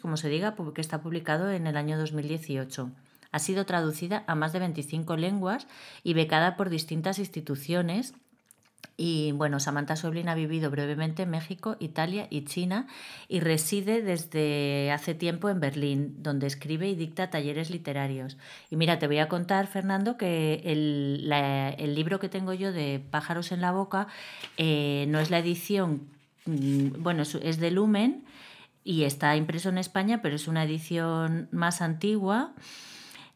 como 0.00 0.16
se 0.16 0.28
diga, 0.28 0.54
que 0.74 0.80
está 0.80 1.00
publicado 1.00 1.50
en 1.50 1.66
el 1.66 1.76
año 1.76 1.98
2018. 1.98 2.90
Ha 3.30 3.38
sido 3.38 3.66
traducida 3.66 4.24
a 4.26 4.34
más 4.34 4.52
de 4.52 4.58
25 4.60 5.16
lenguas 5.16 5.66
y 6.02 6.14
becada 6.14 6.56
por 6.56 6.70
distintas 6.70 7.18
instituciones 7.18 8.14
y 9.00 9.30
bueno, 9.30 9.60
Samantha 9.60 9.94
Soblin 9.94 10.28
ha 10.28 10.34
vivido 10.34 10.72
brevemente 10.72 11.22
en 11.22 11.30
México, 11.30 11.76
Italia 11.78 12.26
y 12.30 12.44
China 12.46 12.88
y 13.28 13.38
reside 13.38 14.02
desde 14.02 14.90
hace 14.90 15.14
tiempo 15.14 15.48
en 15.48 15.60
Berlín, 15.60 16.16
donde 16.18 16.48
escribe 16.48 16.88
y 16.88 16.96
dicta 16.96 17.30
talleres 17.30 17.70
literarios. 17.70 18.36
Y 18.70 18.76
mira, 18.76 18.98
te 18.98 19.06
voy 19.06 19.18
a 19.18 19.28
contar, 19.28 19.68
Fernando, 19.68 20.16
que 20.16 20.62
el, 20.64 21.94
libro 21.94 22.18
que 22.18 22.28
tengo 22.28 22.52
yo 22.54 22.72
de 22.72 23.00
Pájaros 23.10 23.52
en 23.52 23.60
la 23.60 23.70
Boca 23.70 24.08
eh, 24.56 25.06
no 25.08 25.20
es 25.20 25.30
la 25.30 25.38
edición, 25.38 26.08
mm, 26.46 27.00
bueno, 27.00 27.22
es 27.22 27.60
de 27.60 27.70
Lumen 27.70 28.24
y 28.82 29.04
está 29.04 29.36
impreso 29.36 29.68
en 29.68 29.78
España, 29.78 30.22
pero 30.22 30.34
es 30.34 30.48
una 30.48 30.64
edición 30.64 31.46
más 31.52 31.82
antigua 31.82 32.52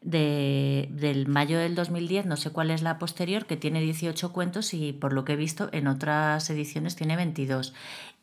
de, 0.02 0.88
del 0.90 1.26
mayo 1.28 1.58
del 1.58 1.74
2010, 1.74 2.26
no 2.26 2.36
sé 2.36 2.50
cuál 2.50 2.70
es 2.70 2.82
la 2.82 2.98
posterior, 2.98 3.46
que 3.46 3.56
tiene 3.56 3.80
18 3.80 4.32
cuentos 4.32 4.74
y 4.74 4.92
por 4.92 5.12
lo 5.12 5.24
que 5.24 5.34
he 5.34 5.36
visto 5.36 5.68
en 5.72 5.86
otras 5.86 6.48
ediciones 6.50 6.96
tiene 6.96 7.16
22. 7.16 7.74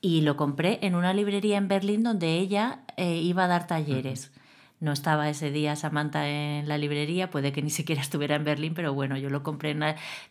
Y 0.01 0.21
lo 0.21 0.37
compré 0.37 0.79
en 0.81 0.95
una 0.95 1.13
librería 1.13 1.57
en 1.57 1.67
Berlín 1.67 2.03
donde 2.03 2.37
ella 2.37 2.81
eh, 2.97 3.15
iba 3.15 3.45
a 3.45 3.47
dar 3.47 3.67
talleres. 3.67 4.31
No 4.79 4.93
estaba 4.93 5.29
ese 5.29 5.51
día 5.51 5.75
Samantha 5.75 6.27
en 6.29 6.67
la 6.69 6.77
librería, 6.77 7.29
puede 7.29 7.51
que 7.51 7.61
ni 7.61 7.69
siquiera 7.69 8.01
estuviera 8.01 8.35
en 8.35 8.43
Berlín, 8.45 8.73
pero 8.73 8.93
bueno, 8.93 9.17
yo 9.17 9.29
lo 9.29 9.43
compré. 9.43 9.71
En 9.71 9.83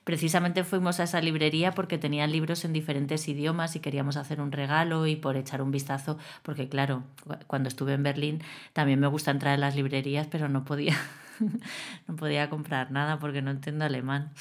Precisamente 0.04 0.64
fuimos 0.64 1.00
a 1.00 1.04
esa 1.04 1.20
librería 1.20 1.72
porque 1.72 1.98
tenían 1.98 2.32
libros 2.32 2.64
en 2.64 2.72
diferentes 2.72 3.28
idiomas 3.28 3.76
y 3.76 3.80
queríamos 3.80 4.16
hacer 4.16 4.40
un 4.40 4.52
regalo 4.52 5.06
y 5.06 5.16
por 5.16 5.36
echar 5.36 5.60
un 5.60 5.70
vistazo, 5.70 6.18
porque 6.42 6.68
claro, 6.68 7.02
cuando 7.46 7.68
estuve 7.68 7.92
en 7.92 8.02
Berlín 8.02 8.42
también 8.72 9.00
me 9.00 9.06
gusta 9.06 9.30
entrar 9.30 9.54
en 9.54 9.60
las 9.60 9.76
librerías, 9.76 10.26
pero 10.28 10.48
no 10.48 10.64
podía, 10.64 10.96
no 12.08 12.16
podía 12.16 12.48
comprar 12.48 12.90
nada 12.90 13.18
porque 13.18 13.42
no 13.42 13.50
entiendo 13.50 13.84
alemán. 13.84 14.32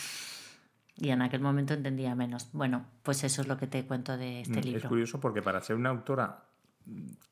Y 1.00 1.10
en 1.10 1.22
aquel 1.22 1.42
momento 1.42 1.76
entendía 1.76 2.16
menos. 2.16 2.50
Bueno, 2.54 2.86
pues 3.04 3.24
eso 3.24 3.42
es 3.42 3.48
lo 3.48 3.58
que 3.58 3.68
te 3.68 3.86
cuento 3.86 4.18
de 4.18 4.42
este 4.42 4.62
mm, 4.62 4.64
libro. 4.64 4.80
Es 4.80 4.86
curioso 4.86 5.20
porque 5.20 5.44
para 5.44 5.62
ser 5.62 5.76
una 5.76 5.90
autora 5.90 6.44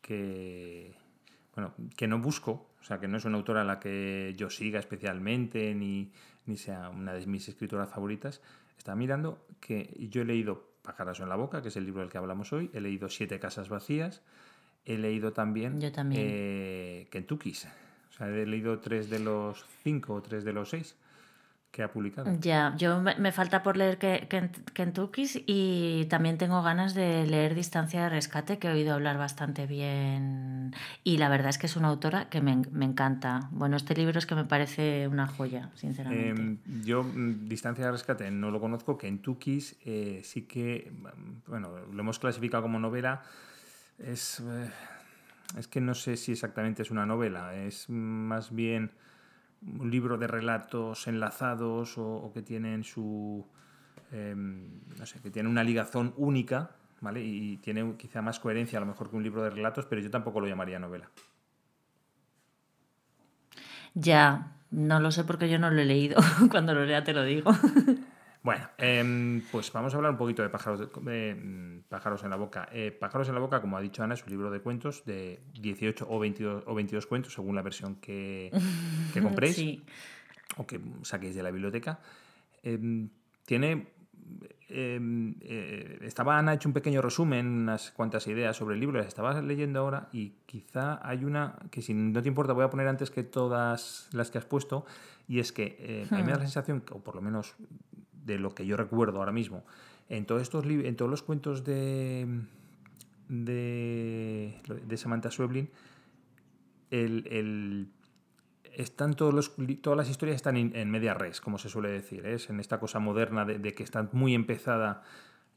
que 0.01 0.95
bueno, 1.55 1.73
que 1.95 2.07
no 2.07 2.19
busco, 2.19 2.69
o 2.81 2.83
sea, 2.83 2.99
que 2.99 3.07
no 3.07 3.17
es 3.17 3.25
una 3.25 3.37
autora 3.37 3.61
a 3.61 3.63
la 3.63 3.79
que 3.79 4.33
yo 4.37 4.49
siga 4.49 4.79
especialmente, 4.79 5.73
ni, 5.73 6.11
ni 6.45 6.57
sea 6.57 6.89
una 6.89 7.13
de 7.13 7.25
mis 7.25 7.47
escritoras 7.47 7.89
favoritas, 7.89 8.41
estaba 8.77 8.95
mirando 8.95 9.45
que 9.59 9.95
yo 10.09 10.21
he 10.21 10.25
leído 10.25 10.75
Pájaros 10.81 11.19
en 11.19 11.29
la 11.29 11.35
boca, 11.35 11.63
que 11.63 11.69
es 11.69 11.77
el 11.77 11.85
libro 11.85 12.01
del 12.01 12.11
que 12.11 12.19
hablamos 12.19 12.53
hoy, 12.53 12.69
he 12.71 12.79
leído 12.79 13.09
Siete 13.09 13.39
casas 13.39 13.69
vacías, 13.69 14.21
he 14.85 14.99
leído 14.99 15.33
también, 15.33 15.81
yo 15.81 15.91
también. 15.91 16.21
Eh, 16.23 17.07
Kentucky's, 17.09 17.65
o 18.09 18.13
sea, 18.13 18.29
he 18.29 18.45
leído 18.45 18.77
tres 18.79 19.09
de 19.09 19.17
los 19.17 19.65
cinco 19.83 20.13
o 20.13 20.21
tres 20.21 20.43
de 20.43 20.53
los 20.53 20.69
seis 20.69 20.95
que 21.75 21.83
ha 21.83 21.91
publicado. 21.91 22.31
Ya, 22.39 22.73
yo 22.77 23.01
me, 23.01 23.31
falta 23.33 23.61
por 23.61 23.75
leer 23.75 23.97
Kentucky 23.97 25.43
y 25.45 26.05
también 26.05 26.37
tengo 26.37 26.63
ganas 26.63 26.93
de 26.93 27.27
leer 27.27 27.53
Distancia 27.53 28.03
de 28.03 28.09
Rescate, 28.09 28.59
que 28.59 28.69
he 28.69 28.71
oído 28.71 28.93
hablar 28.93 29.17
bastante 29.17 29.67
bien. 29.67 30.73
Y 31.03 31.17
la 31.17 31.27
verdad 31.27 31.49
es 31.49 31.57
que 31.57 31.65
es 31.65 31.75
una 31.75 31.89
autora 31.89 32.29
que 32.29 32.39
me, 32.39 32.53
encanta. 32.53 33.49
Bueno, 33.51 33.75
este 33.75 33.93
libro 33.93 34.17
es 34.17 34.25
que 34.25 34.35
me 34.35 34.45
parece 34.45 35.09
una 35.09 35.27
joya, 35.27 35.69
sinceramente. 35.75 36.41
Em, 36.41 36.59
yo, 36.85 37.03
mm, 37.03 37.49
Distancia 37.49 37.83
de 37.83 37.91
Rescate, 37.91 38.31
no 38.31 38.51
lo 38.51 38.61
conozco. 38.61 38.97
Kentucky 38.97 39.61
eh, 39.83 40.21
sí 40.23 40.43
que, 40.43 40.93
mm, 40.93 41.49
bueno, 41.49 41.71
lo 41.91 41.99
hemos 41.99 42.19
clasificado 42.19 42.63
como 42.63 42.79
novela. 42.79 43.21
Es, 43.99 44.39
eh, 44.39 44.71
es 45.57 45.67
que 45.67 45.81
no 45.81 45.93
sé 45.93 46.15
si 46.15 46.31
exactamente 46.31 46.83
es 46.83 46.89
una 46.91 47.05
novela, 47.05 47.53
es 47.53 47.89
más 47.89 48.55
bien 48.55 48.91
un 49.61 49.89
libro 49.89 50.17
de 50.17 50.27
relatos 50.27 51.07
enlazados 51.07 51.97
o, 51.97 52.31
que 52.33 52.41
tienen 52.41 52.83
su 52.83 53.45
em, 54.11 54.81
no 54.97 55.05
sé, 55.05 55.21
que 55.21 55.31
tiene 55.31 55.49
una 55.49 55.63
ligazón 55.63 56.13
única, 56.17 56.71
¿vale? 57.01 57.23
Y 57.23 57.57
tiene 57.57 57.95
quizá 57.97 58.21
más 58.21 58.39
coherencia 58.39 58.77
a 58.77 58.81
lo 58.81 58.85
mejor 58.87 59.09
que 59.09 59.15
un 59.15 59.23
libro 59.23 59.43
de 59.43 59.49
relatos, 59.49 59.85
pero 59.85 60.01
yo 60.01 60.09
tampoco 60.09 60.39
lo 60.39 60.47
llamaría 60.47 60.79
novela. 60.79 61.09
Ya, 63.93 64.57
no 64.71 64.99
lo 64.99 65.11
sé 65.11 65.23
porque 65.23 65.49
yo 65.49 65.57
no 65.57 65.69
lo 65.71 65.81
he 65.81 65.85
leído. 65.85 66.21
Cuando 66.51 66.73
lo 66.73 66.85
lea 66.85 67.03
te 67.03 67.13
lo 67.13 67.23
digo. 67.23 67.51
Bueno, 68.45 68.69
em, 68.77 69.41
pues 69.51 69.73
vamos 69.73 69.91
a 69.91 69.97
hablar 69.97 70.11
un 70.11 70.19
poquito 70.19 70.43
de 70.43 70.49
Pájaros, 70.49 70.79
de, 70.79 71.33
mm, 71.33 71.89
pájaros 71.89 72.23
en 72.23 72.29
la 72.29 72.35
Boca. 72.35 72.69
Eh, 72.71 72.91
pájaros 72.91 73.27
en 73.27 73.33
la 73.33 73.39
Boca, 73.39 73.59
como 73.59 73.75
ha 73.75 73.81
dicho 73.81 74.03
Ana, 74.03 74.13
es 74.13 74.23
un 74.23 74.29
libro 74.29 74.51
de 74.51 74.59
cuentos 74.59 75.03
de 75.03 75.39
18 75.59 76.05
o 76.07 76.19
22, 76.19 76.63
o 76.67 76.75
22 76.75 77.07
cuentos, 77.07 77.33
según 77.33 77.55
la 77.55 77.63
versión 77.63 77.95
que, 77.95 78.51
que 79.15 79.21
compréis 79.23 79.81
o 80.57 80.67
que 80.67 80.79
saquéis 81.01 81.33
de 81.33 81.41
la 81.41 81.49
biblioteca. 81.49 81.97
Em, 82.61 83.09
tiene. 83.47 83.87
Em, 84.69 85.33
eh, 85.41 85.97
estaba 86.03 86.37
Ana 86.37 86.53
hecho 86.53 86.69
un 86.69 86.73
pequeño 86.73 87.01
resumen, 87.01 87.47
unas 87.47 87.89
cuantas 87.89 88.27
ideas 88.27 88.55
sobre 88.55 88.75
el 88.75 88.79
libro, 88.79 88.99
las 88.99 89.07
estaba 89.07 89.41
leyendo 89.41 89.79
ahora 89.79 90.09
y 90.11 90.35
quizá 90.45 90.99
hay 91.01 91.25
una 91.25 91.55
que, 91.71 91.81
si 91.81 91.95
no 91.95 92.21
te 92.21 92.27
importa, 92.27 92.53
voy 92.53 92.65
a 92.65 92.69
poner 92.69 92.87
antes 92.87 93.09
que 93.09 93.23
todas 93.23 94.07
las 94.11 94.29
que 94.29 94.37
has 94.37 94.45
puesto, 94.45 94.85
y 95.27 95.39
es 95.39 95.51
que 95.51 95.77
eh, 95.79 96.07
a 96.11 96.15
mí 96.15 96.21
me 96.21 96.31
da 96.31 96.37
la 96.37 96.43
hmm. 96.43 96.47
sensación, 96.47 96.83
o 96.91 96.99
por 96.99 97.15
lo 97.15 97.21
menos 97.21 97.55
de 98.25 98.39
lo 98.39 98.53
que 98.53 98.65
yo 98.65 98.75
recuerdo 98.75 99.19
ahora 99.19 99.31
mismo, 99.31 99.63
en 100.09 100.25
todos, 100.25 100.41
estos 100.41 100.65
en 100.65 100.95
todos 100.95 101.09
los 101.09 101.23
cuentos 101.23 101.63
de, 101.63 102.27
de, 103.29 104.61
de 104.85 104.97
Samantha 104.97 105.31
Schweblin, 105.31 105.69
el, 106.91 107.89
están 108.73 109.13
todos 109.13 109.33
los, 109.33 109.55
todas 109.81 109.97
las 109.97 110.09
historias 110.09 110.35
están 110.35 110.57
en, 110.57 110.91
media 110.91 111.13
res, 111.13 111.41
como 111.41 111.57
se 111.57 111.69
suele 111.69 111.89
decir, 111.89 112.25
es 112.25 112.49
en 112.49 112.59
esta 112.59 112.79
cosa 112.79 112.99
moderna 112.99 113.45
de, 113.45 113.73
que 113.73 113.83
está 113.83 114.07
muy 114.11 114.33
empezada 114.33 115.03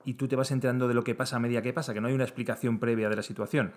y 0.04 0.14
tú 0.14 0.28
te 0.28 0.36
vas 0.36 0.50
enterando 0.50 0.88
de 0.88 0.94
lo 0.94 1.04
que 1.04 1.14
pasa 1.14 1.36
a 1.36 1.38
medida 1.40 1.60
que 1.62 1.72
pasa, 1.72 1.92
que 1.92 2.00
no 2.00 2.08
hay 2.08 2.14
una 2.14 2.24
explicación 2.24 2.78
previa 2.78 3.08
de 3.08 3.16
la 3.16 3.22
situación. 3.22 3.72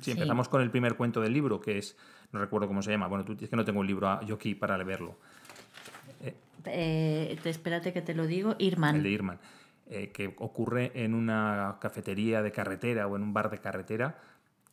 Si 0.00 0.12
empezamos 0.12 0.48
con 0.48 0.62
el 0.62 0.70
primer 0.70 0.94
cuento 0.94 1.20
del 1.20 1.32
libro, 1.32 1.60
que 1.60 1.78
es, 1.78 1.96
no 2.30 2.38
recuerdo 2.38 2.68
cómo 2.68 2.82
se 2.82 2.90
llama, 2.90 3.08
bueno, 3.08 3.24
tú 3.24 3.36
es 3.40 3.48
que 3.48 3.56
no 3.56 3.64
tengo 3.64 3.80
un 3.80 3.86
libro 3.86 4.20
yo 4.22 4.36
aquí 4.36 4.54
para 4.54 4.76
verlo. 4.84 5.18
Eh, 6.66 7.38
espérate 7.44 7.92
que 7.92 8.02
te 8.02 8.14
lo 8.14 8.26
digo, 8.26 8.56
Irman. 8.58 8.96
El 8.96 9.02
de 9.02 9.10
Irman. 9.10 9.38
Eh, 9.90 10.10
que 10.12 10.34
ocurre 10.38 10.92
en 10.94 11.14
una 11.14 11.78
cafetería 11.80 12.42
de 12.42 12.52
carretera 12.52 13.06
o 13.06 13.16
en 13.16 13.22
un 13.22 13.32
bar 13.32 13.50
de 13.50 13.58
carretera. 13.58 14.18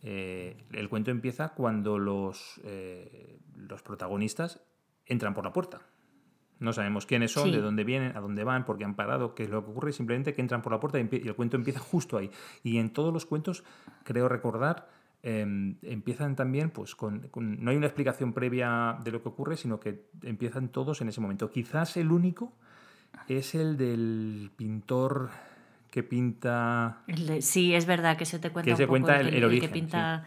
Eh, 0.04 0.58
el 0.74 0.90
cuento 0.90 1.12
empieza 1.12 1.50
cuando 1.50 1.98
los, 1.98 2.62
los 3.56 3.82
protagonistas 3.82 4.60
entran 5.06 5.34
por 5.34 5.46
la 5.46 5.54
puerta. 5.54 5.82
No 6.60 6.72
sabemos 6.72 7.06
quiénes 7.06 7.32
son, 7.34 7.52
de 7.52 7.60
dónde 7.60 7.84
vienen, 7.84 8.16
a 8.16 8.22
dónde 8.22 8.44
van, 8.46 8.66
por 8.66 8.78
qué 8.78 8.86
han 8.86 8.96
parado, 8.96 9.36
qué 9.36 9.44
es 9.44 9.50
lo 9.50 9.64
que 9.66 9.72
ocurre, 9.72 9.92
simplemente 9.92 10.34
que 10.34 10.42
entran 10.42 10.62
por 10.62 10.72
la 10.72 10.80
puerta 10.80 11.00
y, 11.00 11.28
el 11.28 11.36
cuento 11.36 11.58
empieza 11.58 11.80
justo 11.80 12.18
ahí. 12.18 12.32
Y 12.64 12.78
en 12.78 12.92
todos 12.92 13.14
los 13.14 13.26
cuentos, 13.26 13.64
creo 14.04 14.30
recordar, 14.30 14.88
em, 15.26 15.78
empiezan 15.82 16.36
también, 16.36 16.70
pues 16.70 16.94
con, 16.94 17.30
no 17.34 17.72
hay 17.72 17.78
una 17.78 17.88
explicación 17.88 18.32
previa 18.32 19.00
de 19.04 19.12
lo 19.12 19.24
que 19.24 19.30
ocurre, 19.30 19.58
sino 19.58 19.80
que 19.80 20.06
empiezan 20.22 20.70
todos 20.70 21.02
en 21.02 21.10
ese 21.10 21.20
momento. 21.20 21.50
Quizás 21.50 21.98
el 21.98 22.12
único 22.12 22.54
es 23.28 23.56
el 23.56 23.76
del 23.76 24.52
pintor 24.56 25.32
que 25.90 26.04
pinta... 26.04 27.02
sí, 27.40 27.74
es 27.74 27.88
verdad 27.88 28.18
que 28.18 28.26
se 28.26 28.38
te 28.38 28.52
cuenta 28.52 28.70
que 28.70 28.78
se 28.78 28.86
cuenta 28.86 29.20
el, 29.20 29.44
origen. 29.44 29.68
Que 29.68 29.74
pinta... 29.74 30.26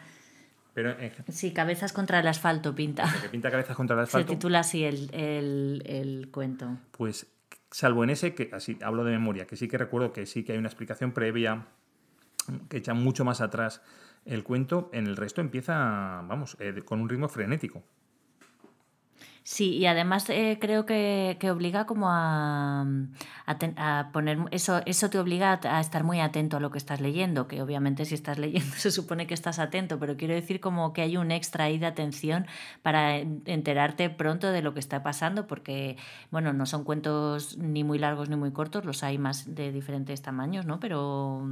Pero, 0.74 0.96
sí, 1.28 1.52
cabezas 1.52 1.92
contra 1.92 2.18
el 2.18 2.26
asfalto 2.26 2.74
pinta. 2.74 3.04
Que 3.22 3.28
pinta 3.28 3.52
cabezas 3.52 3.76
contra 3.76 3.94
el 3.94 4.02
asfalto. 4.02 4.28
Se 4.28 4.34
titula 4.34 4.60
así 4.60 4.84
el, 4.84 5.10
el, 5.12 6.28
cuento. 6.32 6.76
Pues, 6.90 7.28
salvo 7.70 8.02
en 8.02 8.10
ese, 8.10 8.34
que 8.34 8.50
así 8.52 8.78
hablo 8.82 9.04
de 9.04 9.12
memoria, 9.12 9.46
que 9.46 9.56
sí 9.56 9.68
que 9.68 9.78
recuerdo 9.78 10.12
que 10.12 10.26
sí 10.26 10.42
que 10.42 10.52
hay 10.52 10.58
una 10.58 10.68
explicación 10.68 11.12
previa, 11.12 11.66
que 12.68 12.78
echa 12.78 12.94
mucho 12.94 13.24
más 13.24 13.40
atrás 13.40 13.82
el 14.24 14.44
cuento, 14.44 14.90
en 14.92 15.06
el 15.06 15.16
resto 15.16 15.40
empieza, 15.40 16.22
vamos, 16.26 16.56
eh, 16.60 16.82
con 16.84 17.00
un 17.00 17.08
ritmo 17.08 17.28
frenético. 17.28 17.82
Sí, 19.50 19.78
y 19.78 19.86
además 19.86 20.28
eh, 20.28 20.58
creo 20.60 20.84
que, 20.84 21.38
obliga 21.50 21.86
como 21.86 22.10
a, 22.10 22.86
a, 23.46 24.10
poner, 24.12 24.38
eso, 24.50 24.82
eso 24.84 25.08
te 25.08 25.18
obliga 25.18 25.58
a, 25.62 25.80
estar 25.80 26.04
muy 26.04 26.20
atento 26.20 26.58
a 26.58 26.60
lo 26.60 26.70
que 26.70 26.76
estás 26.76 27.00
leyendo, 27.00 27.48
que 27.48 27.62
obviamente 27.62 28.04
si 28.04 28.14
estás 28.14 28.38
leyendo 28.38 28.70
se 28.76 28.90
supone 28.90 29.26
que 29.26 29.32
estás 29.32 29.58
atento, 29.58 29.98
pero 29.98 30.18
quiero 30.18 30.34
decir 30.34 30.60
como 30.60 30.92
que 30.92 31.00
hay 31.00 31.16
un 31.16 31.30
extra 31.30 31.64
de 31.64 31.86
atención 31.86 32.46
para 32.82 33.16
enterarte 33.16 34.10
pronto 34.10 34.52
de 34.52 34.60
lo 34.60 34.74
que 34.74 34.80
está 34.80 35.02
pasando, 35.02 35.46
porque, 35.46 35.96
bueno, 36.30 36.52
no 36.52 36.66
son 36.66 36.84
cuentos 36.84 37.56
ni 37.56 37.84
muy 37.84 37.98
largos 37.98 38.28
ni 38.28 38.36
muy 38.36 38.52
cortos, 38.52 38.84
los 38.84 39.02
hay 39.02 39.16
más 39.16 39.54
de 39.54 39.72
diferentes 39.72 40.20
tamaños, 40.20 40.66
¿no? 40.66 40.78
Pero 40.78 41.42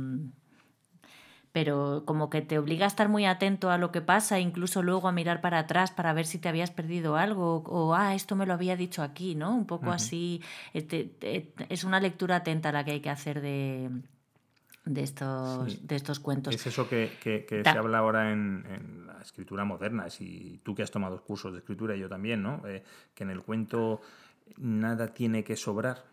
pero 1.56 2.02
como 2.04 2.28
que 2.28 2.42
te 2.42 2.58
obliga 2.58 2.84
a 2.84 2.86
estar 2.86 3.08
muy 3.08 3.24
atento 3.24 3.70
a 3.70 3.78
lo 3.78 3.90
que 3.90 4.02
pasa, 4.02 4.38
incluso 4.38 4.82
luego 4.82 5.08
a 5.08 5.12
mirar 5.12 5.40
para 5.40 5.60
atrás 5.60 5.90
para 5.90 6.12
ver 6.12 6.26
si 6.26 6.36
te 6.38 6.50
habías 6.50 6.70
perdido 6.70 7.16
algo 7.16 7.62
o, 7.64 7.94
ah, 7.94 8.14
esto 8.14 8.36
me 8.36 8.44
lo 8.44 8.52
había 8.52 8.76
dicho 8.76 9.02
aquí, 9.02 9.34
¿no? 9.34 9.56
Un 9.56 9.64
poco 9.66 9.90
así, 9.90 10.42
este, 10.74 11.14
es 11.70 11.84
una 11.84 11.98
lectura 11.98 12.36
atenta 12.36 12.72
la 12.72 12.84
que 12.84 12.90
hay 12.90 13.00
que 13.00 13.08
hacer 13.08 13.40
de, 13.40 13.88
de 14.84 15.02
estos, 15.02 15.88
de 15.88 15.96
estos 15.96 16.20
cuentos. 16.20 16.54
Es 16.54 16.66
eso 16.66 16.90
que, 16.90 17.16
se 17.48 17.68
habla 17.70 18.00
ahora 18.00 18.32
en, 18.32 19.06
la 19.06 19.22
escritura 19.22 19.64
moderna, 19.64 20.10
si 20.10 20.60
tú 20.62 20.74
que 20.74 20.82
has 20.82 20.90
tomado 20.90 21.22
cursos 21.22 21.54
de 21.54 21.60
escritura 21.60 21.96
y 21.96 22.00
yo 22.00 22.08
también, 22.10 22.42
¿no? 22.42 22.60
Eh, 22.68 22.84
que 23.14 23.24
en 23.24 23.30
el 23.30 23.40
cuento 23.40 24.02
nada 24.58 25.14
tiene 25.14 25.42
que 25.42 25.56
sobrar. 25.56 26.04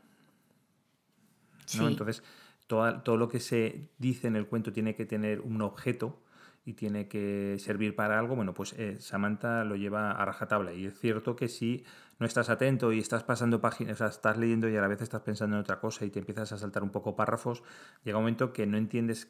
¿no? 1.77 1.89
Entonces, 1.89 2.23
todo, 2.67 3.17
lo 3.17 3.29
que 3.29 3.39
se 3.39 3.89
dice 3.97 4.27
en 4.27 4.35
el 4.35 4.47
cuento 4.47 4.71
tiene 4.71 4.95
que 4.95 5.05
tener 5.05 5.41
un 5.41 5.61
objeto 5.61 6.21
y 6.65 6.73
tiene 6.73 7.07
que 7.07 7.57
servir 7.59 7.95
para 7.95 8.17
algo, 8.17 8.35
bueno, 8.35 8.53
pues 8.53 8.73
eh, 8.73 8.97
Samantha 8.99 9.65
lo 9.65 9.75
lleva 9.75 10.11
a 10.11 10.25
rajatabla. 10.25 10.73
Y 10.73 10.85
es 10.85 10.97
cierto 10.97 11.35
que 11.35 11.49
si 11.49 11.83
no 12.19 12.25
estás 12.25 12.49
atento 12.49 12.93
y 12.93 12.99
estás 12.99 13.23
pasando 13.23 13.59
páginas, 13.59 13.95
o 13.95 13.97
sea, 13.97 14.07
estás 14.07 14.37
leyendo 14.37 14.69
y 14.69 14.77
a 14.77 14.81
la 14.81 14.87
vez 14.87 15.01
estás 15.01 15.21
pensando 15.21 15.57
en 15.57 15.61
otra 15.61 15.79
cosa 15.81 16.05
y 16.05 16.09
te 16.09 16.19
empiezas 16.19 16.53
a 16.53 16.57
saltar 16.57 16.83
un 16.83 16.89
poco 16.89 17.15
párrafos, 17.15 17.63
llega 18.03 18.17
un 18.17 18.23
momento 18.23 18.53
que 18.53 18.65
no 18.65 18.77
entiendes 18.77 19.27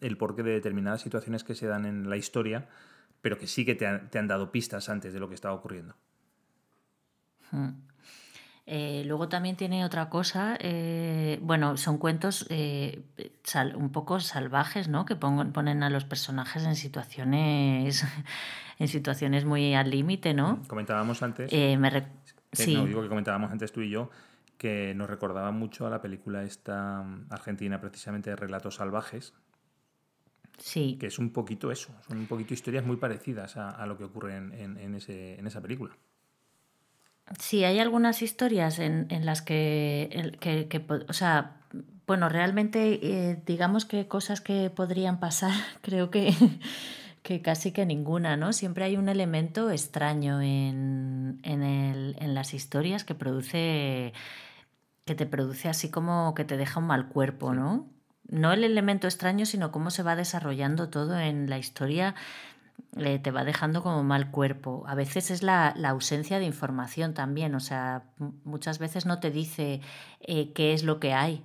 el 0.00 0.18
porqué 0.18 0.42
de 0.42 0.52
determinadas 0.52 1.00
situaciones 1.00 1.44
que 1.44 1.54
se 1.54 1.66
dan 1.66 1.86
en 1.86 2.10
la 2.10 2.18
historia, 2.18 2.68
pero 3.22 3.38
que 3.38 3.46
sí 3.46 3.64
que 3.64 3.74
te, 3.74 3.86
han 3.86 4.28
dado 4.28 4.52
pistas 4.52 4.88
antes 4.88 5.14
de 5.14 5.20
lo 5.20 5.28
que 5.28 5.34
estaba 5.34 5.54
ocurriendo. 5.54 5.96
Hmm. 7.50 7.70
Eh, 8.68 9.04
luego 9.06 9.28
también 9.28 9.54
tiene 9.54 9.84
otra 9.84 10.08
cosa, 10.10 10.56
eh, 10.58 11.38
bueno, 11.40 11.76
son 11.76 11.98
cuentos 11.98 12.46
eh, 12.50 13.00
un 13.76 13.92
poco 13.92 14.18
salvajes, 14.18 14.88
¿no? 14.88 15.04
Que 15.06 15.14
ponen 15.14 15.84
a 15.84 15.90
los 15.90 16.04
personajes 16.04 16.64
en 16.64 16.74
situaciones, 16.74 18.04
en 18.80 18.88
situaciones 18.88 19.44
muy 19.44 19.74
al 19.74 19.90
límite, 19.90 20.34
¿no? 20.34 20.62
Comentábamos 20.66 21.22
antes. 21.22 21.48
sí. 21.50 22.74
No, 22.74 22.86
digo 22.86 23.02
que 23.02 23.08
comentábamos 23.08 23.52
antes 23.52 23.70
tú 23.70 23.82
y 23.82 23.90
yo 23.90 24.10
que 24.58 24.94
nos 24.94 25.08
recordaba 25.08 25.50
mucho 25.50 25.86
a 25.86 25.90
la 25.90 26.00
película 26.00 26.42
esta 26.42 27.02
mm, 27.02 27.26
argentina, 27.30 27.80
precisamente 27.80 28.30
de 28.30 28.36
Relatos 28.36 28.76
Salvajes. 28.76 29.34
Sí. 30.58 30.96
Que 30.98 31.06
es 31.06 31.18
un 31.18 31.30
poquito 31.32 31.70
eso, 31.70 31.92
son 32.08 32.18
un 32.18 32.26
poquito 32.26 32.54
historias 32.54 32.84
muy 32.84 32.96
parecidas 32.96 33.58
a, 33.58 33.84
lo 33.86 33.98
que 33.98 34.04
ocurre 34.04 34.36
en, 34.36 34.94
ese, 34.94 35.38
en 35.38 35.46
esa 35.46 35.60
película. 35.60 35.94
Sí, 37.40 37.64
hay 37.64 37.80
algunas 37.80 38.22
historias 38.22 38.78
en, 38.78 39.06
en 39.10 39.26
las 39.26 39.42
que, 39.42 40.36
que, 40.40 40.86
o 41.08 41.12
sea, 41.12 41.56
bueno, 42.06 42.28
realmente 42.28 43.00
eh, 43.02 43.42
digamos 43.44 43.84
que 43.84 44.06
cosas 44.06 44.40
que 44.40 44.70
podrían 44.70 45.18
pasar, 45.18 45.52
creo 45.82 46.10
que, 46.10 46.32
que 47.22 47.42
casi 47.42 47.72
que 47.72 47.84
ninguna, 47.84 48.36
¿no? 48.36 48.52
Siempre 48.52 48.84
hay 48.84 48.96
un 48.96 49.08
elemento 49.08 49.70
extraño 49.70 50.40
en, 50.40 51.40
en, 51.42 51.62
el, 51.62 52.16
en 52.20 52.34
las 52.34 52.54
historias 52.54 53.02
que 53.02 53.16
produce, 53.16 54.12
que 55.04 55.14
te 55.16 55.26
produce 55.26 55.68
así 55.68 55.90
como 55.90 56.32
que 56.34 56.44
te 56.44 56.56
deja 56.56 56.78
un 56.78 56.86
mal 56.86 57.08
cuerpo, 57.08 57.54
¿no? 57.54 57.88
No 58.28 58.52
el 58.52 58.62
elemento 58.64 59.08
extraño, 59.08 59.46
sino 59.46 59.72
cómo 59.72 59.90
se 59.90 60.02
va 60.02 60.16
desarrollando 60.16 60.88
todo 60.90 61.18
en 61.18 61.50
la 61.50 61.58
historia 61.58 62.14
te 62.96 63.30
va 63.30 63.44
dejando 63.44 63.82
como 63.82 64.02
mal 64.02 64.30
cuerpo. 64.30 64.84
A 64.86 64.94
veces 64.94 65.30
es 65.30 65.42
la, 65.42 65.68
ausencia 65.68 66.38
de 66.38 66.46
información 66.46 67.14
también, 67.14 67.54
o 67.54 67.60
sea, 67.60 68.04
muchas 68.44 68.78
veces 68.78 69.06
no 69.06 69.20
te 69.20 69.30
dice 69.30 69.80
eh, 70.20 70.52
qué 70.52 70.72
es 70.72 70.82
lo 70.82 70.98
que 70.98 71.12
hay, 71.12 71.44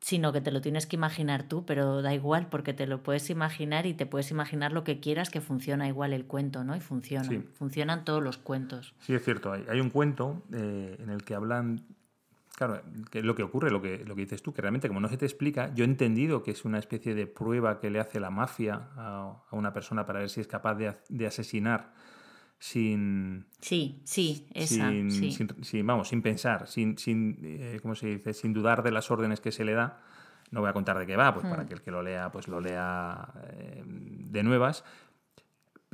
sino 0.00 0.32
que 0.32 0.40
te 0.40 0.50
lo 0.50 0.60
tienes 0.60 0.86
que 0.86 0.96
imaginar 0.96 1.44
tú, 1.44 1.64
pero 1.64 2.02
da 2.02 2.14
igual 2.14 2.48
porque 2.48 2.72
te 2.72 2.86
lo 2.86 3.02
puedes 3.02 3.30
imaginar 3.30 3.86
y 3.86 3.94
te 3.94 4.06
puedes 4.06 4.30
imaginar 4.30 4.72
lo 4.72 4.84
que 4.84 5.00
quieras 5.00 5.30
que 5.30 5.40
funciona 5.40 5.88
igual 5.88 6.12
el 6.12 6.26
cuento, 6.26 6.62
¿no? 6.62 6.76
Y 6.76 6.80
funciona, 6.80 7.42
funcionan 7.54 8.04
todos 8.04 8.22
los 8.22 8.36
cuentos. 8.38 8.94
Sí, 9.00 9.14
es 9.14 9.24
cierto, 9.24 9.52
hay, 9.52 9.80
un 9.80 9.90
cuento 9.90 10.42
eh, 10.52 10.96
en 11.00 11.10
el 11.10 11.24
que 11.24 11.34
hablan 11.34 11.84
Claro, 12.56 12.80
que 13.10 13.22
lo 13.22 13.34
que 13.34 13.42
ocurre, 13.42 13.70
lo 13.70 13.82
que, 13.82 14.04
lo 14.04 14.14
que 14.14 14.22
dices 14.22 14.40
tú, 14.40 14.52
que 14.54 14.62
realmente 14.62 14.86
como 14.86 15.00
no 15.00 15.08
se 15.08 15.16
te 15.16 15.26
explica, 15.26 15.74
yo 15.74 15.84
he 15.84 15.88
entendido 15.88 16.44
que 16.44 16.52
es 16.52 16.64
una 16.64 16.78
especie 16.78 17.14
de 17.14 17.26
prueba 17.26 17.80
que 17.80 17.90
le 17.90 17.98
hace 17.98 18.20
la 18.20 18.30
mafia 18.30 18.90
a, 18.96 19.40
una 19.50 19.72
persona 19.72 20.06
para 20.06 20.20
ver 20.20 20.30
si 20.30 20.40
es 20.40 20.46
capaz 20.46 20.76
de, 20.76 21.26
asesinar 21.26 21.92
sin... 22.60 23.46
Sí, 23.60 24.02
sí, 24.04 24.46
esa, 24.54 24.88
sin, 24.88 25.86
vamos, 25.86 26.08
sin 26.08 26.22
pensar, 26.22 26.68
sin, 26.68 26.96
sin 26.96 27.38
eh, 27.42 27.80
¿cómo 27.82 27.96
se 27.96 28.06
dice? 28.06 28.32
Sin 28.32 28.52
dudar 28.52 28.84
de 28.84 28.92
las 28.92 29.10
órdenes 29.10 29.40
que 29.40 29.50
se 29.50 29.64
le 29.64 29.72
da. 29.72 30.00
No 30.52 30.60
voy 30.60 30.70
a 30.70 30.72
contar 30.72 30.96
de 30.96 31.06
qué 31.06 31.16
va, 31.16 31.34
pues 31.34 31.46
para 31.46 31.66
que 31.66 31.74
el 31.74 31.82
que 31.82 31.90
lo 31.90 32.02
lea, 32.02 32.30
pues 32.30 32.46
lo 32.46 32.60
lea 32.60 33.32
eh, 33.48 33.82
de 33.84 34.42
nuevas 34.44 34.84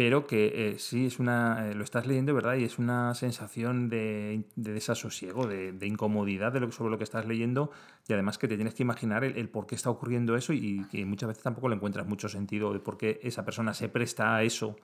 pero 0.00 0.26
que 0.26 0.70
eh, 0.70 0.78
sí 0.78 1.04
es 1.04 1.18
una 1.18 1.68
eh, 1.68 1.74
lo 1.74 1.84
estás 1.84 2.06
leyendo 2.06 2.32
verdad 2.32 2.54
y 2.54 2.64
es 2.64 2.78
una 2.78 3.14
sensación 3.14 3.90
de, 3.90 4.44
desasosiego 4.56 5.46
de, 5.46 5.86
incomodidad 5.86 6.52
de 6.52 6.60
lo, 6.60 6.72
sobre 6.72 6.90
lo 6.90 6.96
que 6.96 7.04
estás 7.04 7.26
leyendo 7.26 7.70
y 8.08 8.14
además 8.14 8.38
que 8.38 8.48
te 8.48 8.56
tienes 8.56 8.72
que 8.72 8.82
imaginar 8.82 9.24
el, 9.24 9.50
por 9.50 9.66
qué 9.66 9.74
está 9.74 9.90
ocurriendo 9.90 10.36
eso 10.36 10.54
y 10.54 10.86
que 10.90 11.04
muchas 11.04 11.28
veces 11.28 11.42
tampoco 11.42 11.68
le 11.68 11.74
encuentras 11.74 12.06
mucho 12.06 12.30
sentido 12.30 12.72
de 12.72 12.78
por 12.78 12.96
qué 12.96 13.20
esa 13.22 13.44
persona 13.44 13.74
se 13.74 13.90
presta 13.90 14.36
a 14.36 14.42
eso 14.42 14.76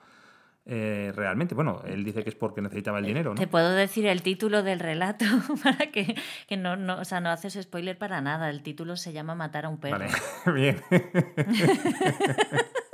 eh, 0.67 1.11
realmente. 1.15 1.55
Bueno, 1.55 1.81
él 1.87 2.03
dice 2.03 2.23
que 2.23 2.29
es 2.29 2.35
porque 2.35 2.61
necesitaba 2.61 2.99
el 2.99 3.05
dinero, 3.05 3.31
¿no? 3.31 3.41
Te 3.41 3.47
puedo 3.47 3.71
decir 3.71 4.05
el 4.05 4.21
título 4.21 4.61
del 4.61 4.79
relato 4.79 5.25
para 5.63 5.89
que, 5.91 6.15
que 6.47 6.57
no, 6.57 6.75
no, 6.75 6.99
o 6.99 7.05
sea, 7.05 7.21
no 7.21 7.31
haces 7.31 7.57
spoiler 7.59 7.97
para 7.97 8.21
nada. 8.21 8.51
El 8.51 8.61
título 8.61 8.95
se 8.95 9.13
llama 9.13 9.33
Matar 9.33 9.65
a 9.65 9.69
un 9.69 9.79
perro. 9.79 9.97
Vale, 9.97 10.11
bien. 10.53 10.79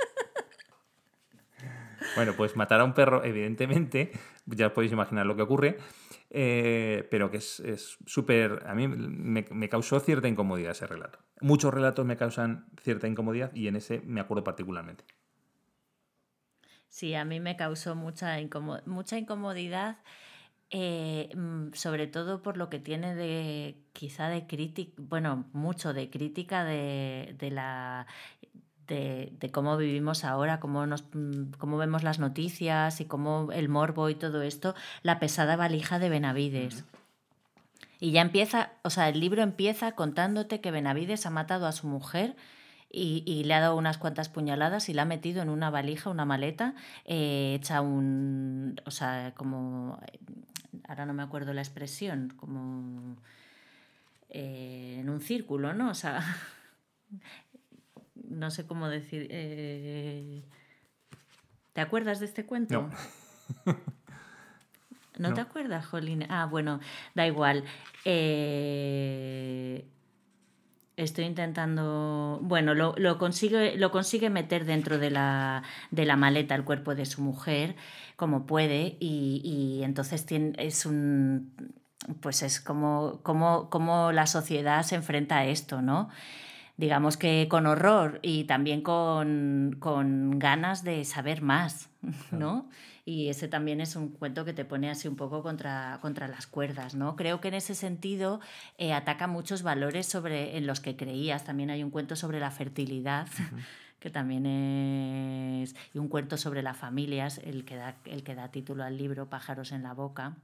Bueno, 2.16 2.34
pues 2.36 2.56
matar 2.56 2.80
a 2.80 2.84
un 2.84 2.94
perro, 2.94 3.24
evidentemente, 3.24 4.12
ya 4.46 4.72
podéis 4.72 4.92
imaginar 4.92 5.26
lo 5.26 5.36
que 5.36 5.42
ocurre, 5.42 5.78
eh, 6.30 7.06
pero 7.10 7.30
que 7.30 7.38
es 7.38 7.62
súper... 8.06 8.64
a 8.66 8.74
mí 8.74 8.88
me, 8.88 9.68
causó 9.68 10.00
cierta 10.00 10.28
incomodidad 10.28 10.72
ese 10.72 10.86
relato. 10.86 11.18
Muchos 11.40 11.72
relatos 11.72 12.04
me 12.06 12.16
causan 12.16 12.66
cierta 12.82 13.08
incomodidad 13.08 13.54
y 13.54 13.68
en 13.68 13.76
ese 13.76 14.00
me 14.00 14.20
acuerdo 14.20 14.44
particularmente. 14.44 15.04
Sí, 16.88 17.14
a 17.14 17.24
mí 17.24 17.40
me 17.40 17.56
causó 17.56 17.96
mucha, 17.96 18.36
mucha 18.86 19.18
incomodidad. 19.18 19.98
Eh, 20.70 21.30
mm, 21.36 21.72
sobre 21.74 22.06
todo 22.08 22.42
por 22.42 22.56
lo 22.56 22.68
que 22.68 22.80
tiene 22.80 23.14
de 23.14 23.76
quizá 23.92 24.28
de 24.28 24.46
crítica, 24.46 24.92
bueno, 24.96 25.44
mucho 25.52 25.92
de 25.92 26.10
crítica 26.10 26.64
de, 26.64 27.36
de 27.38 27.50
la 27.50 28.08
de, 28.86 29.50
cómo 29.52 29.76
vivimos 29.76 30.24
ahora, 30.24 30.60
cómo, 30.60 30.86
nos, 30.86 31.04
mm, 31.12 31.52
cómo 31.58 31.76
vemos 31.76 32.02
las 32.02 32.18
noticias 32.18 33.00
y 33.00 33.04
cómo 33.04 33.50
el 33.52 33.68
morbo 33.68 34.08
y 34.08 34.14
todo 34.14 34.42
esto, 34.42 34.74
la 35.02 35.18
pesada 35.18 35.56
valija 35.56 35.98
de 35.98 36.08
Benavides. 36.08 36.84
Y 38.00 38.12
ya 38.12 38.20
empieza, 38.20 38.72
o 38.82 38.90
sea, 38.90 39.08
el 39.08 39.20
libro 39.20 39.42
empieza 39.42 39.92
contándote 39.92 40.60
que 40.60 40.70
Benavides 40.70 41.26
ha 41.26 41.30
matado 41.30 41.66
a 41.66 41.72
su 41.72 41.86
mujer 41.86 42.36
y, 42.96 43.42
le 43.44 43.54
ha 43.54 43.60
dado 43.60 43.76
unas 43.76 43.98
cuantas 43.98 44.28
puñaladas 44.28 44.88
y 44.88 44.94
la 44.94 45.02
ha 45.02 45.06
metido 45.06 45.42
en 45.42 45.48
una 45.48 45.68
valija, 45.70 46.10
una 46.10 46.24
maleta, 46.24 46.74
eh, 47.04 47.54
hecha 47.56 47.80
un, 47.80 48.80
o 48.86 48.90
sea, 48.92 49.32
como 49.36 49.98
ahora 50.86 51.06
no 51.06 51.14
me 51.14 51.22
acuerdo 51.22 51.52
la 51.52 51.60
expresión, 51.60 52.32
como 52.36 53.16
eh, 54.28 54.98
en 55.00 55.08
un 55.08 55.20
círculo, 55.20 55.72
¿no? 55.72 55.90
O 55.90 55.94
sea, 55.94 56.22
no 58.34 58.50
sé 58.50 58.66
cómo 58.66 58.88
decir. 58.88 59.28
Eh, 59.30 60.42
¿Te 61.72 61.80
acuerdas 61.80 62.20
de 62.20 62.26
este 62.26 62.46
cuento? 62.46 62.90
No. 65.16 65.28
¿No, 65.28 65.34
te 65.36 65.40
acuerdas, 65.42 65.86
Jolín? 65.86 66.26
Ah, 66.28 66.46
bueno, 66.46 66.80
da 67.14 67.24
igual. 67.24 67.62
Eh, 68.04 69.86
estoy 70.96 71.26
intentando. 71.26 72.40
Bueno, 72.42 72.74
lo, 72.74 73.18
consigue, 73.18 73.76
lo 73.76 73.92
consigue 73.92 74.28
meter 74.28 74.64
dentro 74.64 74.98
de 74.98 75.12
la, 75.12 75.62
de 75.92 76.04
la 76.04 76.16
maleta 76.16 76.56
el 76.56 76.64
cuerpo 76.64 76.96
de 76.96 77.06
su 77.06 77.22
mujer, 77.22 77.76
como 78.16 78.44
puede, 78.44 78.96
y, 78.98 79.40
y 79.44 79.84
entonces 79.84 80.26
tiene, 80.26 80.52
es 80.58 80.84
un 80.84 81.52
pues 82.20 82.42
es 82.42 82.60
como, 82.60 83.20
como, 83.22 83.70
como 83.70 84.12
la 84.12 84.26
sociedad 84.26 84.82
se 84.82 84.96
enfrenta 84.96 85.38
a 85.38 85.46
esto, 85.46 85.82
¿no? 85.82 86.10
Digamos 86.76 87.16
que 87.16 87.46
con 87.48 87.66
horror 87.66 88.18
y 88.22 88.44
también 88.44 88.82
con, 88.82 89.76
con 89.78 90.38
ganas 90.38 90.82
de 90.82 91.04
saber 91.04 91.42
más, 91.42 91.90
¿no? 92.30 92.68
Y 93.04 93.28
ese 93.28 93.48
también 93.48 93.80
es 93.80 93.96
un 93.96 94.08
cuento 94.08 94.44
que 94.44 94.54
te 94.54 94.64
pone 94.64 94.90
así 94.90 95.08
un 95.08 95.16
poco 95.16 95.42
contra, 95.42 95.98
contra 96.00 96.26
las 96.26 96.46
cuerdas, 96.46 96.94
¿no? 96.94 97.16
Creo 97.16 97.40
que 97.40 97.48
en 97.48 97.54
ese 97.54 97.74
sentido 97.74 98.40
eh, 98.78 98.94
ataca 98.94 99.26
muchos 99.26 99.62
valores 99.62 100.06
sobre, 100.06 100.56
en 100.56 100.66
los 100.66 100.80
que 100.80 100.96
creías. 100.96 101.44
También 101.44 101.70
hay 101.70 101.84
un 101.84 101.90
cuento 101.90 102.16
sobre 102.16 102.40
la 102.40 102.50
fertilidad. 102.50 103.28
que 104.00 104.10
también 104.10 104.44
es 104.44 105.74
y 105.94 105.98
un 105.98 106.08
cuento 106.08 106.36
sobre 106.36 106.62
las 106.62 106.76
familias, 106.76 107.38
el 107.38 107.64
que 107.64 107.76
da, 107.76 107.96
el 108.04 108.22
que 108.22 108.34
da 108.34 108.50
título 108.50 108.84
al 108.84 108.98
libro 108.98 109.30
Pájaros 109.30 109.72
en 109.72 109.82
la 109.82 109.94
boca, 109.94 110.36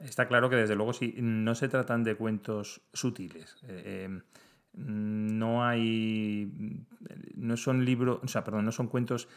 Está 0.00 0.26
claro 0.26 0.48
que 0.48 0.56
desde 0.56 0.74
luego 0.76 0.92
sí, 0.94 1.14
no 1.18 1.54
se 1.54 1.68
tratan 1.68 2.04
de 2.04 2.14
cuentos 2.14 2.80
sutiles. 2.92 3.56
Eh, 3.68 4.04
em, 4.04 4.22
no 4.74 5.64
hay. 5.64 6.52
No 7.34 7.56
son 7.56 7.84
libros. 7.84 8.20
O 8.22 8.28
sea, 8.28 8.44
perdón, 8.44 8.64
no 8.64 8.72
son 8.72 8.88
cuentos 8.88 9.28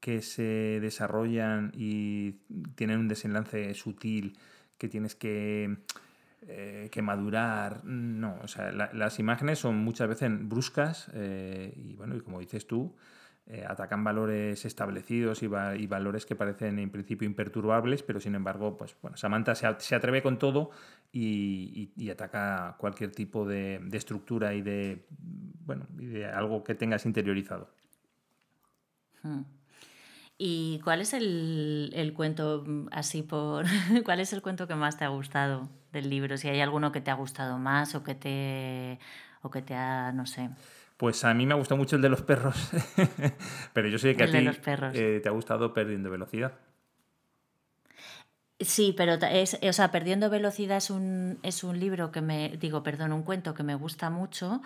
que 0.00 0.20
se 0.22 0.80
desarrollan 0.80 1.72
y 1.74 2.32
tienen 2.74 2.98
un 2.98 3.08
desenlace 3.08 3.74
sutil 3.74 4.38
que 4.78 4.88
tienes 4.88 5.14
que. 5.14 5.76
Eh, 6.48 6.88
que 6.90 7.02
madurar. 7.02 7.84
No, 7.84 8.36
o 8.42 8.48
sea, 8.48 8.72
las 8.72 9.20
imágenes 9.20 9.60
son 9.60 9.76
muchas 9.76 10.08
veces 10.08 10.28
bruscas 10.48 11.08
eh, 11.14 11.72
y 11.76 11.94
bueno, 11.94 12.16
y 12.16 12.20
como 12.20 12.40
dices 12.40 12.66
tú, 12.66 12.96
eh, 13.46 13.64
atacan 13.68 14.04
valores 14.04 14.64
establecidos 14.64 15.42
y, 15.42 15.48
valores 15.48 16.26
que 16.26 16.36
parecen 16.36 16.78
en 16.78 16.90
principio 16.90 17.26
imperturbables, 17.26 18.04
pero 18.04 18.20
sin 18.20 18.36
embargo, 18.36 18.76
pues 18.76 18.96
bueno, 19.02 19.16
Samantha 19.16 19.56
se, 19.56 19.94
atreve 19.94 20.22
con 20.22 20.38
todo 20.38 20.70
y, 21.12 21.90
ataca 22.08 22.76
cualquier 22.78 23.10
tipo 23.10 23.44
de, 23.44 23.80
estructura 23.92 24.54
y 24.54 24.62
de, 24.62 25.06
bueno, 25.10 25.86
de 25.90 26.26
algo 26.26 26.62
que 26.62 26.76
tengas 26.76 27.04
interiorizado. 27.04 27.68
Hmm. 29.22 29.42
¿Y 30.38 30.80
cuál 30.84 31.00
es 31.00 31.12
el, 31.12 32.12
cuento, 32.16 32.64
así 32.92 33.22
por. 33.22 33.66
¿Cuál 34.04 34.20
es 34.20 34.32
el 34.32 34.42
cuento 34.42 34.68
que 34.68 34.74
más 34.76 34.98
te 34.98 35.04
ha 35.04 35.08
gustado 35.08 35.68
del 35.92 36.10
libro? 36.10 36.36
Si 36.36 36.48
hay 36.48 36.60
alguno 36.60 36.92
que 36.92 37.00
te 37.00 37.10
ha 37.10 37.14
gustado 37.14 37.58
más 37.58 37.94
o 37.94 38.04
que 38.04 38.14
te. 38.14 38.98
o 39.42 39.50
que 39.50 39.62
te 39.62 39.74
ha. 39.74 40.12
no 40.12 40.26
sé. 40.26 40.50
Pues 41.02 41.24
a 41.24 41.34
mí 41.34 41.46
me 41.46 41.54
ha 41.54 41.56
gustado 41.56 41.78
mucho 41.78 41.96
el 41.96 42.02
de 42.02 42.08
los 42.08 42.22
perros, 42.22 42.70
pero 43.72 43.88
yo 43.88 43.98
sé 43.98 44.14
que 44.14 44.22
a 44.22 44.30
ti 44.30 44.48
eh, 44.94 45.18
te 45.20 45.28
ha 45.28 45.32
gustado 45.32 45.74
Perdiendo 45.74 46.12
Velocidad. 46.12 46.52
Sí, 48.64 48.94
pero 48.96 49.14
es, 49.14 49.58
o 49.60 49.72
sea, 49.72 49.90
Perdiendo 49.90 50.30
Velocidad 50.30 50.76
es 50.76 50.90
un, 50.90 51.38
es 51.42 51.64
un 51.64 51.80
libro 51.80 52.12
que 52.12 52.20
me, 52.20 52.50
digo, 52.60 52.82
perdón, 52.82 53.12
un 53.12 53.22
cuento 53.22 53.54
que 53.54 53.62
me 53.62 53.74
gusta 53.74 54.08
mucho, 54.08 54.62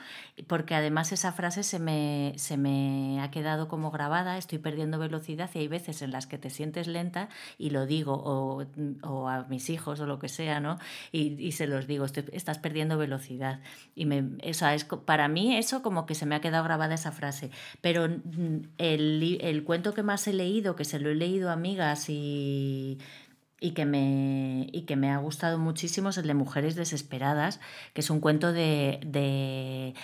porque 0.47 0.75
además 0.75 1.13
esa 1.13 1.33
frase 1.33 1.63
se 1.63 1.79
me, 1.79 2.35
se 2.37 2.57
me 2.57 3.21
ha 3.23 3.31
quedado 3.31 3.69
como 3.69 3.91
grabada, 3.91 4.37
estoy 4.39 4.59
perdiendo 4.59 4.99
velocidad 4.99 5.49
y 5.55 5.61
hay 5.61 5.69
veces 5.69 6.03
en 6.03 6.11
las 6.11 6.27
que 6.27 6.37
te 6.37 6.51
sientes 6.51 6.89
lenta 6.89 7.29
y 7.59 7.71
lo 7.71 7.87
digo, 7.87 8.15
o, 8.15 8.67
o 9.03 9.29
a 9.29 9.45
mis 9.45 9.71
hijos 9.71 10.01
o 10.01 10.07
lo 10.07 10.19
que 10.19 10.29
sea, 10.29 10.61
¿no? 10.61 10.79
Y, 11.13 11.41
y 11.43 11.53
se 11.53 11.67
los 11.67 11.87
digo, 11.87 12.05
estás 12.05 12.59
perdiendo 12.59 12.99
velocidad. 12.99 13.61
Y 13.95 14.05
me, 14.05 14.25
o 14.49 14.53
sea, 14.53 14.75
es, 14.75 14.85
para 14.85 15.29
mí 15.29 15.57
eso 15.57 15.83
como 15.83 16.07
que 16.07 16.15
se 16.15 16.27
me 16.27 16.35
ha 16.35 16.41
quedado 16.41 16.65
grabada 16.65 16.95
esa 16.95 17.13
frase. 17.13 17.51
Pero 17.81 18.05
el, 18.79 19.39
el 19.41 19.65
cuento 19.65 19.95
que 19.95 20.03
más 20.03 20.27
he 20.29 20.33
leído, 20.33 20.77
que 20.77 20.85
se 20.85 20.99
lo 20.99 21.09
he 21.09 21.15
leído 21.15 21.51
a 21.51 21.55
amigas 21.55 22.07
y 22.09 22.99
y 23.61 23.73
que, 23.73 23.87
me, 23.87 24.69
y 24.73 24.83
que 24.83 24.97
me 24.97 25.11
ha 25.11 25.19
gustado 25.19 25.59
muchísimo 25.59 26.11
es 26.11 26.19
el 26.19 26.27
de 26.27 26.35
Mujeres 26.35 26.75
Desesperadas, 26.75 27.61
que 27.95 28.01
es 28.03 28.11
un 28.11 28.21
cuento 28.21 28.53
de, 28.53 29.01
de 29.07 29.95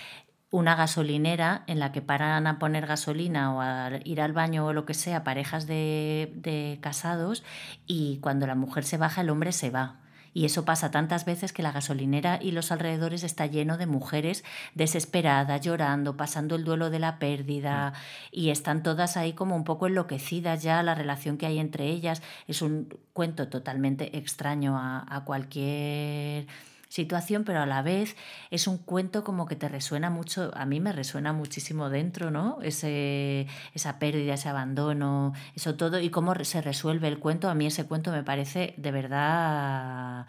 una 0.51 0.75
gasolinera 0.75 1.65
en 1.67 1.79
la 1.79 1.93
que 1.93 2.03
paran 2.03 2.47
a 2.47 2.59
poner 2.59 2.87
gasolina 2.87 3.55
o 3.55 3.61
a 3.61 3.91
ir 4.05 4.21
al 4.21 4.33
baño 4.33 4.67
o 4.67 4.73
lo 4.73 4.85
que 4.85 4.95
sea, 4.95 5.25
parejas 5.25 5.67
de, 5.67 6.33
de 6.37 6.79
casados, 6.81 7.43
y 7.87 8.19
cuando 8.19 8.47
la 8.47 8.55
mujer 8.55 8.85
se 8.85 8.99
baja, 8.99 9.23
el 9.23 9.31
hombre 9.31 9.53
se 9.53 9.71
va. 9.71 10.02
Y 10.35 10.45
eso 10.47 10.65
pasa 10.65 10.91
tantas 10.91 11.25
veces 11.25 11.53
que 11.53 11.63
la 11.63 11.73
gasolinera 11.73 12.39
y 12.41 12.53
los 12.53 12.73
alrededores 12.73 13.23
está 13.23 13.47
lleno 13.47 13.77
de 13.77 13.87
mujeres 13.87 14.45
desesperadas, 14.75 15.61
llorando, 15.61 16.17
pasando 16.17 16.57
el 16.57 16.65
duelo 16.65 16.91
de 16.91 16.99
la 16.99 17.19
pérdida 17.19 17.91
mm. 17.91 17.95
y 18.33 18.51
están 18.51 18.83
todas 18.83 19.17
ahí 19.17 19.35
como 19.35 19.57
un 19.57 19.65
poco 19.65 19.87
enloquecidas 19.87 20.63
ya, 20.63 20.83
la 20.83 20.95
relación 20.95 21.37
que 21.37 21.47
hay 21.47 21.59
entre 21.59 21.87
ellas. 21.89 22.23
Es 22.49 22.63
un 22.63 22.89
cuento 23.13 23.49
totalmente 23.49 24.17
extraño 24.17 24.79
a, 24.79 25.05
a 25.09 25.25
cualquier 25.25 26.47
situación, 26.93 27.45
pero 27.45 27.61
a 27.61 27.67
la 27.67 27.81
vez 27.81 28.17
es 28.51 28.67
un 28.67 28.77
cuento 28.77 29.25
como 29.25 29.47
que 29.47 29.57
te 29.57 29.67
resuena 29.67 30.11
mucho, 30.11 30.51
a 30.55 30.67
mí 30.67 30.79
me 30.79 30.93
resuena 30.93 31.33
muchísimo 31.33 31.89
dentro, 31.89 32.31
¿no? 32.31 32.59
Ese, 32.61 33.47
esa 33.73 33.99
pérdida, 33.99 34.35
ese 34.35 34.51
abandono, 34.51 35.33
eso 35.57 35.75
todo, 35.75 36.01
y 36.01 36.11
cómo 36.11 36.35
se 36.45 36.61
resuelve 36.61 37.09
el 37.09 37.19
cuento, 37.19 37.49
a 37.49 37.55
mí 37.55 37.67
ese 37.67 37.87
cuento 37.87 38.13
me 38.13 38.23
parece 38.23 38.75
de 38.77 38.91
verdad... 38.91 40.27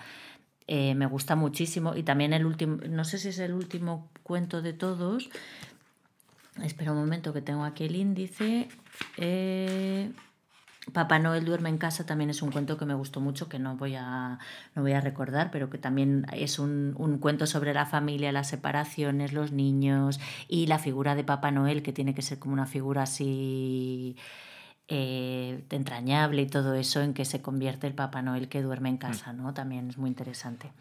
Eh, 0.66 0.96
me 0.96 1.08
gusta 1.08 1.36
muchísimo 1.36 1.94
y 1.94 2.04
también 2.04 2.32
el 2.32 2.46
último, 2.46 2.78
no 2.88 3.04
sé 3.04 3.18
si 3.18 3.28
es 3.28 3.40
el 3.40 3.52
último 3.52 4.08
cuento 4.24 4.62
de 4.62 4.72
todos, 4.72 5.30
espera 6.64 6.94
un 6.94 7.00
momento 7.00 7.34
que 7.34 7.42
tengo 7.42 7.66
aquí 7.66 7.84
el 7.84 7.98
índice. 7.98 8.70
Eh, 9.18 10.10
Papá 10.92 11.18
Noel 11.18 11.46
duerme 11.46 11.70
en 11.70 11.78
casa 11.78 12.06
también 12.06 12.30
es 12.30 12.42
un 12.42 12.52
cuento 12.52 12.78
que 12.78 12.86
me 12.86 12.94
gustó 12.94 13.22
mucho, 13.22 13.48
que 13.48 13.58
no 13.58 13.78
voy 13.78 13.96
a, 13.96 14.38
no 14.76 14.82
voy 14.82 14.92
a 14.92 15.00
recordar, 15.00 15.50
pero 15.50 15.70
que 15.70 15.78
también 15.78 16.26
es 16.34 16.60
un, 16.60 16.94
un, 16.98 17.20
cuento 17.20 17.48
sobre 17.48 17.74
la 17.74 17.86
familia, 17.86 18.34
las 18.34 18.50
separaciones, 18.50 19.32
los 19.32 19.54
niños 19.54 20.20
y 20.50 20.68
la 20.68 20.80
figura 20.80 21.16
de 21.16 21.24
Papá 21.24 21.52
Noel, 21.52 21.84
que 21.84 21.94
tiene 21.94 22.14
que 22.14 22.22
ser 22.22 22.38
como 22.38 22.54
una 22.54 22.66
figura 22.66 23.04
así 23.04 24.18
eh, 24.90 25.64
entrañable 25.70 26.42
y 26.42 26.48
todo 26.48 26.74
eso, 26.74 27.02
en 27.02 27.14
que 27.14 27.24
se 27.24 27.42
convierte 27.42 27.88
el 27.88 27.94
Papá 27.94 28.22
Noel 28.22 28.50
que 28.50 28.62
duerme 28.62 28.90
en 28.90 28.98
casa, 28.98 29.32
¿no? 29.32 29.54
También 29.54 29.90
es 29.90 29.98
muy 29.98 30.10
interesante. 30.10 30.72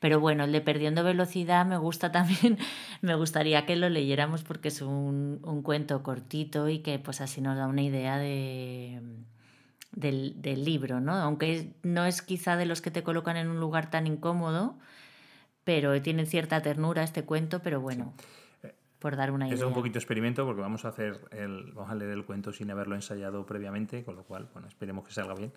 Pero 0.00 0.20
bueno, 0.20 0.44
el 0.44 0.52
de 0.52 0.62
Perdiendo 0.62 1.04
Velocidad 1.04 1.66
me 1.66 1.76
gusta 1.76 2.10
también, 2.12 2.56
me 3.02 3.14
gustaría 3.14 3.66
que 3.66 3.76
lo 3.76 3.90
leyéramos 3.90 4.42
porque 4.42 4.68
es 4.68 4.80
un, 4.80 5.40
un 5.42 5.62
cuento 5.62 6.02
cortito 6.02 6.70
y 6.70 6.78
que 6.78 6.98
pues 6.98 7.20
así 7.20 7.42
nos 7.42 7.58
da 7.58 7.66
una 7.66 7.82
idea 7.82 8.16
de 8.16 9.02
del, 9.94 10.40
del, 10.40 10.64
libro, 10.64 11.00
¿no? 11.00 11.14
Aunque 11.14 11.72
no 11.82 12.04
es 12.04 12.22
quizá 12.22 12.56
de 12.56 12.66
los 12.66 12.80
que 12.80 12.90
te 12.90 13.02
colocan 13.02 13.36
en 13.36 13.48
un 13.48 13.60
lugar 13.60 13.90
tan 13.90 14.06
incómodo, 14.06 14.78
pero 15.64 16.00
tiene 16.02 16.26
cierta 16.26 16.60
ternura 16.62 17.02
este 17.02 17.24
cuento, 17.24 17.60
pero 17.60 17.80
bueno, 17.80 18.14
por 18.98 19.16
dar 19.16 19.30
una 19.30 19.46
idea. 19.46 19.56
Es 19.56 19.62
un 19.62 19.74
poquito 19.74 19.98
experimento 19.98 20.46
porque 20.46 20.62
vamos 20.62 20.84
a 20.84 20.88
hacer 20.88 21.20
el, 21.30 21.72
vamos 21.72 21.90
a 21.90 21.94
leer 21.94 22.12
el 22.12 22.24
cuento 22.24 22.52
sin 22.52 22.70
haberlo 22.70 22.94
ensayado 22.94 23.44
previamente, 23.44 24.02
con 24.02 24.16
lo 24.16 24.24
cual, 24.24 24.48
bueno, 24.52 24.66
esperemos 24.68 25.06
que 25.06 25.12
salga 25.12 25.34
bien 25.34 25.52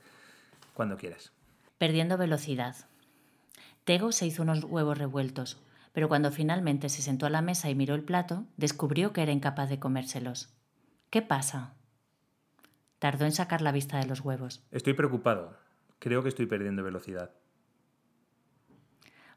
cuando 0.74 0.98
quieras. 0.98 1.32
Perdiendo 1.78 2.18
velocidad. 2.18 2.76
Tego 3.86 4.12
se 4.12 4.26
hizo 4.26 4.44
unos 4.44 4.66
huevos 4.66 4.98
revueltos, 4.98 5.62
pero 5.94 6.10
cuando 6.10 6.30
finalmente 6.32 6.90
se 6.90 7.02
sentó 7.02 7.26
a 7.26 7.30
la 7.30 7.42
mesa 7.42 7.70
y 7.70 7.76
miró 7.76 7.96
el 7.96 8.04
plato, 8.04 8.46
descubrió 8.58 9.14
que 9.14 9.24
era 9.24 9.32
incapaz 9.32 9.70
de 9.70 9.80
comérselos. 9.80 10.54
¿Qué 11.10 11.22
pasa? 11.22 11.77
Tardó 13.00 13.26
en 13.26 13.32
sacar 13.32 13.62
la 13.62 13.72
vista 13.72 13.98
de 14.00 14.08
los 14.08 14.22
huevos. 14.22 14.64
Estoy 14.72 14.94
preocupado. 14.94 15.58
Creo 16.00 16.24
que 16.24 16.30
estoy 16.30 16.46
perdiendo 16.46 16.84
velocidad. 16.84 17.32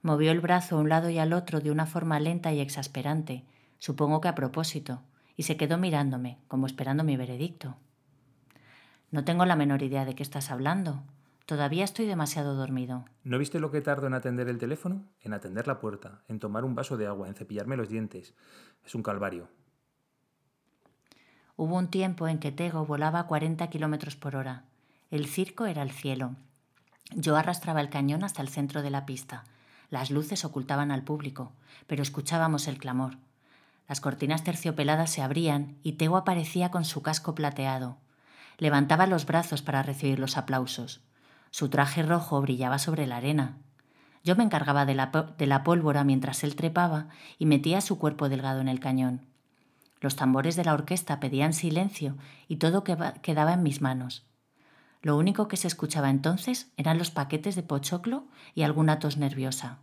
Movió 0.02 0.32
el 0.32 0.40
brazo 0.40 0.76
a 0.76 0.80
un 0.80 0.88
lado 0.88 1.10
y 1.10 1.18
al 1.18 1.32
otro 1.32 1.60
de 1.60 1.70
una 1.70 1.84
forma 1.86 2.20
lenta 2.20 2.52
y 2.52 2.60
exasperante, 2.60 3.44
supongo 3.78 4.20
que 4.20 4.28
a 4.28 4.34
propósito, 4.34 5.02
y 5.36 5.42
se 5.42 5.58
quedó 5.58 5.76
mirándome, 5.76 6.38
como 6.48 6.66
esperando 6.66 7.04
mi 7.04 7.16
veredicto. 7.16 7.76
No 9.10 9.24
tengo 9.24 9.44
la 9.44 9.56
menor 9.56 9.82
idea 9.82 10.04
de 10.04 10.14
qué 10.14 10.22
estás 10.22 10.50
hablando. 10.50 11.02
Todavía 11.44 11.84
estoy 11.84 12.06
demasiado 12.06 12.54
dormido. 12.54 13.04
¿No 13.24 13.36
viste 13.36 13.58
lo 13.58 13.70
que 13.70 13.80
tardo 13.80 14.06
en 14.06 14.14
atender 14.14 14.48
el 14.48 14.58
teléfono? 14.58 15.04
En 15.20 15.34
atender 15.34 15.66
la 15.66 15.80
puerta, 15.80 16.22
en 16.28 16.38
tomar 16.38 16.64
un 16.64 16.74
vaso 16.74 16.96
de 16.96 17.06
agua, 17.06 17.28
en 17.28 17.34
cepillarme 17.34 17.76
los 17.76 17.88
dientes. 17.88 18.34
Es 18.86 18.94
un 18.94 19.02
calvario. 19.02 19.48
Hubo 21.62 21.76
un 21.76 21.88
tiempo 21.88 22.26
en 22.26 22.38
que 22.38 22.52
Tego 22.52 22.86
volaba 22.86 23.20
a 23.20 23.26
40 23.26 23.68
kilómetros 23.68 24.16
por 24.16 24.34
hora. 24.34 24.62
El 25.10 25.26
circo 25.26 25.66
era 25.66 25.82
el 25.82 25.90
cielo. 25.90 26.34
Yo 27.14 27.36
arrastraba 27.36 27.82
el 27.82 27.90
cañón 27.90 28.24
hasta 28.24 28.40
el 28.40 28.48
centro 28.48 28.80
de 28.80 28.88
la 28.88 29.04
pista. 29.04 29.44
Las 29.90 30.10
luces 30.10 30.46
ocultaban 30.46 30.90
al 30.90 31.02
público, 31.02 31.52
pero 31.86 32.02
escuchábamos 32.02 32.66
el 32.66 32.78
clamor. 32.78 33.18
Las 33.90 34.00
cortinas 34.00 34.42
terciopeladas 34.42 35.10
se 35.10 35.20
abrían 35.20 35.76
y 35.82 35.98
Tego 35.98 36.16
aparecía 36.16 36.70
con 36.70 36.86
su 36.86 37.02
casco 37.02 37.34
plateado. 37.34 37.98
Levantaba 38.56 39.06
los 39.06 39.26
brazos 39.26 39.60
para 39.60 39.82
recibir 39.82 40.18
los 40.18 40.38
aplausos. 40.38 41.02
Su 41.50 41.68
traje 41.68 42.02
rojo 42.02 42.40
brillaba 42.40 42.78
sobre 42.78 43.06
la 43.06 43.18
arena. 43.18 43.58
Yo 44.24 44.34
me 44.34 44.44
encargaba 44.44 44.86
de 44.86 44.94
la, 44.94 45.34
de 45.36 45.46
la 45.46 45.62
pólvora 45.62 46.04
mientras 46.04 46.42
él 46.42 46.56
trepaba 46.56 47.08
y 47.38 47.44
metía 47.44 47.82
su 47.82 47.98
cuerpo 47.98 48.30
delgado 48.30 48.62
en 48.62 48.68
el 48.68 48.80
cañón. 48.80 49.26
Los 50.00 50.16
tambores 50.16 50.56
de 50.56 50.64
la 50.64 50.74
orquesta 50.74 51.20
pedían 51.20 51.52
silencio 51.52 52.16
y 52.48 52.56
todo 52.56 52.84
quedaba 52.84 53.52
en 53.52 53.62
mis 53.62 53.80
manos. 53.80 54.24
Lo 55.02 55.16
único 55.16 55.48
que 55.48 55.56
se 55.56 55.66
escuchaba 55.66 56.10
entonces 56.10 56.70
eran 56.76 56.98
los 56.98 57.10
paquetes 57.10 57.54
de 57.54 57.62
pochoclo 57.62 58.24
y 58.54 58.62
alguna 58.62 58.98
tos 58.98 59.16
nerviosa. 59.16 59.78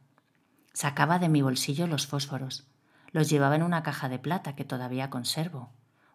Sacaba 0.74 1.18
de 1.18 1.30
mi 1.30 1.41
bolsillo 1.41 1.88
los 1.88 2.05
fósforos. 2.05 2.68
Los 3.11 3.30
llevaba 3.30 3.55
en 3.55 3.63
una 3.63 3.84
caja 3.84 4.09
de 4.09 4.20
plata 4.20 4.55
que 4.55 4.65
todavía 4.65 5.09
conservo. 5.09 5.70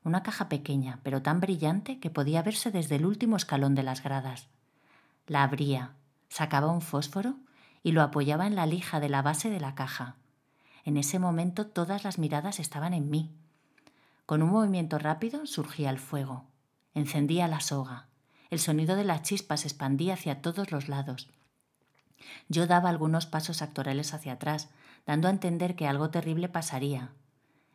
Una 0.05 0.23
caja 0.23 0.49
pequeña, 0.49 1.01
pero 1.03 1.23
tan 1.23 1.41
brillante 1.41 1.99
que 1.99 2.11
podía 2.11 2.43
verse 2.43 2.71
desde 2.71 2.97
el 2.97 3.07
último 3.07 3.37
escalón 3.37 3.75
de 3.75 3.83
las 3.83 4.03
gradas. 4.03 4.49
La 5.27 5.43
abría, 5.43 5.93
sacaba 6.29 6.73
un 6.73 6.81
fósforo 6.81 7.37
y 7.83 7.93
lo 7.93 8.03
apoyaba 8.03 8.47
en 8.47 8.55
la 8.55 8.67
lija 8.67 9.01
de 9.01 9.09
la 9.09 9.23
base 9.23 9.51
de 9.51 9.61
la 9.61 9.75
caja. 9.75 10.17
En 10.85 10.97
ese 10.97 11.19
momento 11.19 11.67
todas 11.67 12.05
las 12.05 12.19
miradas 12.19 12.61
estaban 12.61 12.95
en 12.95 13.11
mí. 13.11 13.33
Con 14.33 14.43
un 14.43 14.49
movimiento 14.49 14.99
rápido 14.99 15.45
surgía 15.45 15.91
el 15.91 15.99
fuego. 15.99 16.47
Encendía 16.95 17.49
la 17.49 17.61
soga. 17.61 18.07
El 18.49 18.61
sonido 18.61 18.97
de 18.97 19.05
las 19.05 19.21
chispas 19.21 19.61
se 19.61 19.69
expandía 19.69 20.15
hacia 20.15 20.41
todos 20.41 20.73
los 20.73 20.89
lados. 20.89 21.29
Yo 22.49 22.67
daba 22.67 22.89
algunos 22.89 23.27
pasos 23.27 23.61
actorales 23.61 24.15
hacia 24.15 24.33
atrás, 24.33 24.71
dando 25.05 25.29
a 25.29 25.31
entender 25.31 25.77
que 25.77 25.87
algo 25.87 26.09
terrible 26.09 26.49
pasaría. 26.49 27.11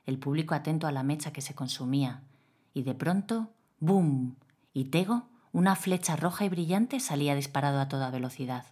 El 0.08 0.18
público 0.18 0.56
atento 0.56 0.88
a 0.88 0.92
la 0.92 1.04
mecha 1.04 1.32
que 1.32 1.42
se 1.42 1.54
consumía. 1.54 2.24
Y 2.74 2.82
de 2.82 2.96
pronto, 2.96 3.52
¡boom! 3.80 4.36
Y 4.74 4.86
Tego, 4.86 5.28
una 5.52 5.76
flecha 5.76 6.16
roja 6.16 6.44
y 6.46 6.50
brillante, 6.50 7.00
salía 7.00 7.36
disparado 7.36 7.80
a 7.80 7.88
toda 7.88 8.10
velocidad. 8.10 8.66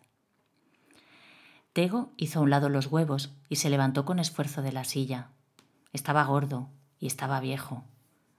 Tego 1.71 2.13
hizo 2.17 2.39
a 2.39 2.41
un 2.41 2.49
lado 2.49 2.67
los 2.67 2.87
huevos 2.87 3.35
y 3.47 3.57
se 3.57 3.69
levantó 3.69 4.05
con 4.05 4.17
esfuerzo 4.17 4.63
de 4.63 4.71
la 4.71 4.85
silla. 4.85 5.29
Estaba 5.93 6.23
gordo 6.23 6.71
y 6.99 7.07
estaba 7.07 7.39
viejo. 7.39 7.83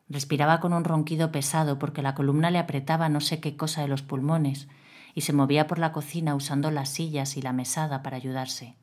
Respiraba 0.08 0.60
con 0.60 0.72
un 0.72 0.84
ronquido 0.84 1.32
pesado 1.32 1.78
porque 1.78 2.02
la 2.02 2.14
columna 2.14 2.50
le 2.50 2.58
apretaba 2.58 3.08
no 3.08 3.20
sé 3.20 3.40
qué 3.40 3.56
cosa 3.56 3.82
de 3.82 3.88
los 3.88 4.02
pulmones 4.02 4.68
y 5.14 5.22
se 5.22 5.32
movía 5.32 5.66
por 5.66 5.78
la 5.78 5.92
cocina 5.92 6.34
usando 6.34 6.70
las 6.70 6.90
sillas 6.90 7.36
y 7.36 7.42
la 7.42 7.52
mesada 7.52 8.02
para 8.02 8.16
ayudarse, 8.16 8.76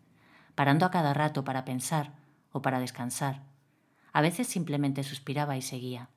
parando 0.55 0.85
a 0.85 0.91
cada 0.91 1.13
rato 1.13 1.43
para 1.43 1.63
pensar 1.63 2.13
o 2.51 2.61
para 2.61 2.79
descansar. 2.79 3.43
A 4.11 4.21
veces 4.21 4.47
simplemente 4.47 5.03
suspiraba 5.03 5.57
y 5.57 5.61
seguía. 5.61 6.09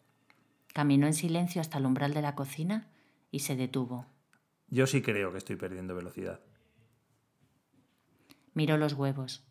Caminó 0.72 1.06
en 1.06 1.14
silencio 1.14 1.60
hasta 1.60 1.78
el 1.78 1.86
umbral 1.86 2.12
de 2.12 2.22
la 2.22 2.34
cocina 2.34 2.88
y 3.30 3.40
se 3.40 3.56
detuvo. 3.56 4.06
Yo 4.68 4.86
sí 4.86 5.02
creo 5.02 5.32
que 5.32 5.38
estoy 5.38 5.56
perdiendo 5.56 5.94
velocidad. 5.94 6.40
Miró 8.54 8.76
los 8.76 8.94
huevos. 8.94 9.46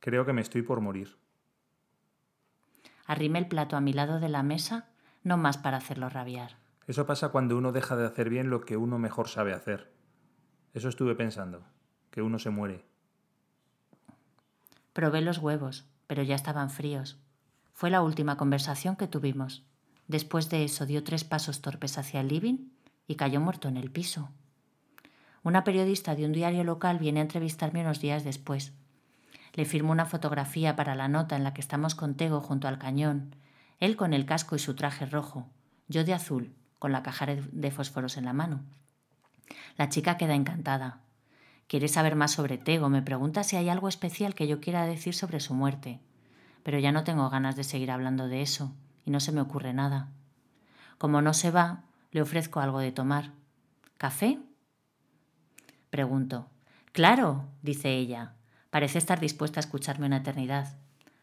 Creo 0.00 0.24
que 0.24 0.32
me 0.32 0.40
estoy 0.40 0.62
por 0.62 0.80
morir. 0.80 1.16
Arrimé 3.06 3.38
el 3.38 3.48
plato 3.48 3.76
a 3.76 3.80
mi 3.80 3.92
lado 3.92 4.20
de 4.20 4.28
la 4.28 4.42
mesa, 4.42 4.88
no 5.22 5.36
más 5.36 5.58
para 5.58 5.76
hacerlo 5.76 6.08
rabiar. 6.08 6.56
Eso 6.86 7.06
pasa 7.06 7.30
cuando 7.30 7.56
uno 7.56 7.72
deja 7.72 7.96
de 7.96 8.06
hacer 8.06 8.28
bien 8.28 8.50
lo 8.50 8.60
que 8.60 8.76
uno 8.76 8.98
mejor 8.98 9.28
sabe 9.28 9.52
hacer. 9.52 9.92
Eso 10.74 10.88
estuve 10.88 11.14
pensando, 11.14 11.62
que 12.10 12.22
uno 12.22 12.38
se 12.38 12.50
muere. 12.50 12.84
Probé 14.92 15.22
los 15.22 15.38
huevos, 15.38 15.86
pero 16.06 16.22
ya 16.22 16.34
estaban 16.34 16.70
fríos. 16.70 17.18
Fue 17.72 17.90
la 17.90 18.02
última 18.02 18.36
conversación 18.36 18.96
que 18.96 19.08
tuvimos. 19.08 19.64
Después 20.06 20.50
de 20.50 20.64
eso 20.64 20.86
dio 20.86 21.02
tres 21.02 21.24
pasos 21.24 21.60
torpes 21.60 21.98
hacia 21.98 22.20
el 22.20 22.28
living 22.28 22.68
y 23.08 23.16
cayó 23.16 23.40
muerto 23.40 23.68
en 23.68 23.76
el 23.76 23.90
piso. 23.90 24.30
Una 25.42 25.64
periodista 25.64 26.14
de 26.14 26.24
un 26.24 26.32
diario 26.32 26.64
local 26.64 26.98
viene 26.98 27.20
a 27.20 27.24
entrevistarme 27.24 27.80
unos 27.80 28.00
días 28.00 28.24
después. 28.24 28.72
Le 29.54 29.64
firmo 29.64 29.92
una 29.92 30.04
fotografía 30.04 30.76
para 30.76 30.96
la 30.96 31.08
nota 31.08 31.36
en 31.36 31.44
la 31.44 31.54
que 31.54 31.60
estamos 31.60 31.94
con 31.94 32.16
Tego 32.16 32.40
junto 32.40 32.68
al 32.68 32.78
cañón, 32.78 33.36
él 33.78 33.96
con 33.96 34.12
el 34.12 34.26
casco 34.26 34.56
y 34.56 34.58
su 34.58 34.74
traje 34.74 35.06
rojo, 35.06 35.48
yo 35.88 36.04
de 36.04 36.12
azul, 36.12 36.54
con 36.80 36.90
la 36.90 37.02
caja 37.02 37.26
de 37.26 37.70
fósforos 37.70 38.16
en 38.16 38.24
la 38.24 38.32
mano. 38.32 38.62
La 39.76 39.88
chica 39.88 40.16
queda 40.16 40.34
encantada. 40.34 41.00
Quiere 41.68 41.88
saber 41.88 42.16
más 42.16 42.32
sobre 42.32 42.58
Tego, 42.58 42.88
me 42.88 43.02
pregunta 43.02 43.44
si 43.44 43.56
hay 43.56 43.68
algo 43.68 43.88
especial 43.88 44.34
que 44.34 44.46
yo 44.48 44.60
quiera 44.60 44.86
decir 44.86 45.14
sobre 45.14 45.40
su 45.40 45.54
muerte. 45.54 46.00
Pero 46.62 46.78
ya 46.78 46.92
no 46.92 47.04
tengo 47.04 47.30
ganas 47.30 47.56
de 47.56 47.64
seguir 47.64 47.90
hablando 47.90 48.26
de 48.26 48.42
eso, 48.42 48.74
y 49.04 49.10
no 49.10 49.20
se 49.20 49.32
me 49.32 49.40
ocurre 49.40 49.72
nada. 49.72 50.08
Como 50.98 51.22
no 51.22 51.32
se 51.32 51.50
va, 51.50 51.84
le 52.10 52.22
ofrezco 52.22 52.60
algo 52.60 52.80
de 52.80 52.92
tomar. 52.92 53.30
¿Café? 53.98 54.38
Pregunto. 55.90 56.48
Claro, 56.92 57.44
dice 57.62 57.90
ella. 57.94 58.34
Parece 58.74 58.98
estar 58.98 59.20
dispuesta 59.20 59.60
a 59.60 59.62
escucharme 59.62 60.06
una 60.06 60.16
eternidad, 60.16 60.74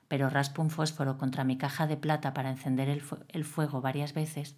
pero 0.08 0.30
raspo 0.30 0.62
un 0.62 0.70
fósforo 0.70 1.18
contra 1.18 1.44
mi 1.44 1.58
caja 1.58 1.86
de 1.86 1.98
plata 1.98 2.34
para 2.34 2.50
encender 2.50 2.88
el, 2.88 3.04
el 3.28 3.44
fuego 3.44 3.82
varias 3.82 4.14
veces 4.14 4.56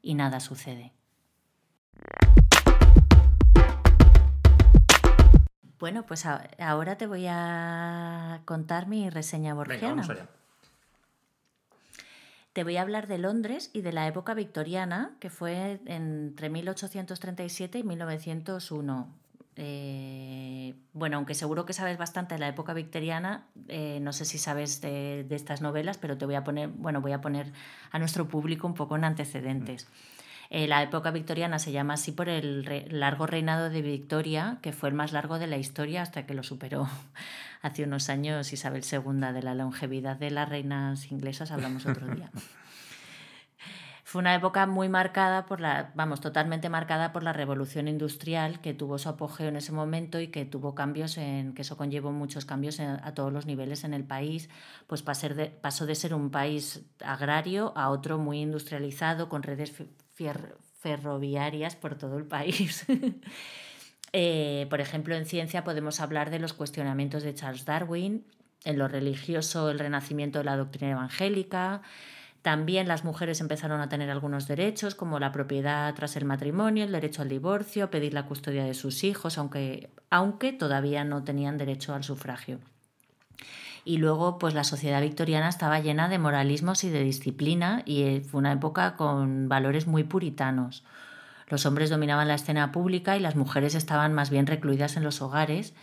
y 0.00 0.14
nada 0.14 0.40
sucede. 0.40 0.94
Bueno, 5.78 6.06
pues 6.06 6.24
ahora 6.24 6.96
te 6.96 7.06
voy 7.06 7.26
a 7.28 8.40
contar 8.46 8.86
mi 8.86 9.10
reseña 9.10 9.52
borgiana. 9.52 10.08
Te 12.54 12.64
voy 12.64 12.78
a 12.78 12.80
hablar 12.80 13.06
de 13.06 13.18
Londres 13.18 13.68
y 13.74 13.82
de 13.82 13.92
la 13.92 14.06
época 14.06 14.32
victoriana, 14.32 15.14
que 15.20 15.28
fue 15.28 15.82
entre 15.84 16.48
1837 16.48 17.80
y 17.80 17.82
1901. 17.82 19.19
Eh, 19.62 20.74
bueno, 20.94 21.18
aunque 21.18 21.34
seguro 21.34 21.66
que 21.66 21.74
sabes 21.74 21.98
bastante 21.98 22.34
de 22.34 22.40
la 22.40 22.48
época 22.48 22.72
victoriana, 22.72 23.44
eh, 23.68 23.98
no 24.00 24.14
sé 24.14 24.24
si 24.24 24.38
sabes 24.38 24.80
de, 24.80 25.26
estas 25.28 25.60
novelas, 25.60 25.98
pero 25.98 26.16
te 26.16 26.24
voy 26.24 26.34
a 26.34 26.44
poner, 26.44 26.70
bueno, 26.70 27.02
voy 27.02 27.12
a 27.12 27.20
poner 27.20 27.52
a 27.92 27.98
nuestro 27.98 28.26
público 28.26 28.66
un 28.66 28.72
poco 28.72 28.96
en 28.96 29.04
antecedentes. 29.04 29.86
Eh, 30.48 30.66
la 30.66 30.82
época 30.82 31.10
victoriana 31.10 31.58
se 31.58 31.72
llama 31.72 31.94
así 31.94 32.10
por 32.10 32.30
el 32.30 32.64
largo 32.88 33.26
reinado 33.26 33.68
de 33.68 33.82
Victoria, 33.82 34.56
que 34.62 34.72
fue 34.72 34.88
el 34.88 34.94
más 34.94 35.12
largo 35.12 35.38
de 35.38 35.46
la 35.46 35.58
historia 35.58 36.00
hasta 36.00 36.24
que 36.24 36.32
lo 36.32 36.42
superó 36.42 36.88
hace 37.60 37.84
unos 37.84 38.08
años 38.08 38.54
Isabel 38.54 38.82
II. 38.90 39.32
De 39.34 39.42
la 39.42 39.54
longevidad 39.54 40.16
de 40.16 40.30
las 40.30 40.48
reinas 40.48 41.12
inglesas 41.12 41.50
hablamos 41.50 41.84
otro 41.84 42.06
día. 42.14 42.30
Fue 44.10 44.18
una 44.18 44.34
época 44.34 44.66
muy 44.66 44.88
marcada 44.88 45.46
por 45.46 45.60
la, 45.60 45.92
vamos, 45.94 46.20
totalmente 46.20 46.68
marcada 46.68 47.12
por 47.12 47.22
la 47.22 47.32
revolución 47.32 47.86
industrial 47.86 48.60
que 48.60 48.74
tuvo 48.74 48.98
su 48.98 49.08
apogeo 49.08 49.46
en 49.46 49.54
ese 49.54 49.70
momento 49.70 50.18
y 50.18 50.26
que 50.26 50.44
tuvo 50.44 50.74
cambios 50.74 51.16
en, 51.16 51.54
que 51.54 51.62
eso 51.62 51.76
conllevó 51.76 52.10
muchos 52.10 52.44
cambios 52.44 52.80
a 52.80 53.14
todos 53.14 53.32
los 53.32 53.46
niveles 53.46 53.84
en 53.84 53.94
el 53.94 54.02
país, 54.02 54.50
pues 54.88 55.02
pasó 55.04 55.86
de 55.86 55.94
ser 55.94 56.12
un 56.12 56.32
país 56.32 56.82
agrario 57.04 57.72
a 57.76 57.88
otro 57.90 58.18
muy 58.18 58.40
industrializado 58.40 59.28
con 59.28 59.44
redes 59.44 59.72
ferroviarias 60.80 61.76
por 61.76 61.96
todo 61.96 62.18
el 62.18 62.24
país. 62.24 62.84
Eh, 64.12 64.66
por 64.70 64.80
ejemplo, 64.80 65.14
en 65.14 65.24
ciencia 65.24 65.62
podemos 65.62 66.00
hablar 66.00 66.30
de 66.30 66.40
los 66.40 66.52
cuestionamientos 66.52 67.22
de 67.22 67.32
Charles 67.32 67.64
Darwin, 67.64 68.26
en 68.64 68.76
lo 68.76 68.88
religioso 68.88 69.70
el 69.70 69.78
renacimiento 69.78 70.40
de 70.40 70.46
la 70.46 70.56
doctrina 70.56 70.90
evangélica, 70.90 71.82
también 72.42 72.88
las 72.88 73.04
mujeres 73.04 73.40
empezaron 73.40 73.80
a 73.80 73.88
tener 73.88 74.10
algunos 74.10 74.48
derechos, 74.48 74.94
como 74.94 75.18
la 75.18 75.30
propiedad 75.30 75.94
tras 75.94 76.16
el 76.16 76.24
matrimonio, 76.24 76.84
el 76.84 76.92
derecho 76.92 77.22
al 77.22 77.28
divorcio, 77.28 77.90
pedir 77.90 78.14
la 78.14 78.26
custodia 78.26 78.64
de 78.64 78.74
sus 78.74 79.04
hijos, 79.04 79.36
aunque, 79.36 79.90
aunque 80.08 80.52
todavía 80.52 81.04
no 81.04 81.22
tenían 81.22 81.58
derecho 81.58 81.94
al 81.94 82.02
sufragio. 82.02 82.58
Y 83.84 83.98
luego, 83.98 84.38
pues 84.38 84.54
la 84.54 84.64
sociedad 84.64 85.00
victoriana 85.02 85.48
estaba 85.48 85.80
llena 85.80 86.08
de 86.08 86.18
moralismos 86.18 86.84
y 86.84 86.90
de 86.90 87.02
disciplina 87.02 87.82
y 87.84 88.02
eh, 88.02 88.20
fue 88.20 88.38
una 88.38 88.52
época 88.52 88.96
con 88.96 89.48
valores 89.48 89.86
muy 89.86 90.04
puritanos. 90.04 90.84
Los 91.48 91.66
hombres 91.66 91.90
dominaban 91.90 92.28
la 92.28 92.34
escena 92.34 92.72
pública 92.72 93.16
y 93.16 93.20
las 93.20 93.36
mujeres 93.36 93.74
estaban 93.74 94.14
más 94.14 94.30
bien 94.30 94.46
recluidas 94.46 94.96
en 94.96 95.04
los 95.04 95.20
hogares 95.20 95.74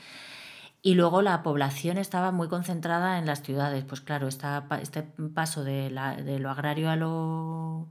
y 0.82 0.93
luego 0.93 1.21
la 1.21 1.43
población 1.43 1.97
estaba 1.97 2.32
muy 2.32 2.47
concentrada 2.47 3.17
en 3.19 3.25
las 3.25 3.41
ciudades. 3.41 3.84
Pues 3.84 4.01
claro, 4.01 4.28
este 4.28 5.03
paso 5.34 5.63
de, 5.63 5.89
lo 5.89 6.49
agrario 6.49 6.89
a 6.89 6.95
lo, 6.95 7.88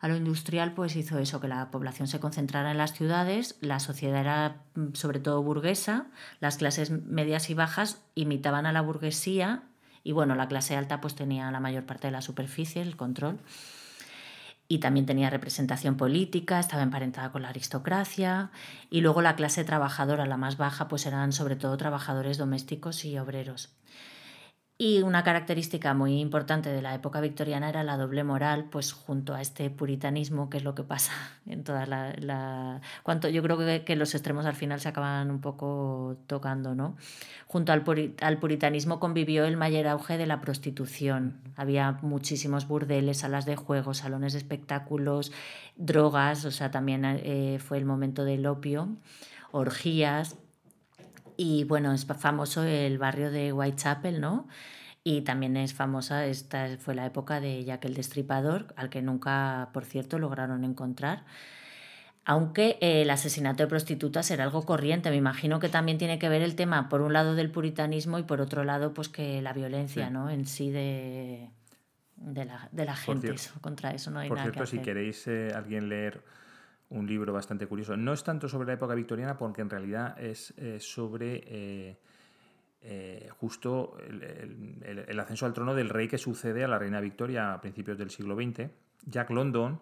a 0.00 0.08
lo 0.08 0.16
industrial 0.16 0.72
pues 0.74 0.96
hizo 0.96 1.18
eso, 1.18 1.40
que 1.40 1.48
la 1.48 1.70
población 1.70 2.08
se 2.08 2.20
concentrara 2.20 2.70
en 2.70 2.78
las 2.78 2.92
ciudades, 2.92 3.56
la 3.60 3.80
sociedad 3.80 4.20
era 4.20 4.62
mm, 4.74 4.94
sobre 4.94 5.20
todo 5.20 5.42
burguesa, 5.42 6.06
las 6.40 6.56
clases 6.56 6.90
medias 6.90 7.50
y 7.50 7.54
bajas 7.54 8.02
imitaban 8.14 8.66
a 8.66 8.72
la 8.72 8.82
burguesía 8.82 9.62
y 10.02 10.12
bueno, 10.12 10.34
la 10.34 10.48
clase 10.48 10.76
alta 10.76 11.00
pues 11.00 11.14
tenía 11.14 11.50
la 11.50 11.60
mayor 11.60 11.84
parte 11.84 12.08
de 12.08 12.12
la 12.12 12.22
superficie, 12.22 12.82
el 12.82 12.96
control. 12.96 13.38
Y 14.68 14.78
también 14.78 15.06
tenía 15.06 15.30
representación 15.30 15.96
política, 15.96 16.58
estaba 16.58 16.82
emparentada 16.82 17.30
con 17.32 17.42
la 17.42 17.48
aristocracia 17.48 18.50
y 18.90 19.00
luego 19.00 19.22
la 19.22 19.36
clase 19.36 19.64
trabajadora, 19.64 20.26
la 20.26 20.36
más 20.36 20.56
baja, 20.56 20.88
pues 20.88 21.06
eran 21.06 21.32
sobre 21.32 21.56
todo 21.56 21.76
trabajadores 21.76 22.38
domésticos 22.38 23.04
y 23.04 23.18
obreros. 23.18 23.70
Y 24.78 25.00
una 25.00 25.24
característica 25.24 25.94
muy 25.94 26.20
importante 26.20 26.68
de 26.68 26.82
la 26.82 26.94
época 26.94 27.22
victoriana 27.22 27.70
era 27.70 27.82
la 27.82 27.96
doble 27.96 28.24
moral, 28.24 28.66
pues 28.70 28.92
junto 28.92 29.34
a 29.34 29.40
este 29.40 29.70
puritanismo, 29.70 30.50
que 30.50 30.58
es 30.58 30.64
lo 30.64 30.74
que 30.74 30.82
pasa 30.82 31.12
en 31.46 31.64
toda 31.64 31.86
la... 31.86 32.82
Cuanto, 33.02 33.30
yo 33.30 33.42
creo 33.42 33.56
que, 33.56 33.84
que, 33.86 33.96
los 33.96 34.14
extremos 34.14 34.44
al 34.44 34.54
final 34.54 34.78
se 34.80 34.90
acaban 34.90 35.30
un 35.30 35.40
poco 35.40 36.18
tocando, 36.26 36.74
¿no? 36.74 36.94
Junto 37.46 37.72
al, 37.72 37.84
al 38.20 38.38
puritanismo 38.38 39.00
convivió 39.00 39.46
el 39.46 39.56
mayor 39.56 39.86
auge 39.86 40.18
de 40.18 40.26
la 40.26 40.42
prostitución. 40.42 41.40
Había 41.56 41.92
muchísimos 42.02 42.68
burdeles, 42.68 43.18
salas 43.18 43.46
de 43.46 43.56
juegos, 43.56 43.98
salones 43.98 44.34
de 44.34 44.40
espectáculos, 44.40 45.32
drogas, 45.76 46.44
o 46.44 46.50
sea, 46.50 46.70
también 46.70 47.02
eh, 47.06 47.58
fue 47.64 47.78
el 47.78 47.86
momento 47.86 48.24
del 48.24 48.44
opio, 48.44 48.90
orgías 49.52 50.36
y 51.36 51.64
bueno, 51.64 51.92
es 51.92 52.06
famoso 52.06 52.62
el 52.64 52.98
barrio 52.98 53.30
de 53.30 53.52
Whitechapel, 53.52 54.20
¿no? 54.20 54.48
Y 55.04 55.20
también 55.20 55.56
es 55.56 55.72
famosa, 55.72 56.26
esta 56.26 56.66
fue 56.78 56.94
la 56.94 57.06
época 57.06 57.40
de 57.40 57.64
Jack 57.64 57.84
el 57.84 57.94
Destripador, 57.94 58.74
al 58.76 58.90
que 58.90 59.02
nunca, 59.02 59.70
por 59.72 59.84
cierto, 59.84 60.18
lograron 60.18 60.64
encontrar. 60.64 61.24
Aunque 62.24 62.76
el 62.80 63.08
asesinato 63.10 63.62
de 63.62 63.68
prostitutas 63.68 64.32
era 64.32 64.42
algo 64.42 64.64
corriente, 64.64 65.10
me 65.10 65.16
imagino 65.16 65.60
que 65.60 65.68
también 65.68 65.96
tiene 65.96 66.18
que 66.18 66.28
ver 66.28 66.42
el 66.42 66.56
tema, 66.56 66.88
por 66.88 67.02
un 67.02 67.12
lado, 67.12 67.36
del 67.36 67.52
puritanismo 67.52 68.18
y 68.18 68.24
por 68.24 68.40
otro 68.40 68.64
lado, 68.64 68.94
pues 68.94 69.08
que 69.08 69.40
la 69.42 69.52
violencia, 69.52 70.10
¿no? 70.10 70.28
En 70.28 70.44
sí 70.44 70.72
de, 70.72 71.50
de, 72.16 72.44
la, 72.44 72.68
de 72.72 72.84
la 72.84 72.96
gente, 72.96 73.32
contra 73.60 73.92
eso 73.92 74.10
no 74.10 74.18
hay 74.18 74.28
por 74.28 74.38
nada 74.38 74.50
cierto, 74.50 74.66
si 74.66 74.80
queréis 74.80 75.24
eh, 75.28 75.52
alguien 75.54 75.88
leer 75.88 76.24
un 76.90 77.06
libro 77.06 77.32
bastante 77.32 77.66
curioso. 77.66 77.96
No 77.96 78.12
es 78.12 78.22
tanto 78.22 78.48
sobre 78.48 78.66
la 78.66 78.74
época 78.74 78.94
victoriana, 78.94 79.36
porque 79.36 79.62
en 79.62 79.70
realidad 79.70 80.18
es 80.22 80.54
eh, 80.56 80.78
sobre 80.80 81.42
eh, 81.46 81.98
eh, 82.82 83.28
justo 83.38 83.96
el, 83.98 85.18
ascenso 85.18 85.46
al 85.46 85.52
trono 85.52 85.74
del 85.74 85.88
rey 85.88 86.08
que 86.08 86.18
sucede 86.18 86.62
a 86.64 86.68
la 86.68 86.78
reina 86.78 87.00
Victoria 87.00 87.52
a 87.52 87.60
principios 87.60 87.98
del 87.98 88.10
siglo 88.10 88.36
XX. 88.36 88.70
Jack 89.04 89.30
London, 89.30 89.80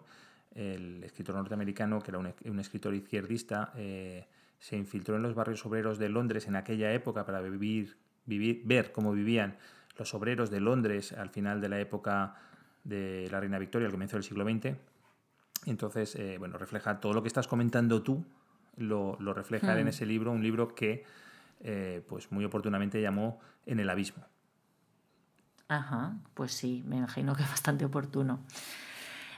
el 0.53 1.03
escritor 1.03 1.35
norteamericano, 1.35 2.01
que 2.01 2.11
era 2.11 2.19
un, 2.19 2.59
escritor 2.59 2.93
izquierdista, 2.93 3.73
se 3.73 4.77
infiltró 4.77 5.15
en 5.15 5.23
los 5.23 5.35
barrios 5.35 5.65
obreros 5.65 5.99
de 5.99 6.09
Londres 6.09 6.47
en 6.47 6.55
aquella 6.55 6.93
época 6.93 7.25
para 7.25 7.41
vivir, 7.41 7.97
vivir, 8.25 8.61
ver 8.65 8.91
cómo 8.91 9.11
vivían 9.11 9.57
los 9.97 10.13
obreros 10.13 10.49
de 10.49 10.59
Londres 10.59 11.11
al 11.11 11.29
final 11.29 11.59
de 11.59 11.69
la 11.69 11.79
época 11.79 12.35
de 12.83 13.27
la 13.31 13.39
reina 13.39 13.59
Victoria, 13.59 13.87
al 13.87 13.91
comienzo 13.91 14.15
del 14.15 14.23
siglo 14.23 14.45
XX 14.45 14.75
entonces, 15.65 16.15
eh, 16.15 16.37
bueno, 16.37 16.57
refleja 16.57 16.99
todo 16.99 17.13
lo 17.13 17.21
que 17.21 17.27
estás 17.27 17.47
comentando 17.47 18.01
tú, 18.01 18.25
lo, 18.77 19.17
refleja 19.33 19.77
en 19.77 19.85
hmm. 19.85 19.89
ese 19.89 20.05
libro, 20.05 20.31
un 20.31 20.43
libro 20.43 20.75
que, 20.75 21.03
eh, 21.61 22.03
pues 22.07 22.31
muy 22.31 22.45
oportunamente 22.45 23.01
llamó 23.01 23.39
En 23.65 23.79
el 23.79 23.89
abismo. 23.89 24.23
Ajá, 25.67 26.17
pues 26.33 26.51
sí, 26.51 26.83
me 26.85 26.97
imagino 26.97 27.35
que 27.35 27.43
es 27.43 27.49
bastante 27.57 27.85
oportuno. 27.85 28.39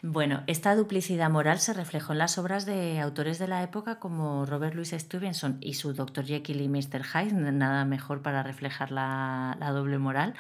Bueno, 0.03 0.43
esta 0.45 0.75
duplicidad 0.75 1.29
moral 1.29 1.59
se 1.59 1.73
reflejó 1.73 2.13
en 2.13 2.19
las 2.19 2.37
obras 2.37 2.65
de 2.65 2.99
autores 2.99 3.39
de 3.39 3.47
la 3.47 3.63
época 3.63 3.99
como 3.99 4.45
Robert 4.45 4.75
Louis 4.75 4.91
Stevenson 4.91 5.57
y 5.59 5.73
su 5.73 5.93
Dr. 5.93 6.23
Jekyll 6.23 6.61
y 6.61 6.69
Mr. 6.69 7.03
Hyde, 7.03 7.33
nada 7.51 7.83
mejor 7.83 8.21
para 8.21 8.43
reflejar 8.43 8.91
la, 8.91 9.57
la 9.59 9.71
doble 9.71 9.97
moral 9.97 10.35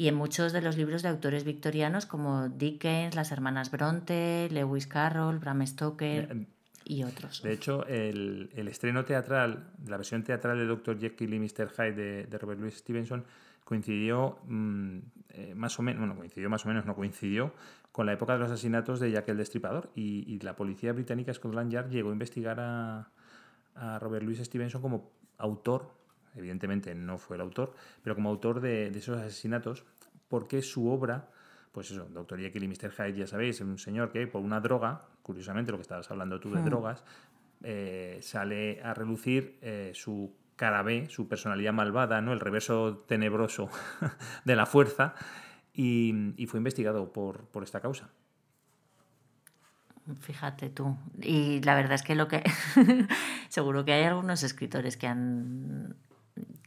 y 0.00 0.08
en 0.08 0.14
muchos 0.14 0.54
de 0.54 0.62
los 0.62 0.78
libros 0.78 1.02
de 1.02 1.10
autores 1.10 1.44
victorianos 1.44 2.06
como 2.06 2.48
Dickens, 2.48 3.14
las 3.14 3.32
hermanas 3.32 3.70
Bronte, 3.70 4.48
Lewis 4.50 4.86
Carroll, 4.86 5.38
Bram 5.40 5.66
Stoker 5.66 6.26
eh, 6.32 6.46
y 6.86 7.02
otros. 7.02 7.42
De 7.42 7.52
hecho, 7.52 7.84
el, 7.86 8.48
el, 8.54 8.68
estreno 8.68 9.04
teatral, 9.04 9.68
la 9.86 9.98
versión 9.98 10.24
teatral 10.24 10.56
de 10.56 10.64
Dr. 10.64 10.98
Jekyll 10.98 11.34
y 11.34 11.38
Mr. 11.38 11.68
Hyde 11.68 12.24
de, 12.24 12.38
Robert 12.38 12.58
Louis 12.62 12.74
Stevenson 12.74 13.26
coincidió 13.62 14.38
mm, 14.46 14.98
eh, 15.34 15.54
más 15.54 15.78
o 15.78 15.82
menos, 15.82 16.00
bueno, 16.00 16.16
coincidió 16.16 16.48
más 16.48 16.64
o 16.64 16.68
menos, 16.68 16.86
no 16.86 16.94
coincidió 16.94 17.52
con 17.92 18.06
la 18.06 18.14
época 18.14 18.32
de 18.32 18.38
los 18.38 18.50
asesinatos 18.50 19.00
de 19.00 19.10
Jack 19.10 19.28
el 19.28 19.36
Destripador 19.36 19.90
y, 19.94 20.24
y 20.26 20.38
la 20.38 20.56
policía 20.56 20.94
británica 20.94 21.34
Scotland 21.34 21.72
Yard 21.72 21.90
llegó 21.90 22.08
a 22.08 22.12
investigar 22.14 22.58
a, 22.58 23.10
a 23.74 23.98
Robert 23.98 24.24
Louis 24.24 24.38
Stevenson 24.38 24.80
como 24.80 25.12
autor 25.36 25.99
evidentemente 26.34 26.94
no 26.94 27.18
fue 27.18 27.36
el 27.36 27.42
autor, 27.42 27.74
pero 28.02 28.14
como 28.14 28.30
autor 28.30 28.60
de, 28.60 28.88
esos 28.88 29.18
asesinatos, 29.18 29.84
porque 30.28 30.62
su 30.62 30.88
obra, 30.88 31.28
pues 31.72 31.90
eso, 31.90 32.04
Doctor 32.06 32.38
Jekyll 32.38 32.64
y 32.64 32.68
Mr. 32.68 32.90
Hyde, 32.92 33.18
ya 33.18 33.26
sabéis, 33.26 33.56
es 33.56 33.62
un 33.62 33.78
señor 33.78 34.10
que 34.10 34.26
por 34.26 34.42
una 34.42 34.60
droga, 34.60 35.06
curiosamente 35.22 35.72
lo 35.72 35.78
que 35.78 35.82
estabas 35.82 36.10
hablando 36.10 36.40
tú 36.40 36.50
de 36.52 36.60
hmm. 36.60 36.64
drogas, 36.64 37.04
eh, 37.62 38.18
sale 38.22 38.80
a 38.82 38.94
relucir 38.94 39.58
eh, 39.60 39.92
su 39.94 40.34
cara 40.56 40.82
B, 40.82 41.08
su 41.08 41.28
personalidad 41.28 41.72
malvada, 41.72 42.20
¿no? 42.20 42.32
el 42.32 42.40
reverso 42.40 43.04
tenebroso 43.06 43.70
de 44.44 44.56
la 44.56 44.66
fuerza, 44.66 45.14
y, 45.72 46.34
y 46.36 46.46
fue 46.46 46.58
investigado 46.58 47.12
por, 47.12 47.46
por 47.46 47.62
esta 47.62 47.80
causa. 47.80 48.10
Fíjate 50.20 50.70
tú. 50.70 50.96
Y 51.20 51.60
la 51.62 51.74
verdad 51.74 51.92
es 51.92 52.02
que 52.02 52.14
lo 52.14 52.26
que 52.28 52.42
seguro 53.48 53.84
que 53.84 53.92
hay 53.92 54.04
algunos 54.04 54.42
escritores 54.42 54.96
que 54.96 55.06
han 55.06 55.96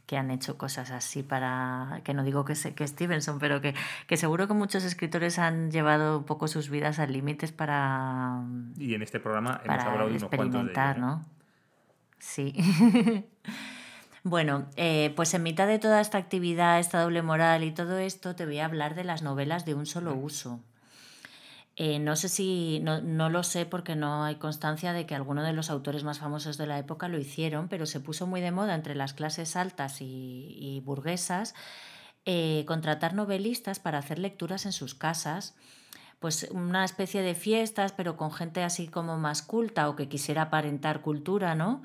que 0.06 0.16
han 0.16 0.30
hecho 0.30 0.58
cosas 0.58 0.90
así 0.90 1.22
para, 1.22 2.00
que 2.04 2.14
no 2.14 2.24
digo 2.24 2.44
que, 2.44 2.54
que 2.54 2.86
Stevenson, 2.86 3.38
pero 3.38 3.60
que, 3.60 3.74
que, 4.06 4.16
seguro 4.16 4.46
que 4.46 4.54
muchos 4.54 4.84
escritores 4.84 5.38
han 5.38 5.70
llevado 5.70 6.18
un 6.18 6.24
poco 6.24 6.48
sus 6.48 6.68
vidas 6.68 6.98
al 6.98 7.12
límites 7.12 7.52
para... 7.52 8.42
Y 8.76 8.94
en 8.94 9.02
este 9.02 9.20
programa 9.20 9.60
hemos 9.64 9.82
hablado 9.82 10.08
de 10.08 10.16
unos 10.16 10.22
experimentar, 10.24 10.98
¿no? 10.98 11.24
Sí. 12.18 12.54
bueno, 14.22 14.66
eh, 14.76 15.12
pues 15.16 15.32
en 15.34 15.42
mitad 15.42 15.66
de 15.66 15.78
toda 15.78 16.00
esta 16.00 16.18
actividad, 16.18 16.78
esta 16.78 17.00
doble 17.00 17.22
moral 17.22 17.64
y 17.64 17.72
todo 17.72 17.98
esto, 17.98 18.34
te 18.34 18.44
voy 18.44 18.58
a 18.58 18.66
hablar 18.66 18.94
de 18.94 19.04
las 19.04 19.22
novelas 19.22 19.64
de 19.64 19.74
un 19.74 19.86
solo 19.86 20.14
uso. 20.14 20.60
Eh, 21.76 21.98
no 21.98 22.14
sé 22.14 22.28
si, 22.28 22.78
no, 22.82 23.00
no, 23.00 23.30
lo 23.30 23.42
sé 23.42 23.66
porque 23.66 23.96
no 23.96 24.22
hay 24.22 24.36
constancia 24.36 24.92
de 24.92 25.06
que 25.06 25.16
alguno 25.16 25.42
de 25.42 25.52
los 25.52 25.70
autores 25.70 26.04
más 26.04 26.20
famosos 26.20 26.56
de 26.56 26.68
la 26.68 26.78
época 26.78 27.08
lo 27.08 27.18
hicieron, 27.18 27.68
pero 27.68 27.84
se 27.86 27.98
puso 27.98 28.28
muy 28.28 28.40
de 28.40 28.52
moda 28.52 28.76
entre 28.76 28.94
las 28.94 29.12
clases 29.12 29.56
altas 29.56 29.96
y, 30.00 30.80
burguesas 30.84 31.54
eh, 32.26 32.64
contratar 32.66 33.14
novelistas 33.14 33.80
para 33.80 33.98
hacer 33.98 34.18
lecturas 34.18 34.66
en 34.66 34.72
sus 34.72 34.94
casas. 34.94 35.56
Pues 36.20 36.48
una 36.52 36.84
especie 36.84 37.22
de 37.22 37.34
fiestas, 37.34 37.92
pero 37.92 38.16
con 38.16 38.32
gente 38.32 38.62
así 38.62 38.88
como 38.88 39.18
más 39.18 39.42
culta 39.42 39.88
o 39.88 39.96
que 39.96 40.08
quisiera 40.08 40.42
aparentar 40.42 41.02
cultura, 41.02 41.54
¿no? 41.54 41.82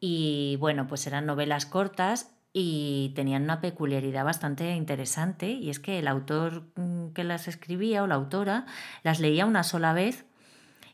Y 0.00 0.56
bueno, 0.56 0.86
pues 0.88 1.06
eran 1.06 1.26
novelas 1.26 1.66
cortas 1.66 2.37
y 2.60 3.12
tenían 3.14 3.44
una 3.44 3.60
peculiaridad 3.60 4.24
bastante 4.24 4.74
interesante 4.74 5.50
y 5.50 5.70
es 5.70 5.78
que 5.78 6.00
el 6.00 6.08
autor 6.08 6.64
mm, 6.74 7.10
que 7.14 7.22
las 7.22 7.46
escribía 7.46 8.02
o 8.02 8.08
la 8.08 8.16
autora 8.16 8.66
las 9.04 9.20
leía 9.20 9.46
una 9.46 9.62
sola 9.62 9.92
vez 9.92 10.24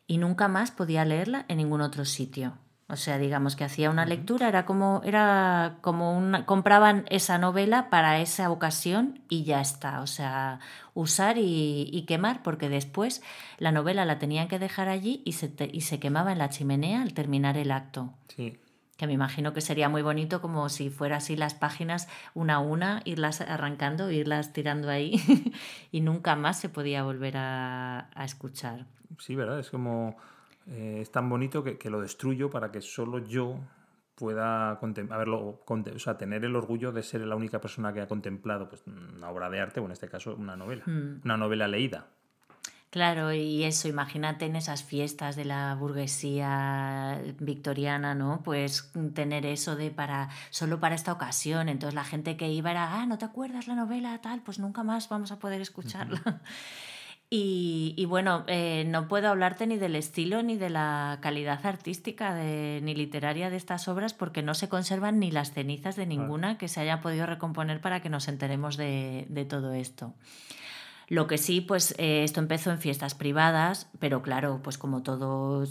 y 0.07 0.19
nunca 0.19 0.47
más 0.47 0.71
podía 0.71 1.07
leerla 1.07 1.47
en 1.49 1.57
ningún 1.57 1.81
otro 1.81 2.05
sitio. 2.05 2.59
O 2.87 2.97
sea, 2.97 3.17
digamos 3.17 3.57
que 3.57 3.65
hacía 3.65 3.89
una 3.89 4.05
lectura, 4.05 4.47
era 4.47 4.67
como, 4.67 5.01
era 5.05 5.79
como 5.81 6.19
una, 6.19 6.45
compraban 6.45 7.07
esa 7.09 7.39
novela 7.39 7.89
para 7.89 8.21
esa 8.21 8.51
ocasión 8.51 9.23
y 9.31 9.45
ya 9.45 9.63
está. 9.63 10.03
O 10.03 10.07
sea, 10.07 10.61
usar 10.93 11.37
y, 11.39 12.05
quemar, 12.07 12.43
porque 12.43 12.69
después 12.69 13.23
la 13.57 13.73
novela 13.73 14.05
la 14.05 14.19
tenían 14.19 14.49
que 14.49 14.59
dejar 14.59 14.91
allí 14.91 15.23
y 15.25 15.33
se, 15.33 15.51
y 15.73 15.81
se 15.81 15.99
quemaba 15.99 16.33
en 16.33 16.39
la 16.39 16.51
chimenea 16.51 17.01
al 17.01 17.15
terminar 17.15 17.57
el 17.57 17.71
acto. 17.71 18.13
Sí 18.29 18.59
que 18.97 19.07
me 19.07 19.13
imagino 19.13 19.53
que 19.53 19.61
sería 19.61 19.89
muy 19.89 20.03
bonito 20.03 20.41
como 20.41 20.69
si 20.69 20.91
fuera 20.91 21.17
así 21.17 21.37
las 21.37 21.55
páginas 21.55 22.09
una 22.35 22.57
a 22.57 22.59
una, 22.61 23.03
irlas 23.05 23.41
arrancando, 23.41 24.11
irlas 24.11 24.53
tirando 24.53 24.89
ahí 24.89 25.21
y 25.93 26.01
nunca 26.01 26.37
más 26.37 26.61
se 26.61 26.69
podía 26.69 27.03
volver 27.03 27.37
a, 27.37 28.09
escuchar. 28.25 28.87
Sí, 29.19 29.35
¿verdad? 29.35 29.59
Es 29.59 29.71
como, 29.71 30.17
eh, 30.67 30.99
es 31.01 31.11
tan 31.11 31.29
bonito 31.29 31.63
que, 31.63 31.91
lo 31.91 32.01
destruyo 32.01 32.51
para 32.51 32.71
que 32.71 32.81
solo 32.81 33.19
yo 33.19 33.59
pueda 34.15 34.71
haberlo, 34.71 35.61
o 35.67 35.99
sea, 35.99 36.17
tener 36.17 36.45
el 36.45 36.55
orgullo 36.55 36.93
de 36.93 37.03
ser 37.03 37.23
la 37.23 37.35
única 37.35 37.61
persona 37.61 37.93
que 37.93 38.01
ha 38.01 38.07
contemplado 38.07 38.69
pues, 38.69 38.85
una 38.87 39.29
obra 39.29 39.51
de 39.51 39.61
arte, 39.61 39.81
o 39.81 39.87
en 39.87 39.91
este 39.91 40.09
caso 40.09 40.37
una 40.37 40.57
novela, 40.57 40.85
hmm. 40.87 41.23
una 41.25 41.37
novela 41.37 41.67
leída. 41.67 42.07
Claro, 42.95 43.33
y 43.33 43.65
eso, 43.65 43.89
imagínate 43.89 44.47
en 44.47 44.55
esas 44.55 44.85
fiestas 44.85 45.35
de 45.35 45.45
la 45.45 45.75
burguesía 45.75 47.21
victoriana, 47.41 48.15
¿no? 48.15 48.41
Pues 48.45 48.93
tener 49.15 49.47
eso 49.47 49.75
de 49.75 49.91
para, 49.91 50.29
solo 50.51 50.79
para 50.79 50.95
esta 50.95 51.11
ocasión. 51.11 51.69
Entonces 51.69 51.97
la 51.97 52.05
gente 52.05 52.37
que 52.37 52.51
iba 52.51 52.71
era, 52.71 53.01
ah, 53.01 53.05
¿no 53.07 53.19
te 53.19 53.25
acuerdas 53.25 53.67
la 53.67 53.75
novela 53.75 54.17
tal? 54.23 54.43
Pues 54.43 54.61
nunca 54.61 54.85
más 54.85 55.09
vamos 55.09 55.33
a 55.33 55.41
poder 55.41 55.61
escucharla. 55.61 56.41
Y, 57.37 58.05
bueno, 58.05 58.45
eh, 58.47 58.85
no 58.87 59.09
puedo 59.09 59.29
hablarte 59.29 59.67
ni 59.67 59.77
del 59.77 59.97
estilo 59.97 60.45
ni 60.45 60.57
de 60.57 60.71
la 60.71 61.19
calidad 61.21 61.67
artística 61.67 62.33
de, 62.33 62.79
ni 62.85 62.95
literaria 62.95 63.51
de 63.51 63.57
estas 63.57 63.89
obras 63.89 64.15
porque 64.15 64.41
no 64.43 64.55
se 64.55 64.69
conservan 64.69 65.19
ni 65.19 65.33
las 65.33 65.53
cenizas 65.53 65.97
de 65.97 66.07
ninguna 66.07 66.59
que 66.59 66.69
se 66.69 66.79
haya 66.79 67.01
podido 67.01 67.27
recomponer 67.27 67.81
para 67.81 68.01
que 68.03 68.09
nos 68.09 68.29
enteremos 68.29 68.77
de, 68.77 69.27
de 69.31 69.45
todo 69.45 69.73
esto. 69.73 70.15
Lo 71.09 71.27
que 71.27 71.39
sí, 71.39 71.61
pues 71.61 71.95
eh, 71.99 72.25
esto 72.25 72.41
empezó 72.41 72.71
en 72.71 72.79
fiestas 72.79 73.15
privadas, 73.15 73.91
pero 73.99 74.23
claro, 74.23 74.61
pues 74.63 74.79
como 74.79 75.03
todo, 75.03 75.65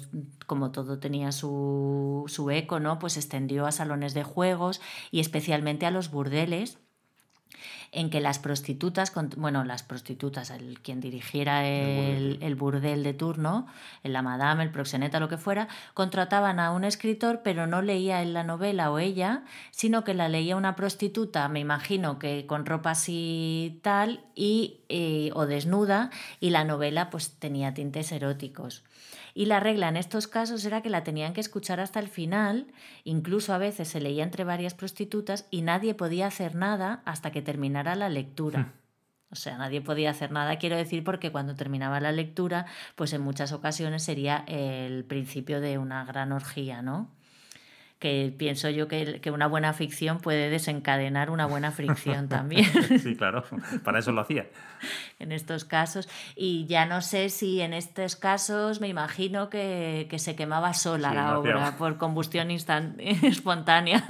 como 0.47 0.71
todo 0.71 0.99
tenía 0.99 1.31
su, 1.31 2.25
su 2.27 2.49
eco, 2.51 2.79
¿no? 2.79 2.99
Pues 2.99 3.17
extendió 3.17 3.65
a 3.65 3.71
salones 3.71 4.13
de 4.13 4.23
juegos 4.23 4.81
y 5.11 5.19
especialmente 5.19 5.85
a 5.85 5.91
los 5.91 6.11
burdeles 6.11 6.79
en 7.93 8.09
que 8.09 8.19
las 8.19 8.39
prostitutas, 8.39 9.13
bueno, 9.37 9.63
las 9.63 9.83
prostitutas, 9.83 10.49
el, 10.49 10.79
quien 10.81 10.99
dirigiera 10.99 11.67
el, 11.67 12.55
burdel 12.55 13.03
de 13.03 13.13
turno, 13.13 13.67
la 14.01 14.23
madame, 14.23 14.63
el 14.63 14.71
proxeneta, 14.71 15.19
lo 15.19 15.29
que 15.29 15.37
fuera, 15.37 15.67
contrataban 15.93 16.59
a 16.59 16.71
un 16.71 16.85
escritor, 16.85 17.41
pero 17.43 17.67
no 17.67 17.83
leía 17.83 18.23
él 18.23 18.33
la 18.33 18.43
novela 18.43 18.91
o 18.91 18.97
ella, 18.97 19.43
sino 19.69 20.03
que 20.03 20.15
la 20.15 20.27
leía 20.27 20.55
una 20.55 20.75
prostituta, 20.75 21.47
me 21.49 21.59
imagino 21.59 22.17
que 22.17 22.47
con 22.47 22.65
ropa 22.65 22.91
así 22.91 23.79
tal, 23.83 24.21
y, 24.35 24.81
eh, 24.89 25.29
o 25.35 25.45
desnuda, 25.45 26.09
y 26.39 26.49
la 26.49 26.63
novela 26.63 27.11
pues 27.11 27.33
tenía 27.37 27.75
tintes 27.75 28.11
eróticos. 28.11 28.83
Y 29.33 29.45
la 29.45 29.59
regla 29.59 29.89
en 29.89 29.97
estos 29.97 30.27
casos 30.27 30.63
era 30.65 30.81
que 30.81 30.89
la 30.89 31.03
tenían 31.03 31.33
que 31.33 31.41
escuchar 31.41 31.79
hasta 31.79 31.99
el 31.99 32.07
final, 32.07 32.67
incluso 33.03 33.53
a 33.53 33.57
veces 33.57 33.87
se 33.87 33.99
leía 33.99 34.23
entre 34.23 34.43
varias 34.43 34.75
prostitutas 34.75 35.47
y 35.49 35.61
nadie 35.61 35.95
podía 35.95 36.27
hacer 36.27 36.55
nada 36.55 37.01
hasta 37.05 37.31
que 37.31 37.41
terminara 37.41 37.95
la 37.95 38.09
lectura. 38.09 38.59
Hmm. 38.59 38.71
O 39.31 39.35
sea, 39.35 39.57
nadie 39.57 39.81
podía 39.81 40.11
hacer 40.11 40.31
nada, 40.31 40.59
quiero 40.59 40.77
decir, 40.77 41.03
porque 41.03 41.31
cuando 41.31 41.55
terminaba 41.55 41.99
la 41.99 42.11
lectura, 42.11 42.67
pues 42.95 43.13
en 43.13 43.21
muchas 43.21 43.51
ocasiones 43.51 44.03
sería 44.03 44.43
el 44.45 45.05
principio 45.05 45.59
de 45.59 45.79
una 45.79 46.05
gran 46.05 46.31
orgía, 46.31 46.83
¿no? 46.83 47.09
Que 48.03 48.35
pienso 48.37 48.69
yo 48.69 48.89
que, 48.89 49.21
una 49.31 49.47
buena 49.47 49.71
ficción 49.71 50.19
puede 50.19 50.49
desencadenar 50.49 51.29
una 51.29 51.45
buena 51.45 51.71
fricción 51.71 52.27
también. 52.37 52.65
sí, 52.99 53.15
claro, 53.15 53.45
para 53.85 53.99
eso 53.99 54.11
lo 54.11 54.19
hacía. 54.19 54.45
en 55.19 55.31
estos 55.31 55.63
casos. 55.63 56.09
Y 56.35 56.65
ya 56.65 56.85
no 56.85 57.01
sé 57.01 57.29
si 57.29 57.61
en 57.61 57.73
estos 57.73 58.17
casos 58.17 58.81
me 58.81 58.89
imagino 58.89 59.49
que, 59.49 60.13
se 60.17 60.35
quemaba 60.35 60.73
sola 60.73 61.13
la 61.13 61.39
obra 61.39 61.77
por 61.77 61.97
combustión 61.97 62.51
espontánea. 62.99 64.03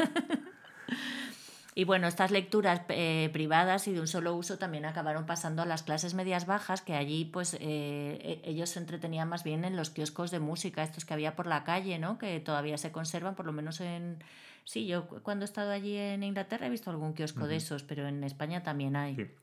Y 1.76 1.86
bueno, 1.86 2.08
estas 2.08 2.30
lecturas 2.30 2.82
eh, 2.90 3.30
privadas 3.34 3.88
y 3.88 3.94
de 3.94 4.00
un 4.00 4.08
solo 4.08 4.36
uso 4.36 4.58
también 4.60 4.86
acabaron 4.86 5.26
pasando 5.26 5.64
a 5.64 5.66
las 5.66 5.82
clases 5.82 6.14
medias 6.14 6.46
bajas, 6.46 6.82
que 6.82 6.94
allí 6.94 7.26
pues 7.26 7.56
eh, 7.56 7.60
e, 7.62 8.42
ellos 8.44 8.70
se 8.70 8.80
entretenían 8.80 9.28
más 9.28 9.44
bien 9.44 9.66
en 9.66 9.76
los 9.76 9.90
kioscos 9.90 10.30
de 10.30 10.40
música, 10.40 10.84
estos 10.84 11.06
que 11.06 11.14
había 11.14 11.36
por 11.36 11.48
la 11.48 11.64
calle, 11.64 11.98
¿no? 11.98 12.20
Que 12.20 12.40
todavía 12.40 12.78
se 12.78 12.92
conservan, 12.92 13.36
por 13.36 13.46
lo 13.46 13.54
menos 13.54 13.82
en... 13.82 14.24
Sí, 14.66 14.86
yo 14.86 15.08
cuando 15.08 15.44
he 15.44 15.48
estado 15.48 15.72
allí 15.72 15.98
en 15.98 16.24
Inglaterra 16.24 16.68
he 16.68 16.70
visto 16.70 16.90
algún 16.90 17.14
kiosco 17.14 17.48
de 17.48 17.58
esos, 17.58 17.84
pero 17.84 18.08
en 18.08 18.24
España 18.24 18.64
también 18.64 18.96
hay. 18.96 19.36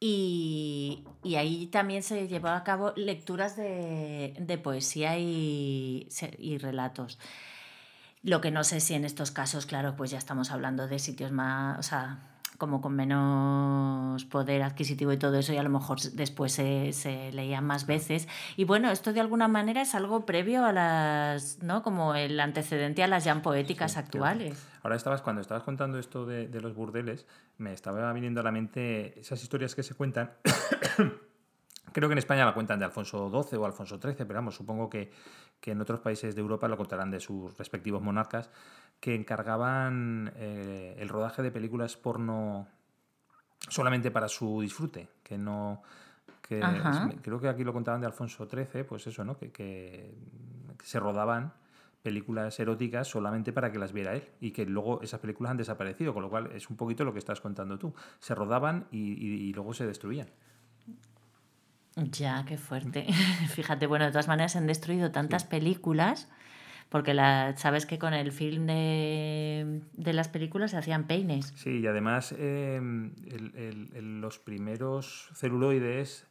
Y, 0.00 1.04
y, 1.22 1.34
ahí 1.34 1.66
también 1.66 2.02
se 2.02 2.26
llevó 2.26 2.48
a 2.48 2.64
cabo 2.64 2.92
lecturas 2.96 3.54
de, 3.54 4.34
de 4.38 4.58
poesía 4.58 5.18
y, 5.18 6.08
y 6.38 6.58
relatos. 6.58 7.18
Lo 8.22 8.40
que 8.40 8.50
no 8.50 8.62
sé 8.62 8.80
si 8.80 8.94
en 8.94 9.04
estos 9.04 9.30
casos, 9.30 9.66
claro, 9.66 9.96
pues 9.96 10.10
ya 10.10 10.18
estamos 10.18 10.50
hablando 10.52 10.86
de 10.86 10.98
sitios 10.98 11.32
más, 11.32 11.78
o 11.78 11.82
sea, 11.82 12.20
como 12.62 12.80
con 12.80 12.94
menos 12.94 14.24
poder 14.26 14.62
adquisitivo 14.62 15.12
y 15.12 15.16
todo 15.16 15.36
eso, 15.36 15.52
y 15.52 15.56
a 15.56 15.64
lo 15.64 15.68
mejor 15.68 16.00
después 16.00 16.52
se, 16.52 16.92
se 16.92 17.32
leía 17.32 17.60
más 17.60 17.86
veces. 17.86 18.28
Y 18.56 18.62
bueno, 18.62 18.92
esto 18.92 19.12
de 19.12 19.18
alguna 19.18 19.48
manera 19.48 19.82
es 19.82 19.96
algo 19.96 20.24
previo 20.24 20.64
a 20.64 20.72
las, 20.72 21.60
¿no? 21.60 21.82
Como 21.82 22.14
el 22.14 22.38
antecedente 22.38 23.02
a 23.02 23.08
las 23.08 23.24
ya 23.24 23.42
poéticas 23.42 23.96
actuales. 23.96 24.64
Ahora 24.84 24.94
estabas, 24.94 25.22
cuando 25.22 25.40
estabas 25.40 25.64
contando 25.64 25.98
esto 25.98 26.24
de, 26.24 26.46
de 26.46 26.60
los 26.60 26.76
burdeles, 26.76 27.26
me 27.58 27.72
estaba 27.72 28.12
viniendo 28.12 28.40
a 28.40 28.44
la 28.44 28.52
mente 28.52 29.18
esas 29.18 29.42
historias 29.42 29.74
que 29.74 29.82
se 29.82 29.94
cuentan. 29.94 30.30
Creo 31.92 32.08
que 32.08 32.12
en 32.12 32.18
España 32.18 32.44
la 32.44 32.54
cuentan 32.54 32.78
de 32.78 32.84
Alfonso 32.84 33.30
XII 33.30 33.58
o 33.58 33.66
Alfonso 33.66 33.98
XIII, 34.00 34.14
pero 34.16 34.34
vamos, 34.34 34.54
supongo 34.54 34.88
que, 34.88 35.10
que 35.60 35.72
en 35.72 35.80
otros 35.80 36.00
países 36.00 36.34
de 36.34 36.40
Europa 36.40 36.68
lo 36.68 36.76
contarán 36.76 37.10
de 37.10 37.20
sus 37.20 37.56
respectivos 37.58 38.02
monarcas, 38.02 38.50
que 39.00 39.14
encargaban 39.14 40.32
eh, 40.36 40.96
el 40.98 41.08
rodaje 41.08 41.42
de 41.42 41.50
películas 41.50 41.96
porno 41.96 42.68
solamente 43.68 44.10
para 44.10 44.28
su 44.28 44.60
disfrute, 44.60 45.08
que 45.22 45.38
no... 45.38 45.82
Que 46.40 46.60
creo 47.22 47.40
que 47.40 47.48
aquí 47.48 47.64
lo 47.64 47.72
contaban 47.72 48.00
de 48.00 48.06
Alfonso 48.06 48.46
XIII, 48.46 48.84
pues 48.84 49.06
eso, 49.06 49.24
¿no? 49.24 49.38
Que, 49.38 49.50
que, 49.52 50.14
se 50.82 50.98
rodaban 50.98 51.54
películas 52.02 52.58
eróticas 52.58 53.08
solamente 53.08 53.52
para 53.52 53.70
que 53.70 53.78
las 53.78 53.92
viera 53.92 54.14
él 54.14 54.28
y 54.40 54.50
que 54.50 54.66
luego 54.66 55.00
esas 55.02 55.20
películas 55.20 55.52
han 55.52 55.56
desaparecido, 55.56 56.12
con 56.12 56.22
lo 56.22 56.28
cual 56.28 56.50
es 56.52 56.68
un 56.68 56.76
poquito 56.76 57.04
lo 57.04 57.12
que 57.12 57.20
estás 57.20 57.40
contando 57.40 57.78
tú. 57.78 57.94
Se 58.18 58.34
rodaban 58.34 58.86
y 58.90 59.52
luego 59.54 59.72
se 59.72 59.86
destruían. 59.86 60.28
Ya, 61.96 62.44
qué 62.46 62.56
fuerte. 62.56 63.06
Fíjate, 63.54 63.86
bueno, 63.86 64.04
de 64.04 64.10
todas 64.12 64.28
maneras 64.28 64.56
han 64.56 64.66
destruido 64.66 65.10
tantas 65.10 65.44
películas, 65.44 66.28
porque 66.88 67.14
la, 67.14 67.56
sabes 67.56 67.86
que 67.86 67.98
con 67.98 68.14
el 68.14 68.32
film 68.32 68.66
de, 68.66 69.82
las 69.96 70.28
películas 70.28 70.70
se 70.70 70.78
hacían 70.78 71.06
peines. 71.06 71.52
Sí, 71.56 71.80
y 71.80 71.86
además 71.86 72.34
em, 72.38 73.12
los 74.20 74.38
primeros 74.38 75.30
celuloides 75.34 76.26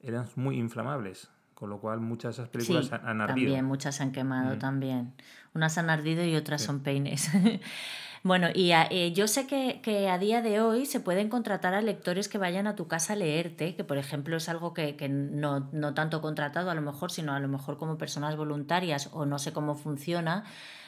eran 0.00 0.26
muy 0.36 0.58
inflamables, 0.58 1.28
con 1.54 1.70
lo 1.70 1.78
cual 1.78 2.00
muchas 2.00 2.36
de 2.36 2.42
esas 2.42 2.48
películas 2.50 2.92
han 2.92 3.20
ardido. 3.20 3.46
También, 3.46 3.64
muchas 3.64 3.96
se 3.96 4.02
han 4.02 4.12
quemado 4.12 4.56
mm. 4.56 4.58
también. 4.58 5.12
Unas 5.54 5.76
han 5.78 5.90
ardido 5.90 6.24
y 6.24 6.36
otras 6.36 6.62
son 6.62 6.80
peines. 6.80 7.30
Bueno, 8.24 8.48
y 8.54 8.70
eh, 8.72 9.12
yo 9.12 9.26
sé 9.26 9.48
que, 9.48 10.08
a 10.08 10.16
día 10.16 10.42
de 10.42 10.60
hoy 10.60 10.86
se 10.86 11.00
pueden 11.00 11.28
contratar 11.28 11.74
a 11.74 11.82
lectores 11.82 12.28
que 12.28 12.38
vayan 12.38 12.68
a 12.68 12.76
tu 12.76 12.86
casa 12.86 13.14
a 13.14 13.16
leerte, 13.16 13.74
que 13.74 13.82
por 13.82 13.98
ejemplo 13.98 14.36
es 14.36 14.48
algo 14.48 14.72
que, 14.74 14.94
no, 15.08 15.68
no, 15.72 15.92
tanto 15.94 16.20
contratado 16.22 16.70
a 16.70 16.74
lo 16.74 16.82
mejor, 16.82 17.10
sino 17.10 17.32
a 17.34 17.40
lo 17.40 17.48
mejor 17.48 17.78
como 17.78 17.98
personas 17.98 18.36
voluntarias 18.36 19.10
o 19.12 19.26
no 19.26 19.40
sé 19.40 19.52
cómo 19.52 19.74
funciona, 19.74 20.44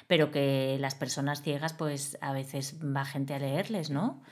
pero 0.07 0.31
que 0.31 0.77
las 0.79 0.95
personas 0.95 1.43
ciegas 1.43 1.73
pues 1.73 2.19
a 2.21 2.33
veces 2.33 2.77
va 2.81 3.05
gente 3.05 3.35
a 3.35 3.41
leerles, 3.41 3.91
¿no? 3.91 4.23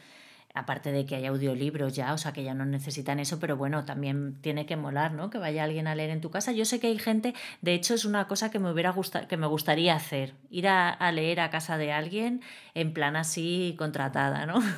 Aparte 0.55 0.93
de 0.93 1.07
que 1.07 1.15
hay 1.15 1.27
audiolibros 1.27 1.95
ya, 1.95 2.13
o 2.13 2.19
sea 2.19 2.33
que 2.33 2.45
ya 2.45 2.55
no 2.55 2.65
necesitan 2.67 3.19
eso, 3.19 3.39
pero 3.41 3.57
bueno, 3.57 3.85
también 3.85 4.37
tiene 4.41 4.67
que 4.67 4.77
molar, 4.77 5.13
¿no? 5.13 5.31
Que 5.31 5.39
vaya 5.39 5.65
alguien 5.65 5.87
a 5.87 5.95
leer 5.95 6.11
en 6.11 6.21
tu 6.21 6.31
casa. 6.31 6.53
Yo 6.53 6.65
sé 6.65 6.79
que 6.79 6.89
hay 6.89 6.99
gente, 6.99 7.35
de 7.63 7.75
hecho 7.75 7.95
es 7.95 8.05
una 8.05 8.29
cosa 8.29 8.51
que 8.51 8.59
me 8.59 8.71
hubiera 8.71 8.91
gustado, 8.91 9.29
que 9.29 9.37
me 9.37 9.47
gustaría 9.47 9.95
hacer, 9.95 10.35
ir 10.51 10.69
a, 10.69 11.11
leer 11.13 11.41
a 11.41 11.51
casa 11.51 11.79
de 11.79 11.93
alguien 11.93 12.43
en 12.75 12.93
plan 12.93 13.17
así 13.17 13.75
contratada, 13.79 14.47
¿no? 14.47 14.61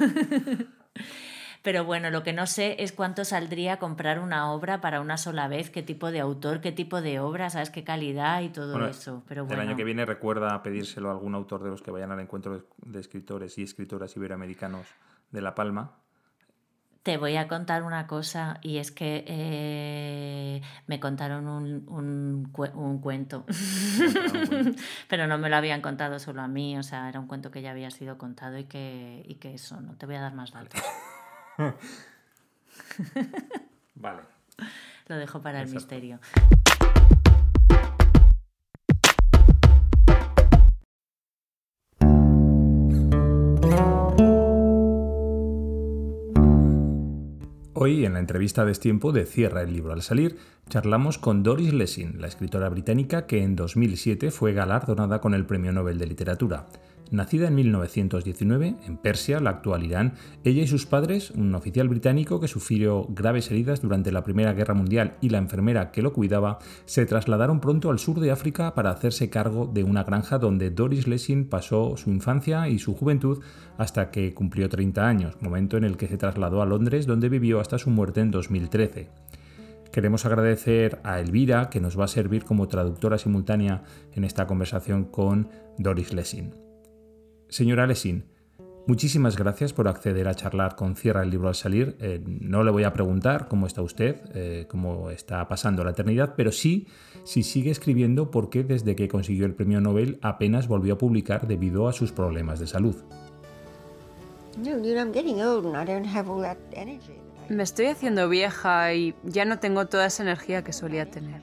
Pero 1.62 1.82
bueno, 1.82 2.10
lo 2.10 2.22
que 2.22 2.34
no 2.34 2.46
sé 2.46 2.76
es 2.80 2.92
cuánto 2.92 3.24
saldría 3.24 3.78
comprar 3.78 4.18
una 4.18 4.52
obra 4.52 4.82
para 4.82 5.00
una 5.00 5.16
sola 5.16 5.48
vez, 5.48 5.70
qué 5.70 5.82
tipo 5.82 6.10
de 6.10 6.20
autor, 6.20 6.60
qué 6.60 6.72
tipo 6.72 7.00
de 7.00 7.20
obra, 7.20 7.48
sabes 7.48 7.70
qué 7.70 7.82
calidad 7.82 8.42
y 8.42 8.50
todo 8.50 8.86
eso. 8.86 9.22
Pero 9.26 9.46
El 9.48 9.60
año 9.60 9.74
que 9.74 9.82
viene 9.82 10.04
recuerda 10.04 10.62
pedírselo 10.62 11.08
a 11.08 11.12
algún 11.12 11.34
autor 11.34 11.62
de 11.62 11.70
los 11.70 11.80
que 11.80 11.90
vayan 11.90 12.12
al 12.12 12.20
encuentro 12.20 12.66
de 12.84 13.00
escritores 13.00 13.56
y 13.56 13.62
escritoras 13.62 14.14
iberoamericanos 14.14 14.86
de 15.34 15.42
La 15.42 15.54
Palma. 15.54 15.90
Te 17.02 17.18
voy 17.18 17.36
a 17.36 17.48
contar 17.48 17.82
una 17.82 18.06
cosa 18.06 18.58
y 18.62 18.78
es 18.78 18.90
que 18.90 19.24
eh, 19.26 20.62
me 20.86 21.00
contaron 21.00 21.46
un, 21.48 21.84
un, 22.74 22.98
cuento, 23.02 23.44
pero 25.10 25.26
no 25.26 25.36
me 25.36 25.50
lo 25.50 25.56
habían 25.56 25.82
contado 25.82 26.18
solo 26.18 26.40
a 26.40 26.48
mí, 26.48 26.78
o 26.78 26.82
sea, 26.82 27.10
era 27.10 27.20
un 27.20 27.26
cuento 27.26 27.50
que 27.50 27.60
ya 27.60 27.72
había 27.72 27.90
sido 27.90 28.16
contado 28.16 28.56
y 28.56 28.64
que, 28.64 29.22
y 29.26 29.34
que 29.34 29.52
eso, 29.52 29.82
no 29.82 29.96
te 29.96 30.06
voy 30.06 30.14
a 30.14 30.22
dar 30.22 30.34
más 30.34 30.52
datos. 30.52 30.80
vale. 33.96 34.22
Lo 35.08 35.16
dejo 35.16 35.42
para 35.42 35.60
el 35.60 35.68
misterio. 35.68 36.20
Hoy, 47.76 48.04
en 48.04 48.12
la 48.12 48.20
entrevista 48.20 48.62
de 48.62 48.68
Destiempo 48.68 49.10
de 49.10 49.26
Cierra 49.26 49.62
el 49.62 49.72
libro 49.72 49.92
al 49.92 50.02
salir, 50.02 50.36
charlamos 50.68 51.18
con 51.18 51.42
Doris 51.42 51.72
Lessing, 51.72 52.20
la 52.20 52.28
escritora 52.28 52.68
británica 52.68 53.26
que 53.26 53.42
en 53.42 53.56
2007 53.56 54.30
fue 54.30 54.52
galardonada 54.52 55.20
con 55.20 55.34
el 55.34 55.44
Premio 55.44 55.72
Nobel 55.72 55.98
de 55.98 56.06
Literatura. 56.06 56.68
Nacida 57.10 57.48
en 57.48 57.54
1919 57.54 58.76
en 58.86 58.96
Persia, 58.96 59.38
la 59.40 59.50
actual 59.50 59.84
Irán, 59.84 60.14
ella 60.42 60.62
y 60.62 60.66
sus 60.66 60.86
padres, 60.86 61.30
un 61.30 61.54
oficial 61.54 61.88
británico 61.88 62.40
que 62.40 62.48
sufrió 62.48 63.06
graves 63.08 63.50
heridas 63.50 63.82
durante 63.82 64.10
la 64.10 64.24
Primera 64.24 64.52
Guerra 64.52 64.74
Mundial 64.74 65.16
y 65.20 65.28
la 65.28 65.38
enfermera 65.38 65.90
que 65.90 66.02
lo 66.02 66.12
cuidaba, 66.12 66.58
se 66.86 67.06
trasladaron 67.06 67.60
pronto 67.60 67.90
al 67.90 67.98
sur 67.98 68.20
de 68.20 68.30
África 68.30 68.74
para 68.74 68.90
hacerse 68.90 69.30
cargo 69.30 69.70
de 69.72 69.84
una 69.84 70.04
granja 70.04 70.38
donde 70.38 70.70
Doris 70.70 71.06
Lessing 71.06 71.48
pasó 71.48 71.96
su 71.96 72.10
infancia 72.10 72.68
y 72.68 72.78
su 72.78 72.94
juventud 72.94 73.42
hasta 73.78 74.10
que 74.10 74.34
cumplió 74.34 74.68
30 74.68 75.06
años, 75.06 75.36
momento 75.40 75.76
en 75.76 75.84
el 75.84 75.96
que 75.96 76.08
se 76.08 76.16
trasladó 76.16 76.62
a 76.62 76.66
Londres 76.66 77.06
donde 77.06 77.28
vivió 77.28 77.60
hasta 77.60 77.78
su 77.78 77.90
muerte 77.90 78.20
en 78.20 78.30
2013. 78.30 79.08
Queremos 79.92 80.26
agradecer 80.26 80.98
a 81.04 81.20
Elvira, 81.20 81.70
que 81.70 81.80
nos 81.80 81.96
va 81.96 82.06
a 82.06 82.08
servir 82.08 82.44
como 82.44 82.66
traductora 82.66 83.16
simultánea 83.16 83.84
en 84.12 84.24
esta 84.24 84.48
conversación 84.48 85.04
con 85.04 85.48
Doris 85.78 86.12
Lessing. 86.12 86.63
Señora 87.48 87.86
Lessing, 87.86 88.24
Muchísimas 88.86 89.38
gracias 89.38 89.72
por 89.72 89.88
acceder 89.88 90.28
a 90.28 90.34
charlar 90.34 90.76
con 90.76 90.94
Cierra 90.94 91.22
el 91.22 91.30
libro 91.30 91.48
al 91.48 91.54
salir. 91.54 91.96
Eh, 92.00 92.22
no 92.26 92.62
le 92.64 92.70
voy 92.70 92.84
a 92.84 92.92
preguntar 92.92 93.48
cómo 93.48 93.66
está 93.66 93.80
usted, 93.80 94.20
eh, 94.34 94.66
cómo 94.68 95.08
está 95.08 95.48
pasando 95.48 95.82
la 95.84 95.92
eternidad, 95.92 96.34
pero 96.36 96.52
sí 96.52 96.86
si 97.24 97.42
sigue 97.42 97.70
escribiendo 97.70 98.30
porque 98.30 98.62
desde 98.62 98.94
que 98.94 99.08
consiguió 99.08 99.46
el 99.46 99.54
premio 99.54 99.80
Nobel 99.80 100.18
apenas 100.20 100.68
volvió 100.68 100.94
a 100.94 100.98
publicar 100.98 101.46
debido 101.46 101.88
a 101.88 101.94
sus 101.94 102.12
problemas 102.12 102.60
de 102.60 102.66
salud. 102.66 102.96
Me 107.48 107.62
estoy 107.62 107.86
haciendo 107.86 108.28
vieja 108.28 108.92
y 108.92 109.14
ya 109.22 109.46
no 109.46 109.58
tengo 109.60 109.86
toda 109.86 110.06
esa 110.06 110.22
energía 110.22 110.62
que 110.62 110.74
solía 110.74 111.10
tener. 111.10 111.40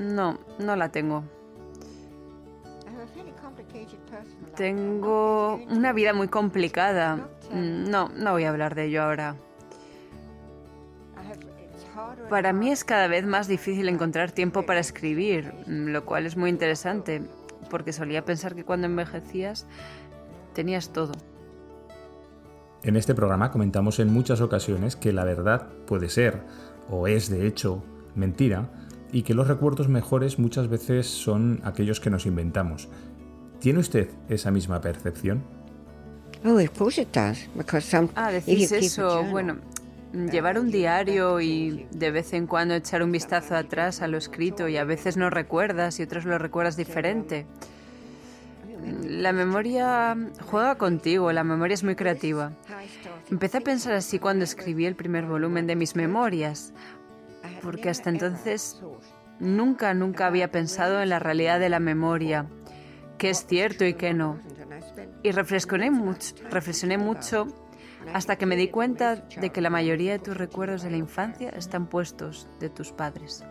No, 0.00 0.40
no 0.58 0.74
la 0.74 0.90
tengo. 0.90 1.22
Tengo 4.56 5.56
una 5.68 5.92
vida 5.92 6.12
muy 6.12 6.28
complicada. 6.28 7.16
Mm, 7.52 7.90
no, 7.90 8.08
no 8.08 8.32
voy 8.32 8.44
a 8.44 8.50
hablar 8.50 8.74
de 8.74 8.86
ello 8.86 9.02
ahora. 9.02 9.36
Para 12.28 12.52
mí 12.52 12.70
es 12.70 12.84
cada 12.84 13.06
vez 13.08 13.26
más 13.26 13.48
difícil 13.48 13.88
encontrar 13.88 14.32
tiempo 14.32 14.64
para 14.64 14.80
escribir, 14.80 15.52
mm, 15.66 15.88
lo 15.88 16.04
cual 16.04 16.26
es 16.26 16.36
muy 16.36 16.50
interesante, 16.50 17.22
porque 17.70 17.92
solía 17.92 18.24
pensar 18.24 18.54
que 18.54 18.64
cuando 18.64 18.86
envejecías 18.86 19.66
tenías 20.54 20.90
todo. 20.92 21.12
En 22.82 22.96
este 22.96 23.14
programa 23.14 23.50
comentamos 23.50 23.98
en 23.98 24.12
muchas 24.12 24.40
ocasiones 24.40 24.94
que 24.94 25.12
la 25.12 25.24
verdad 25.24 25.68
puede 25.86 26.08
ser, 26.08 26.42
o 26.90 27.08
es 27.08 27.30
de 27.30 27.46
hecho, 27.46 27.82
mentira, 28.14 28.68
y 29.10 29.22
que 29.22 29.34
los 29.34 29.48
recuerdos 29.48 29.88
mejores 29.88 30.38
muchas 30.38 30.68
veces 30.68 31.06
son 31.06 31.60
aquellos 31.64 32.00
que 32.00 32.10
nos 32.10 32.26
inventamos. 32.26 32.88
¿Tiene 33.64 33.78
usted 33.78 34.10
esa 34.28 34.50
misma 34.50 34.82
percepción? 34.82 35.42
Oh, 36.44 36.58
ah, 38.14 38.30
decís 38.30 38.72
eso. 38.72 39.24
Bueno, 39.24 39.56
llevar 40.12 40.58
un 40.58 40.70
diario 40.70 41.40
y 41.40 41.86
de 41.90 42.10
vez 42.10 42.34
en 42.34 42.46
cuando 42.46 42.74
echar 42.74 43.02
un 43.02 43.10
vistazo 43.10 43.56
atrás 43.56 44.02
a 44.02 44.06
lo 44.06 44.18
escrito 44.18 44.68
y 44.68 44.76
a 44.76 44.84
veces 44.84 45.16
no 45.16 45.30
recuerdas 45.30 45.98
y 45.98 46.02
otros 46.02 46.26
lo 46.26 46.36
recuerdas 46.36 46.76
diferente. 46.76 47.46
La 49.02 49.32
memoria 49.32 50.14
juega 50.42 50.74
contigo, 50.74 51.32
la 51.32 51.42
memoria 51.42 51.72
es 51.72 51.84
muy 51.84 51.94
creativa. 51.94 52.52
Empecé 53.30 53.56
a 53.56 53.62
pensar 53.62 53.94
así 53.94 54.18
cuando 54.18 54.44
escribí 54.44 54.84
el 54.84 54.94
primer 54.94 55.24
volumen 55.24 55.66
de 55.66 55.74
mis 55.74 55.96
memorias, 55.96 56.74
porque 57.62 57.88
hasta 57.88 58.10
entonces 58.10 58.82
nunca, 59.40 59.94
nunca 59.94 60.26
había 60.26 60.50
pensado 60.50 61.00
en 61.00 61.08
la 61.08 61.18
realidad 61.18 61.58
de 61.60 61.70
la 61.70 61.80
memoria 61.80 62.44
qué 63.18 63.30
es 63.30 63.46
cierto 63.46 63.84
y 63.84 63.94
qué 63.94 64.14
no. 64.14 64.38
Y 65.22 65.32
reflexioné 65.32 65.90
mucho, 65.90 66.34
reflexioné 66.50 66.98
mucho 66.98 67.46
hasta 68.12 68.36
que 68.36 68.46
me 68.46 68.56
di 68.56 68.68
cuenta 68.68 69.16
de 69.40 69.50
que 69.50 69.60
la 69.60 69.70
mayoría 69.70 70.12
de 70.12 70.18
tus 70.18 70.36
recuerdos 70.36 70.82
de 70.82 70.90
la 70.90 70.96
infancia 70.96 71.50
están 71.50 71.86
puestos 71.86 72.48
de 72.60 72.68
tus 72.68 72.92
padres. 72.92 73.44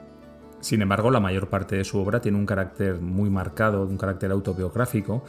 Sin 0.60 0.82
embargo, 0.82 1.12
la 1.12 1.20
mayor 1.20 1.50
parte 1.50 1.76
de 1.76 1.84
su 1.84 1.98
obra 1.98 2.22
tiene 2.22 2.38
un 2.38 2.46
carácter 2.46 3.00
muy 3.00 3.30
marcado, 3.30 3.86
un 3.86 3.98
carácter 3.98 4.32
autobiográfico, 4.32 5.24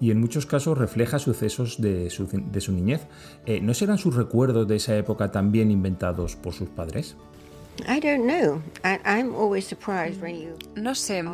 y 0.00 0.10
en 0.10 0.20
muchos 0.20 0.44
casos 0.44 0.76
refleja 0.76 1.18
sucesos 1.18 1.80
de 1.80 2.10
su, 2.10 2.28
de 2.28 2.60
su 2.60 2.72
niñez. 2.72 3.06
Eh, 3.46 3.60
¿No 3.60 3.72
serán 3.72 3.96
sus 3.96 4.14
recuerdos 4.14 4.68
de 4.68 4.76
esa 4.76 4.96
época 4.96 5.30
también 5.30 5.70
inventados 5.70 6.36
por 6.36 6.52
sus 6.52 6.68
padres? 6.68 7.16
No 10.76 10.94
sé. 10.94 11.24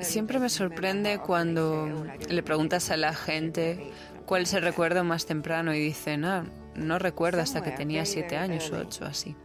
Siempre 0.00 0.38
me 0.38 0.48
sorprende 0.48 1.18
cuando 1.18 2.06
le 2.28 2.42
preguntas 2.42 2.90
a 2.90 2.96
la 2.96 3.14
gente 3.14 3.92
cuál 4.26 4.42
es 4.42 4.54
el 4.54 4.62
recuerdo 4.62 5.04
más 5.04 5.26
temprano 5.26 5.74
y 5.74 5.80
dicen, 5.80 6.24
ah, 6.24 6.44
no 6.74 6.98
recuerdo 6.98 7.40
hasta 7.40 7.62
que 7.62 7.70
tenía 7.70 8.04
siete 8.04 8.36
años 8.36 8.70
o 8.70 8.78
ocho, 8.78 9.04
así. 9.04 9.36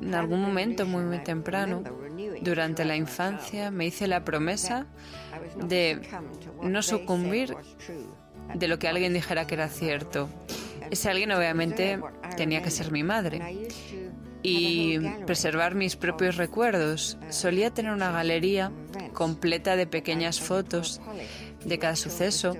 En 0.00 0.14
algún 0.14 0.40
momento 0.40 0.86
muy, 0.86 1.04
muy 1.04 1.18
temprano, 1.18 1.82
durante 2.42 2.84
la 2.84 2.96
infancia, 2.96 3.70
me 3.70 3.86
hice 3.86 4.06
la 4.06 4.24
promesa 4.24 4.86
de 5.66 6.00
no 6.62 6.82
sucumbir 6.82 7.56
de 8.54 8.68
lo 8.68 8.78
que 8.78 8.88
alguien 8.88 9.14
dijera 9.14 9.46
que 9.46 9.54
era 9.54 9.68
cierto. 9.68 10.28
Ese 10.90 11.08
alguien 11.08 11.32
obviamente 11.32 11.98
tenía 12.36 12.62
que 12.62 12.70
ser 12.70 12.92
mi 12.92 13.02
madre 13.02 13.68
y 14.44 14.98
preservar 15.26 15.74
mis 15.74 15.96
propios 15.96 16.36
recuerdos. 16.36 17.16
Solía 17.30 17.70
tener 17.70 17.92
una 17.92 18.12
galería 18.12 18.70
completa 19.14 19.74
de 19.74 19.86
pequeñas 19.86 20.38
fotos 20.38 21.00
de 21.64 21.78
cada 21.78 21.96
suceso 21.96 22.54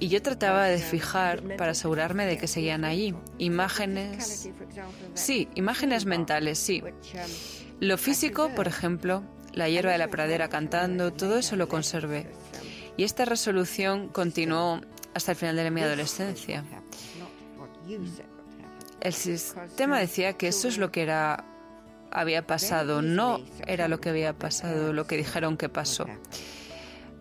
y 0.00 0.08
yo 0.08 0.20
trataba 0.20 0.66
de 0.66 0.78
fijar 0.78 1.56
para 1.56 1.70
asegurarme 1.70 2.26
de 2.26 2.36
que 2.36 2.48
seguían 2.48 2.84
allí. 2.84 3.14
Imágenes. 3.38 4.50
Sí, 5.14 5.48
imágenes 5.54 6.04
mentales, 6.04 6.58
sí. 6.58 6.82
Lo 7.80 7.96
físico, 7.96 8.50
por 8.54 8.66
ejemplo, 8.66 9.22
la 9.54 9.68
hierba 9.68 9.92
de 9.92 9.98
la 9.98 10.08
pradera 10.08 10.48
cantando, 10.48 11.12
todo 11.12 11.38
eso 11.38 11.54
lo 11.54 11.68
conservé. 11.68 12.26
Y 12.96 13.04
esta 13.04 13.24
resolución 13.24 14.08
continuó 14.08 14.80
hasta 15.14 15.32
el 15.32 15.38
final 15.38 15.56
de 15.56 15.70
mi 15.70 15.80
adolescencia. 15.82 16.64
El 19.00 19.12
sistema 19.12 19.98
decía 19.98 20.32
que 20.32 20.48
eso 20.48 20.68
es 20.68 20.78
lo 20.78 20.90
que 20.90 21.02
era 21.02 21.44
había 22.10 22.46
pasado, 22.46 23.02
no 23.02 23.40
era 23.66 23.88
lo 23.88 24.00
que 24.00 24.08
había 24.08 24.32
pasado, 24.32 24.92
lo 24.92 25.06
que 25.06 25.16
dijeron 25.16 25.56
que 25.56 25.68
pasó. 25.68 26.06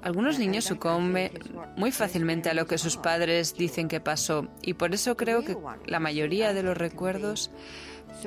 Algunos 0.01 0.39
niños 0.39 0.65
sucumben 0.65 1.31
muy 1.75 1.91
fácilmente 1.91 2.49
a 2.49 2.53
lo 2.53 2.65
que 2.67 2.77
sus 2.77 2.97
padres 2.97 3.55
dicen 3.55 3.87
que 3.87 3.99
pasó 3.99 4.47
y 4.61 4.75
por 4.75 4.93
eso 4.93 5.17
creo 5.17 5.43
que 5.43 5.57
la 5.85 5.99
mayoría 5.99 6.53
de 6.53 6.63
los 6.63 6.77
recuerdos 6.77 7.51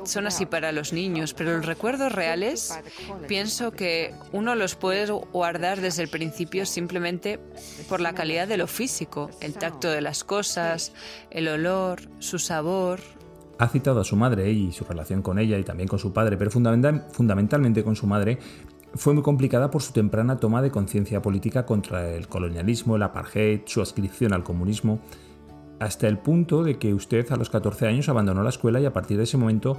son 0.04 0.26
así 0.26 0.46
para 0.46 0.72
los 0.72 0.92
niños, 0.92 1.32
pero 1.32 1.56
los 1.56 1.66
recuerdos 1.66 2.12
reales 2.12 2.78
pienso 3.26 3.72
que 3.72 4.14
uno 4.32 4.54
los 4.54 4.74
puede 4.74 5.10
guardar 5.10 5.80
desde 5.80 6.02
el 6.02 6.08
principio 6.08 6.66
simplemente 6.66 7.40
por 7.88 8.00
la 8.00 8.14
calidad 8.14 8.46
de 8.46 8.56
lo 8.56 8.66
físico, 8.66 9.30
el 9.40 9.54
tacto 9.54 9.90
de 9.90 10.00
las 10.00 10.22
cosas, 10.22 10.92
el 11.30 11.48
olor, 11.48 12.02
su 12.18 12.38
sabor, 12.38 13.00
ha 13.60 13.68
citado 13.68 14.00
a 14.00 14.04
su 14.04 14.16
madre 14.16 14.50
y 14.50 14.72
su 14.72 14.84
relación 14.84 15.20
con 15.20 15.38
ella 15.38 15.58
y 15.58 15.64
también 15.64 15.86
con 15.86 15.98
su 15.98 16.14
padre, 16.14 16.38
pero 16.38 16.50
fundamentalmente 16.50 17.84
con 17.84 17.94
su 17.94 18.06
madre, 18.06 18.38
fue 18.94 19.12
muy 19.12 19.22
complicada 19.22 19.70
por 19.70 19.82
su 19.82 19.92
temprana 19.92 20.38
toma 20.38 20.62
de 20.62 20.70
conciencia 20.70 21.20
política 21.20 21.66
contra 21.66 22.08
el 22.10 22.26
colonialismo, 22.26 22.96
el 22.96 23.02
apartheid, 23.02 23.60
su 23.66 23.82
adscripción 23.82 24.32
al 24.32 24.44
comunismo, 24.44 25.00
hasta 25.78 26.08
el 26.08 26.16
punto 26.16 26.64
de 26.64 26.78
que 26.78 26.94
usted 26.94 27.30
a 27.30 27.36
los 27.36 27.50
14 27.50 27.86
años 27.86 28.08
abandonó 28.08 28.42
la 28.42 28.48
escuela 28.48 28.80
y 28.80 28.86
a 28.86 28.94
partir 28.94 29.18
de 29.18 29.24
ese 29.24 29.36
momento 29.36 29.78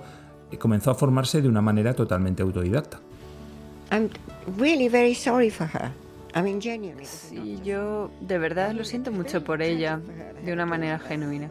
eh, 0.52 0.60
comenzó 0.60 0.92
a 0.92 0.96
formarse 0.96 1.42
de 1.42 1.50
una 1.50 1.62
manera 1.62 1.96
totalmente 1.96 2.44
autodidacta. 2.44 3.00
Sí, 7.06 7.60
yo 7.64 8.12
de 8.22 8.38
verdad 8.38 8.74
lo 8.74 8.84
siento 8.84 9.12
mucho 9.12 9.44
por 9.44 9.62
ella, 9.62 10.00
de 10.44 10.54
una 10.54 10.66
manera 10.66 11.00
genuina. 11.00 11.50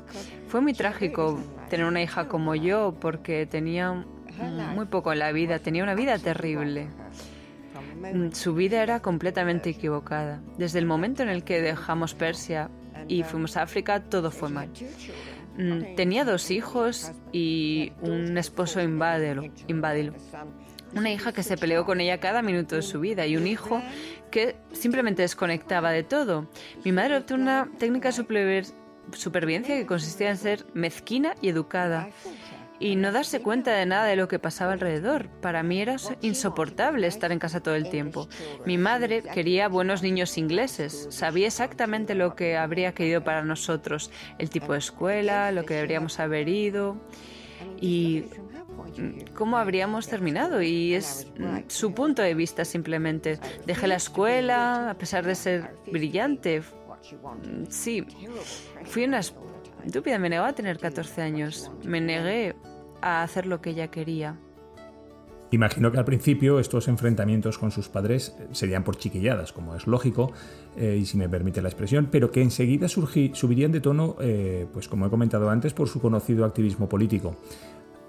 Fue 0.49 0.61
muy 0.61 0.73
trágico 0.73 1.39
tener 1.69 1.87
una 1.87 2.03
hija 2.03 2.29
como 2.29 2.55
yo 2.55 2.95
porque 3.01 3.47
tenía 3.47 4.05
muy 4.75 4.87
poco 4.87 5.13
en 5.13 5.19
la 5.19 5.33
vida, 5.33 5.59
tenía 5.59 5.83
una 5.83 5.95
vida 5.95 6.19
terrible. 6.19 6.89
Su 8.33 8.55
vida 8.55 8.83
era 8.83 9.01
completamente 9.01 9.71
equivocada. 9.71 10.41
Desde 10.57 10.79
el 10.79 10.87
momento 10.87 11.23
en 11.23 11.29
el 11.29 11.45
que 11.45 11.61
dejamos 11.61 12.15
Persia 12.15 12.71
y 13.09 13.23
fuimos 13.23 13.57
a 13.57 13.63
África, 13.63 14.01
todo 14.01 14.31
fue 14.31 14.49
mal. 14.49 14.71
Mm, 15.59 15.95
tenía 15.97 16.25
dos 16.25 16.51
hijos 16.51 17.13
y 17.33 17.93
un 18.01 18.39
esposo 18.39 18.81
invádilo 18.81 19.45
una 20.95 21.11
hija 21.11 21.33
que 21.33 21.43
se 21.43 21.57
peleó 21.57 21.85
con 21.85 22.01
ella 22.01 22.19
cada 22.19 22.43
minuto 22.43 22.77
de 22.77 22.83
su 22.83 23.01
vida 23.01 23.27
y 23.27 23.37
un 23.37 23.47
hijo 23.47 23.83
que 24.31 24.57
simplemente 24.73 25.23
desconectaba 25.23 25.91
de 25.91 26.03
todo. 26.03 26.49
Mi 26.85 26.93
madre 26.93 27.17
optó 27.17 27.35
una 27.35 27.69
técnica 27.79 28.11
de 28.11 28.65
supervivencia 29.13 29.77
que 29.77 29.87
consistía 29.87 30.31
en 30.31 30.37
ser 30.37 30.67
mezquina 30.75 31.35
y 31.41 31.49
educada 31.49 32.09
y 32.81 32.97
no 32.97 33.13
darse 33.13 33.43
cuenta 33.43 33.73
de 33.73 33.85
nada 33.85 34.07
de 34.07 34.17
lo 34.17 34.27
que 34.27 34.39
pasaba 34.39 34.73
alrededor. 34.73 35.29
Para 35.29 35.63
mí 35.63 35.81
era 35.81 35.97
insoportable 36.23 37.07
estar 37.07 37.31
en 37.31 37.39
casa 37.39 37.61
todo 37.61 37.75
el 37.75 37.91
tiempo. 37.91 38.29
Mi 38.65 38.79
madre 38.79 39.23
quería 39.23 39.69
buenos 39.69 40.03
niños 40.03 40.39
ingleses, 40.39 41.07
sabía 41.11 41.47
exactamente 41.47 42.15
lo 42.15 42.35
que 42.35 42.57
habría 42.57 42.95
querido 42.95 43.23
para 43.23 43.45
nosotros, 43.45 44.11
el 44.39 44.49
tipo 44.49 44.73
de 44.73 44.79
escuela, 44.79 45.53
lo 45.53 45.65
que 45.65 45.75
deberíamos 45.75 46.19
haber 46.19 46.49
ido 46.49 46.97
y 47.81 48.25
cómo 49.35 49.57
habríamos 49.57 50.09
terminado 50.09 50.63
y 50.63 50.95
es 50.95 51.27
su 51.69 51.95
punto 51.95 52.23
de 52.23 52.35
vista 52.35 52.65
simplemente. 52.65 53.39
Dejé 53.67 53.87
la 53.87 53.97
escuela 53.97 54.91
a 54.91 54.95
pesar 54.95 55.25
de 55.27 55.35
ser 55.35 55.77
brillante. 55.91 56.63
Sí, 57.69 58.07
fui 58.85 59.05
una 59.05 59.21
estúpida, 59.21 60.19
me 60.19 60.29
negó 60.29 60.45
a 60.45 60.53
tener 60.53 60.79
14 60.79 61.23
años. 61.23 61.71
Me 61.85 62.01
negué 62.01 62.55
a 63.01 63.23
hacer 63.23 63.47
lo 63.47 63.61
que 63.61 63.71
ella 63.71 63.89
quería. 63.89 64.37
Imagino 65.53 65.91
que 65.91 65.99
al 65.99 66.05
principio 66.05 66.61
estos 66.61 66.87
enfrentamientos 66.87 67.59
con 67.59 67.73
sus 67.73 67.89
padres 67.89 68.37
eh, 68.39 68.47
serían 68.53 68.85
por 68.85 68.97
chiquilladas, 68.97 69.53
como 69.53 69.75
es 69.75 69.87
lógico, 69.89 70.33
eh, 70.77 70.99
y 71.01 71.07
si 71.07 71.17
me 71.17 71.29
permite 71.29 71.61
la 71.61 71.69
expresión, 71.69 72.09
pero 72.11 72.31
que 72.31 72.41
enseguida 72.41 72.87
subirían 72.89 73.73
de 73.73 73.81
tono, 73.81 74.15
eh, 74.21 74.67
pues 74.73 74.87
como 74.87 75.07
he 75.07 75.11
comentado 75.11 75.51
antes, 75.51 75.75
por 75.75 75.89
su 75.89 76.01
conocido 76.01 76.45
activismo 76.45 76.89
político. 76.89 77.37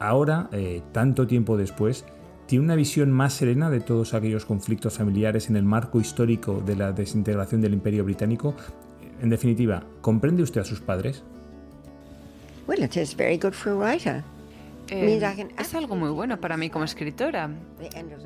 Ahora, 0.01 0.49
tanto 0.91 1.27
tiempo 1.27 1.57
después, 1.57 2.05
tiene 2.47 2.65
una 2.65 2.75
visión 2.75 3.11
más 3.11 3.33
serena 3.33 3.69
de 3.69 3.79
todos 3.79 4.13
aquellos 4.13 4.45
conflictos 4.45 4.97
familiares 4.97 5.49
en 5.49 5.55
el 5.55 5.63
marco 5.63 6.01
histórico 6.01 6.59
de 6.59 6.75
la 6.75 6.91
desintegración 6.91 7.61
del 7.61 7.73
Imperio 7.73 8.03
Británico. 8.03 8.55
En 9.21 9.29
definitiva, 9.29 9.83
¿comprende 10.01 10.43
usted 10.43 10.61
a 10.61 10.65
sus 10.65 10.81
padres? 10.81 11.23
Well, 12.67 12.83
it 12.83 12.97
is 12.97 13.15
very 13.15 13.37
good 13.37 13.53
for 13.53 13.73
a 13.73 13.75
writer. 13.75 14.23
Eh, 14.89 15.21
es 15.57 15.73
algo 15.73 15.95
muy 15.95 16.09
bueno 16.09 16.41
para 16.41 16.57
mí 16.57 16.69
como 16.69 16.83
escritora, 16.83 17.49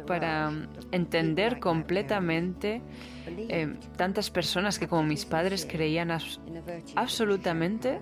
para 0.07 0.51
entender 0.91 1.59
completamente 1.59 2.81
eh, 3.27 3.75
tantas 3.95 4.31
personas 4.31 4.79
que 4.79 4.87
como 4.87 5.03
mis 5.03 5.25
padres 5.25 5.67
creían 5.69 6.09
absolutamente, 6.95 7.99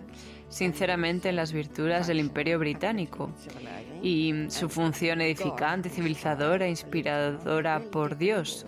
sinceramente 0.54 1.30
en 1.30 1.36
las 1.36 1.52
virtudes 1.52 2.06
del 2.06 2.20
imperio 2.20 2.60
británico 2.60 3.32
y 4.04 4.46
su 4.50 4.70
función 4.70 5.20
edificante, 5.22 5.90
civilizadora, 5.90 6.68
inspiradora 6.68 7.80
por 7.80 8.18
Dios. 8.18 8.68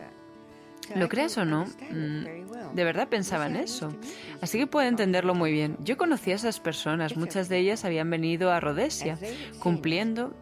¿Lo 0.95 1.07
creas 1.09 1.37
o 1.37 1.45
no? 1.45 1.65
Mm, 1.91 2.73
de 2.73 2.83
verdad 2.83 3.07
pensaba 3.07 3.45
en 3.45 3.55
eso. 3.55 3.93
Así 4.41 4.57
que 4.57 4.65
puedo 4.65 4.87
entenderlo 4.87 5.35
muy 5.35 5.51
bien. 5.51 5.77
Yo 5.79 5.95
conocí 5.95 6.31
a 6.31 6.35
esas 6.35 6.59
personas, 6.59 7.17
muchas 7.17 7.49
de 7.49 7.59
ellas 7.59 7.85
habían 7.85 8.09
venido 8.09 8.51
a 8.51 8.59
Rhodesia, 8.59 9.19
cumpliendo 9.59 10.35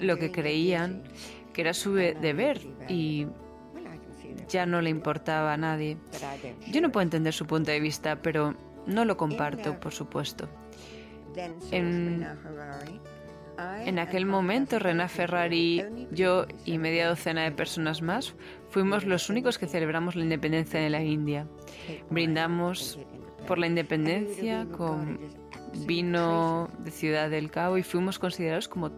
lo 0.00 0.18
que 0.18 0.32
creían 0.32 1.04
que 1.52 1.60
era 1.60 1.74
su 1.74 1.94
deber 1.94 2.60
y 2.88 3.28
ya 4.48 4.66
no 4.66 4.80
le 4.80 4.90
importaba 4.90 5.52
a 5.52 5.56
nadie. 5.56 5.96
Yo 6.72 6.80
no 6.80 6.90
puedo 6.90 7.04
entender 7.04 7.32
su 7.32 7.46
punto 7.46 7.70
de 7.70 7.78
vista, 7.78 8.20
pero 8.20 8.56
no 8.86 9.04
lo 9.04 9.16
comparto, 9.16 9.78
por 9.78 9.92
supuesto. 9.92 10.48
En, 11.70 12.26
en 13.84 13.98
aquel 13.98 14.26
momento, 14.26 14.78
Rena 14.78 15.08
Ferrari, 15.08 15.84
yo 16.10 16.46
y 16.64 16.78
media 16.78 17.08
docena 17.08 17.42
de 17.44 17.52
personas 17.52 18.02
más 18.02 18.34
fuimos 18.70 19.04
los 19.04 19.28
únicos 19.28 19.58
que 19.58 19.66
celebramos 19.66 20.16
la 20.16 20.22
independencia 20.22 20.80
de 20.80 20.90
la 20.90 21.02
India. 21.02 21.46
Brindamos 22.10 22.98
por 23.46 23.58
la 23.58 23.66
independencia 23.66 24.66
con 24.66 25.18
vino 25.86 26.68
de 26.78 26.90
Ciudad 26.90 27.30
del 27.30 27.50
Cabo 27.50 27.78
y 27.78 27.82
fuimos 27.82 28.18
considerados 28.18 28.68
como 28.68 28.90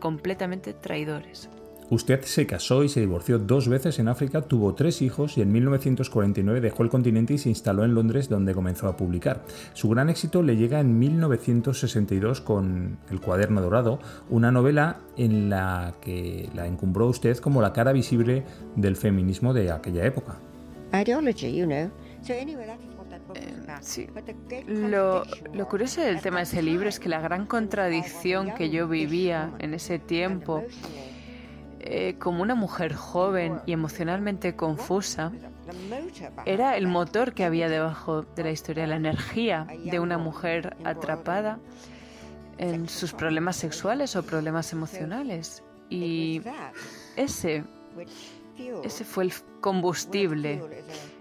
completamente 0.00 0.72
traidores. 0.74 1.48
Usted 1.90 2.22
se 2.22 2.46
casó 2.46 2.82
y 2.82 2.88
se 2.88 3.00
divorció 3.00 3.38
dos 3.38 3.68
veces 3.68 3.98
en 3.98 4.08
África, 4.08 4.42
tuvo 4.42 4.74
tres 4.74 5.02
hijos 5.02 5.36
y 5.36 5.42
en 5.42 5.52
1949 5.52 6.60
dejó 6.60 6.82
el 6.82 6.88
continente 6.88 7.34
y 7.34 7.38
se 7.38 7.50
instaló 7.50 7.84
en 7.84 7.94
Londres 7.94 8.28
donde 8.28 8.54
comenzó 8.54 8.88
a 8.88 8.96
publicar. 8.96 9.42
Su 9.74 9.90
gran 9.90 10.08
éxito 10.08 10.42
le 10.42 10.56
llega 10.56 10.80
en 10.80 10.98
1962 10.98 12.40
con 12.40 12.98
El 13.10 13.20
cuaderno 13.20 13.60
dorado, 13.60 13.98
una 14.30 14.50
novela 14.50 15.00
en 15.18 15.50
la 15.50 15.94
que 16.00 16.48
la 16.54 16.66
encumbró 16.66 17.06
usted 17.06 17.36
como 17.36 17.60
la 17.60 17.74
cara 17.74 17.92
visible 17.92 18.44
del 18.76 18.96
feminismo 18.96 19.52
de 19.52 19.70
aquella 19.70 20.06
época. 20.06 20.36
Sí. 23.80 24.08
Lo, 24.66 25.24
lo, 25.52 25.68
curioso 25.68 26.00
del 26.00 26.20
tema 26.20 26.38
de 26.38 26.44
ese 26.44 26.62
libro 26.62 26.88
es 26.88 26.98
que 26.98 27.08
la 27.08 27.20
gran 27.20 27.46
contradicción 27.46 28.54
que 28.54 28.70
yo 28.70 28.88
vivía 28.88 29.52
en 29.58 29.74
ese 29.74 29.98
tiempo 29.98 30.62
eh, 31.86 32.16
como 32.18 32.40
una 32.40 32.54
mujer 32.54 32.94
joven 32.94 33.60
y 33.66 33.72
emocionalmente 33.72 34.56
confusa, 34.56 35.32
era 36.46 36.78
el 36.78 36.86
motor 36.86 37.34
que 37.34 37.44
había 37.44 37.68
debajo 37.68 38.22
de 38.22 38.42
la 38.42 38.50
historia, 38.50 38.86
la 38.86 38.96
energía 38.96 39.66
de 39.84 40.00
una 40.00 40.16
mujer 40.16 40.78
atrapada 40.84 41.58
en 42.56 42.88
sus 42.88 43.12
problemas 43.12 43.56
sexuales 43.56 44.16
o 44.16 44.22
problemas 44.22 44.72
emocionales. 44.72 45.62
Y 45.90 46.40
ese, 47.16 47.64
ese 48.82 49.04
fue 49.04 49.24
el 49.24 49.32
combustible 49.60 50.62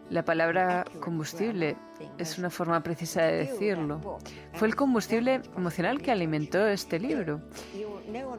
la 0.10 0.24
palabra 0.24 0.86
combustible 1.00 1.76
es 2.18 2.38
una 2.38 2.50
forma 2.50 2.82
precisa 2.84 3.24
de 3.24 3.38
decirlo. 3.38 4.20
Fue 4.54 4.68
el 4.68 4.76
combustible 4.76 5.42
emocional 5.56 6.02
que 6.02 6.12
alimentó 6.12 6.68
este 6.68 7.00
libro 7.00 7.42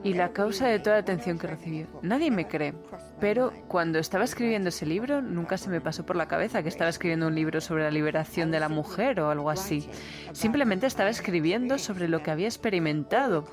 y 0.03 0.15
la 0.15 0.33
causa 0.33 0.69
de 0.69 0.79
toda 0.79 0.97
la 0.97 1.03
atención 1.03 1.39
que 1.39 1.47
recibió. 1.47 1.87
Nadie 2.03 2.31
me 2.31 2.47
cree, 2.47 2.75
pero 3.21 3.53
cuando 3.69 3.99
estaba 3.99 4.25
escribiendo 4.25 4.69
ese 4.69 4.87
libro 4.87 5.23
nunca 5.23 5.59
se 5.59 5.71
me 5.71 5.81
pasó 5.81 6.05
por 6.07 6.17
la 6.17 6.29
cabeza 6.29 6.63
que 6.63 6.69
estaba 6.69 6.91
escribiendo 6.91 7.27
un 7.27 7.35
libro 7.35 7.61
sobre 7.61 7.85
la 7.85 7.91
liberación 7.91 8.51
de 8.51 8.61
la 8.61 8.69
mujer 8.69 9.21
o 9.21 9.31
algo 9.31 9.51
así. 9.51 9.89
Simplemente 10.33 10.87
estaba 10.87 11.11
escribiendo 11.11 11.79
sobre 11.79 12.09
lo 12.09 12.23
que 12.23 12.31
había 12.31 12.47
experimentado 12.47 13.47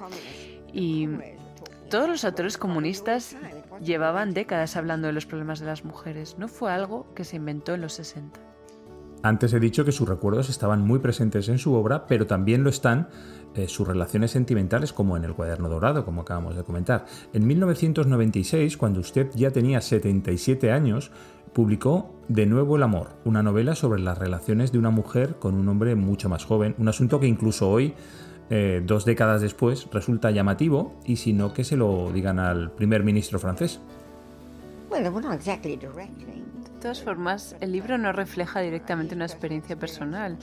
y 0.74 1.08
todos 1.90 2.08
los 2.08 2.24
autores 2.24 2.58
comunistas 2.58 3.36
llevaban 3.82 4.34
décadas 4.34 4.78
hablando 4.78 5.08
de 5.08 5.14
los 5.14 5.26
problemas 5.26 5.60
de 5.60 5.66
las 5.66 5.84
mujeres. 5.84 6.38
No 6.38 6.48
fue 6.48 6.72
algo 6.72 7.14
que 7.16 7.24
se 7.24 7.38
inventó 7.38 7.74
en 7.74 7.82
los 7.82 7.94
60. 7.94 8.40
Antes 9.24 9.54
he 9.54 9.60
dicho 9.60 9.86
que 9.86 9.92
sus 9.92 10.10
recuerdos 10.10 10.50
estaban 10.50 10.82
muy 10.82 11.00
presentes 11.00 11.48
en 11.48 11.60
su 11.60 11.74
obra, 11.74 12.08
pero 12.08 12.26
también 12.26 12.64
lo 12.64 12.70
están 12.72 13.10
eh, 13.54 13.68
sus 13.68 13.88
relaciones 13.88 14.32
sentimentales, 14.32 14.94
como 14.94 15.16
en 15.16 15.26
el 15.26 15.36
cuaderno 15.36 15.70
dorado, 15.70 16.06
como 16.06 16.22
acabamos 16.22 16.56
de 16.56 16.64
comentar. 16.64 17.06
En 17.32 17.46
1996, 17.46 18.78
cuando 18.78 19.00
usted 19.00 19.30
ya 19.36 19.52
tenía 19.52 19.80
77 19.82 20.72
años, 20.72 21.12
publicó 21.54 22.16
De 22.30 22.46
nuevo 22.46 22.78
el 22.78 22.84
amor, 22.84 23.10
una 23.26 23.44
novela 23.44 23.76
sobre 23.76 24.02
las 24.02 24.18
relaciones 24.18 24.72
de 24.72 24.80
una 24.80 24.90
mujer 24.90 25.36
con 25.38 25.56
un 25.56 25.68
hombre 25.68 25.96
mucho 25.96 26.30
más 26.30 26.46
joven, 26.46 26.76
un 26.78 26.88
asunto 26.88 27.20
que 27.20 27.28
incluso 27.28 27.70
hoy 27.70 27.94
eh, 28.54 28.82
dos 28.86 29.06
décadas 29.06 29.40
después 29.40 29.88
resulta 29.94 30.30
llamativo 30.30 31.00
y 31.06 31.16
si 31.16 31.32
no 31.32 31.54
que 31.54 31.64
se 31.64 31.78
lo 31.78 32.12
digan 32.12 32.38
al 32.38 32.70
primer 32.72 33.02
ministro 33.02 33.40
francés. 33.40 33.80
De 34.92 36.82
todas 36.82 37.02
formas, 37.02 37.56
el 37.62 37.72
libro 37.72 37.98
no 37.98 38.12
refleja 38.12 38.60
directamente 38.60 39.16
una 39.16 39.24
experiencia 39.24 39.78
personal, 39.78 40.38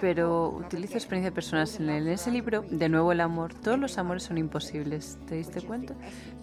pero 0.00 0.50
utiliza 0.50 0.94
experiencias 0.94 1.34
personales 1.34 1.80
en 1.80 2.06
ese 2.06 2.30
libro. 2.30 2.64
De 2.70 2.88
nuevo, 2.88 3.10
el 3.10 3.20
amor. 3.20 3.52
Todos 3.54 3.80
los 3.80 3.98
amores 3.98 4.22
son 4.22 4.38
imposibles. 4.38 5.18
¿Te 5.26 5.34
diste 5.34 5.60
cuenta? 5.60 5.94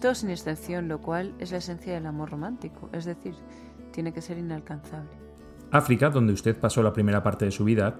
Todos 0.01 0.17
sin 0.17 0.29
excepción, 0.29 0.89
lo 0.89 0.99
cual 0.99 1.33
es 1.39 1.51
la 1.51 1.59
esencia 1.59 1.93
del 1.93 2.05
amor 2.05 2.31
romántico. 2.31 2.89
Es 2.91 3.05
decir, 3.05 3.33
tiene 3.93 4.11
que 4.11 4.21
ser 4.21 4.39
inalcanzable. 4.39 5.11
África, 5.71 6.09
donde 6.09 6.33
usted 6.33 6.57
pasó 6.57 6.83
la 6.83 6.91
primera 6.91 7.23
parte 7.23 7.45
de 7.45 7.51
su 7.51 7.63
vida, 7.63 7.95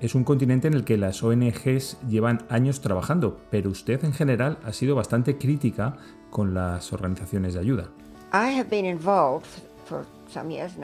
es 0.00 0.14
un 0.14 0.24
continente 0.24 0.68
en 0.68 0.74
el 0.74 0.84
que 0.84 0.96
las 0.96 1.22
ONGs 1.22 1.98
llevan 2.08 2.42
años 2.48 2.80
trabajando, 2.80 3.38
pero 3.50 3.70
usted 3.70 4.02
en 4.04 4.12
general 4.12 4.58
ha 4.64 4.72
sido 4.72 4.94
bastante 4.94 5.36
crítica 5.36 5.96
con 6.30 6.54
las 6.54 6.92
organizaciones 6.92 7.54
de 7.54 7.60
ayuda. 7.60 7.88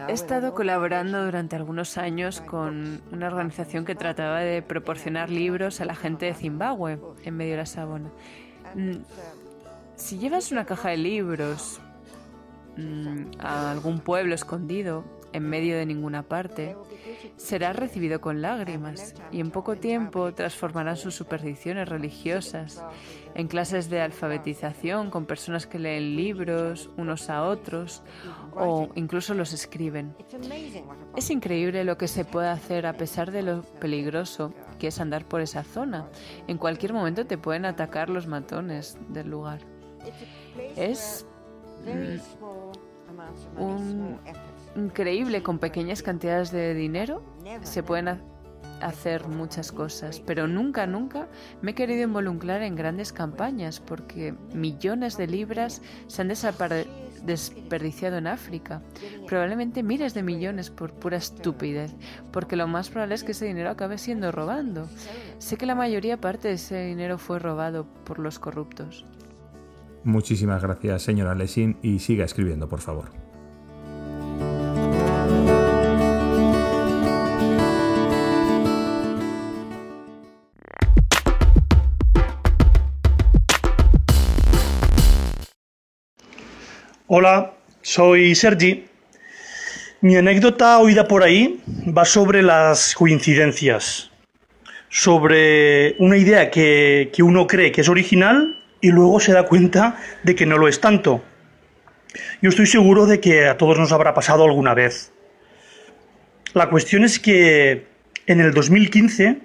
He 0.08 0.12
estado 0.12 0.54
colaborando 0.54 1.24
durante 1.24 1.56
algunos 1.56 1.96
años 1.96 2.40
con 2.40 3.00
una 3.12 3.28
organización 3.28 3.84
que 3.84 3.94
trataba 3.94 4.40
de 4.40 4.60
proporcionar 4.60 5.30
libros 5.30 5.80
a 5.80 5.84
la 5.84 5.94
gente 5.94 6.26
de 6.26 6.34
Zimbabue 6.34 6.98
en 7.24 7.36
medio 7.36 7.52
de 7.52 7.58
la 7.58 7.66
sabana. 7.66 8.10
Mm, 8.74 8.96
si 9.94 10.18
llevas 10.18 10.50
una 10.50 10.64
caja 10.64 10.90
de 10.90 10.96
libros 10.96 11.80
mm, 12.76 13.38
a 13.38 13.70
algún 13.70 14.00
pueblo 14.00 14.34
escondido, 14.34 15.04
en 15.32 15.48
medio 15.48 15.76
de 15.76 15.86
ninguna 15.86 16.22
parte, 16.22 16.76
será 17.36 17.72
recibido 17.72 18.20
con 18.20 18.42
lágrimas 18.42 19.14
y 19.30 19.40
en 19.40 19.50
poco 19.50 19.76
tiempo 19.76 20.32
transformarán 20.34 20.96
sus 20.96 21.14
supersticiones 21.14 21.88
religiosas 21.88 22.82
en 23.34 23.48
clases 23.48 23.90
de 23.90 24.00
alfabetización 24.00 25.10
con 25.10 25.26
personas 25.26 25.66
que 25.66 25.78
leen 25.78 26.16
libros 26.16 26.90
unos 26.96 27.28
a 27.28 27.42
otros 27.42 28.02
o 28.54 28.88
incluso 28.94 29.34
los 29.34 29.52
escriben. 29.52 30.14
Es 31.16 31.30
increíble 31.30 31.84
lo 31.84 31.98
que 31.98 32.08
se 32.08 32.24
puede 32.24 32.48
hacer 32.48 32.86
a 32.86 32.94
pesar 32.94 33.30
de 33.30 33.42
lo 33.42 33.62
peligroso 33.62 34.54
que 34.78 34.88
es 34.88 35.00
andar 35.00 35.26
por 35.26 35.40
esa 35.40 35.62
zona. 35.64 36.08
En 36.46 36.58
cualquier 36.58 36.92
momento 36.92 37.26
te 37.26 37.38
pueden 37.38 37.66
atacar 37.66 38.08
los 38.08 38.26
matones 38.26 38.96
del 39.08 39.28
lugar. 39.28 39.60
Es 40.76 41.26
un 43.58 44.18
increíble 44.76 45.42
con 45.42 45.58
pequeñas 45.58 46.02
cantidades 46.02 46.50
de 46.50 46.74
dinero. 46.74 47.22
Se 47.62 47.82
pueden 47.82 48.20
hacer 48.80 49.26
muchas 49.28 49.72
cosas, 49.72 50.20
pero 50.20 50.46
nunca, 50.46 50.86
nunca 50.86 51.28
me 51.62 51.70
he 51.70 51.74
querido 51.74 52.02
involucrar 52.02 52.62
en 52.62 52.76
grandes 52.76 53.12
campañas 53.12 53.80
porque 53.80 54.34
millones 54.54 55.16
de 55.16 55.26
libras 55.26 55.82
se 56.08 56.22
han 56.22 56.28
desperdiciado 57.24 58.18
en 58.18 58.26
África. 58.26 58.82
Probablemente 59.26 59.82
miles 59.82 60.14
de 60.14 60.22
millones 60.22 60.70
por 60.70 60.92
pura 60.92 61.16
estupidez, 61.16 61.94
porque 62.32 62.56
lo 62.56 62.68
más 62.68 62.90
probable 62.90 63.14
es 63.14 63.24
que 63.24 63.32
ese 63.32 63.46
dinero 63.46 63.70
acabe 63.70 63.98
siendo 63.98 64.30
robando. 64.30 64.88
Sé 65.38 65.56
que 65.56 65.66
la 65.66 65.74
mayoría 65.74 66.20
parte 66.20 66.48
de 66.48 66.54
ese 66.54 66.84
dinero 66.84 67.18
fue 67.18 67.38
robado 67.38 67.86
por 68.04 68.18
los 68.18 68.38
corruptos. 68.38 69.06
Muchísimas 70.04 70.62
gracias, 70.62 71.02
señora 71.02 71.34
Lesín, 71.34 71.78
y 71.82 71.98
siga 71.98 72.24
escribiendo, 72.24 72.68
por 72.68 72.80
favor. 72.80 73.25
Hola, 87.08 87.52
soy 87.82 88.34
Sergi. 88.34 88.84
Mi 90.00 90.16
anécdota 90.16 90.80
oída 90.80 91.06
por 91.06 91.22
ahí 91.22 91.62
va 91.86 92.04
sobre 92.04 92.42
las 92.42 92.96
coincidencias, 92.96 94.10
sobre 94.88 95.94
una 96.00 96.16
idea 96.16 96.50
que, 96.50 97.12
que, 97.14 97.22
uno 97.22 97.46
cree 97.46 97.70
que 97.70 97.82
es 97.82 97.88
original 97.88 98.60
y 98.80 98.90
luego 98.90 99.20
se 99.20 99.32
da 99.32 99.44
cuenta 99.44 100.02
de 100.24 100.34
que 100.34 100.46
no 100.46 100.58
lo 100.58 100.66
es 100.66 100.80
tanto. 100.80 101.22
Yo 102.42 102.50
estoy 102.50 102.66
seguro 102.66 103.06
de 103.06 103.20
que 103.20 103.46
a 103.46 103.56
todos 103.56 103.78
nos 103.78 103.92
habrá 103.92 104.12
pasado 104.12 104.44
alguna 104.44 104.74
vez. 104.74 105.12
La 106.54 106.70
cuestión 106.70 107.04
es 107.04 107.20
que 107.20 107.86
en 108.26 108.40
el 108.40 108.52
2015 108.52 109.38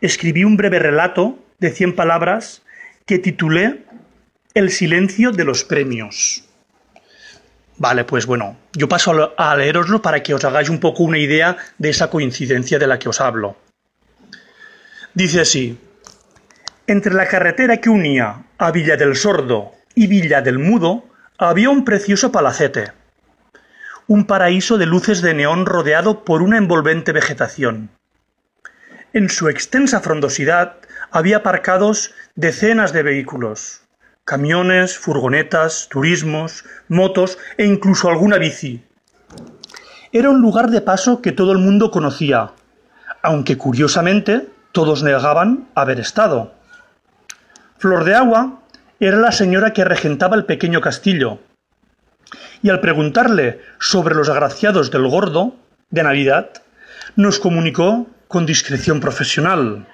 escribí 0.00 0.44
un 0.44 0.56
breve 0.56 0.78
relato 0.78 1.38
de 1.58 1.72
100 1.72 1.94
palabras 1.94 2.62
que 3.04 3.18
titulé 3.18 3.80
El 4.54 4.70
silencio 4.70 5.30
de 5.30 5.44
los 5.44 5.62
premios. 5.62 6.48
Vale, 7.78 8.04
pues 8.04 8.26
bueno, 8.26 8.56
yo 8.72 8.88
paso 8.88 9.34
a 9.36 9.56
leeroslo 9.56 10.02
para 10.02 10.22
que 10.22 10.34
os 10.34 10.44
hagáis 10.44 10.68
un 10.68 10.78
poco 10.78 11.02
una 11.02 11.18
idea 11.18 11.56
de 11.78 11.90
esa 11.90 12.10
coincidencia 12.10 12.78
de 12.78 12.86
la 12.86 12.98
que 12.98 13.08
os 13.08 13.20
hablo. 13.20 13.56
Dice 15.14 15.40
así, 15.40 15.78
entre 16.86 17.14
la 17.14 17.26
carretera 17.26 17.78
que 17.78 17.90
unía 17.90 18.44
a 18.58 18.70
Villa 18.70 18.96
del 18.96 19.16
Sordo 19.16 19.72
y 19.94 20.06
Villa 20.06 20.42
del 20.42 20.58
Mudo 20.58 21.04
había 21.38 21.70
un 21.70 21.84
precioso 21.84 22.32
palacete, 22.32 22.92
un 24.06 24.26
paraíso 24.26 24.78
de 24.78 24.86
luces 24.86 25.22
de 25.22 25.34
neón 25.34 25.66
rodeado 25.66 26.24
por 26.24 26.42
una 26.42 26.58
envolvente 26.58 27.12
vegetación. 27.12 27.90
En 29.12 29.28
su 29.28 29.48
extensa 29.48 30.00
frondosidad 30.00 30.76
había 31.10 31.38
aparcados 31.38 32.14
decenas 32.34 32.92
de 32.92 33.02
vehículos, 33.02 33.81
camiones, 34.24 34.98
furgonetas, 34.98 35.88
turismos, 35.88 36.64
motos 36.88 37.38
e 37.56 37.66
incluso 37.66 38.08
alguna 38.08 38.38
bici. 38.38 38.84
Era 40.12 40.30
un 40.30 40.40
lugar 40.40 40.70
de 40.70 40.80
paso 40.80 41.22
que 41.22 41.32
todo 41.32 41.52
el 41.52 41.58
mundo 41.58 41.90
conocía, 41.90 42.52
aunque 43.22 43.56
curiosamente 43.56 44.48
todos 44.72 45.02
negaban 45.02 45.68
haber 45.74 46.00
estado. 46.00 46.52
Flor 47.78 48.04
de 48.04 48.14
Agua 48.14 48.60
era 49.00 49.16
la 49.16 49.32
señora 49.32 49.72
que 49.72 49.84
regentaba 49.84 50.36
el 50.36 50.44
pequeño 50.44 50.80
castillo, 50.80 51.40
y 52.62 52.70
al 52.70 52.80
preguntarle 52.80 53.60
sobre 53.80 54.14
los 54.14 54.28
agraciados 54.28 54.90
del 54.90 55.08
gordo 55.08 55.56
de 55.90 56.02
Navidad, 56.04 56.50
nos 57.16 57.40
comunicó 57.40 58.06
con 58.28 58.46
discreción 58.46 59.00
profesional 59.00 59.86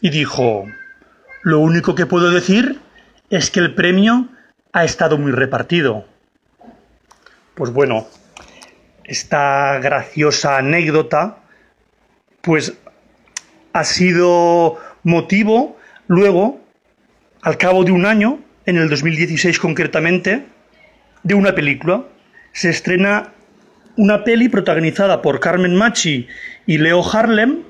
y 0.00 0.10
dijo, 0.10 0.64
lo 1.42 1.58
único 1.58 1.94
que 1.94 2.06
puedo 2.06 2.30
decir 2.30 2.80
es 3.30 3.50
que 3.50 3.60
el 3.60 3.74
premio 3.74 4.28
ha 4.72 4.84
estado 4.84 5.18
muy 5.18 5.32
repartido. 5.32 6.04
Pues 7.54 7.72
bueno, 7.72 8.06
esta 9.04 9.78
graciosa 9.80 10.58
anécdota 10.58 11.38
pues 12.40 12.78
ha 13.72 13.84
sido 13.84 14.78
motivo 15.02 15.76
luego, 16.06 16.60
al 17.42 17.58
cabo 17.58 17.84
de 17.84 17.92
un 17.92 18.06
año, 18.06 18.38
en 18.66 18.76
el 18.76 18.88
2016 18.88 19.58
concretamente, 19.58 20.44
de 21.22 21.34
una 21.34 21.54
película. 21.54 22.04
Se 22.52 22.70
estrena 22.70 23.32
una 23.96 24.24
peli 24.24 24.48
protagonizada 24.48 25.20
por 25.22 25.40
Carmen 25.40 25.74
Machi 25.74 26.28
y 26.66 26.78
Leo 26.78 27.02
Harlem, 27.10 27.62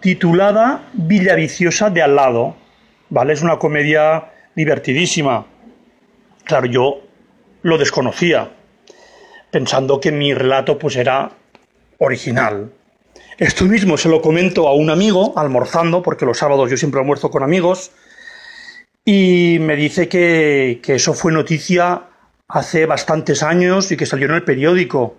titulada 0.00 0.82
Villa 0.94 1.34
Viciosa 1.34 1.90
de 1.90 2.02
al 2.02 2.16
lado. 2.16 2.56
¿Vale? 3.10 3.32
Es 3.32 3.42
una 3.42 3.58
comedia 3.58 4.24
divertidísima. 4.58 5.46
Claro, 6.42 6.66
yo 6.66 7.00
lo 7.62 7.78
desconocía, 7.78 8.50
pensando 9.52 10.00
que 10.00 10.10
mi 10.10 10.34
relato 10.34 10.80
pues 10.80 10.96
era 10.96 11.30
original. 11.98 12.72
Esto 13.38 13.66
mismo 13.66 13.96
se 13.96 14.08
lo 14.08 14.20
comento 14.20 14.66
a 14.66 14.74
un 14.74 14.90
amigo 14.90 15.32
almorzando, 15.36 16.02
porque 16.02 16.26
los 16.26 16.38
sábados 16.38 16.68
yo 16.68 16.76
siempre 16.76 17.00
almuerzo 17.00 17.30
con 17.30 17.44
amigos, 17.44 17.92
y 19.04 19.58
me 19.60 19.76
dice 19.76 20.08
que, 20.08 20.80
que 20.82 20.96
eso 20.96 21.14
fue 21.14 21.30
noticia 21.30 22.08
hace 22.48 22.86
bastantes 22.86 23.44
años 23.44 23.92
y 23.92 23.96
que 23.96 24.06
salió 24.06 24.26
en 24.26 24.34
el 24.34 24.42
periódico. 24.42 25.16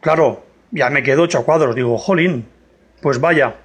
Claro, 0.00 0.46
ya 0.70 0.88
me 0.88 1.02
quedo 1.02 1.26
hecho 1.26 1.40
a 1.40 1.44
cuadros, 1.44 1.76
digo, 1.76 1.98
jolín, 1.98 2.48
pues 3.02 3.20
vaya. 3.20 3.56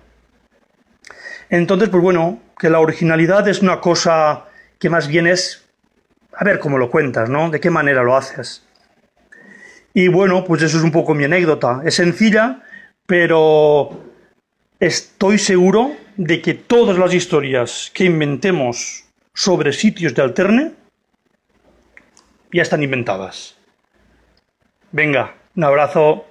Entonces, 1.50 1.90
pues 1.90 2.02
bueno, 2.02 2.40
que 2.58 2.70
la 2.70 2.80
originalidad 2.80 3.48
es 3.48 3.62
una 3.62 3.80
cosa 3.80 4.46
que 4.80 4.90
más 4.90 5.08
bien 5.08 5.28
es 5.28 5.66
a 6.34 6.44
ver 6.44 6.60
cómo 6.60 6.78
lo 6.78 6.90
cuentas, 6.90 7.30
¿no? 7.30 7.50
De 7.50 7.60
qué 7.60 7.70
manera 7.70 8.04
lo 8.04 8.16
haces. 8.16 8.66
Y 9.94 10.10
bueno, 10.10 10.44
pues 10.44 10.62
eso 10.62 10.78
es 10.78 10.84
un 10.84 10.92
poco 10.92 11.14
mi 11.14 11.24
anécdota. 11.24 11.82
Es 11.86 11.96
sencilla, 11.96 12.62
pero 13.06 14.04
estoy 14.80 15.38
seguro 15.38 15.96
de 16.18 16.42
que 16.42 16.54
todas 16.54 16.98
las 16.98 17.14
historias 17.14 17.92
que 17.94 18.06
inventemos 18.06 19.06
sobre 19.34 19.72
sitios 19.72 20.14
de 20.14 20.22
alterne 20.22 20.72
ya 22.52 22.62
están 22.62 22.84
inventadas. 22.84 23.56
Venga, 24.92 25.36
un 25.56 25.64
abrazo. 25.64 26.26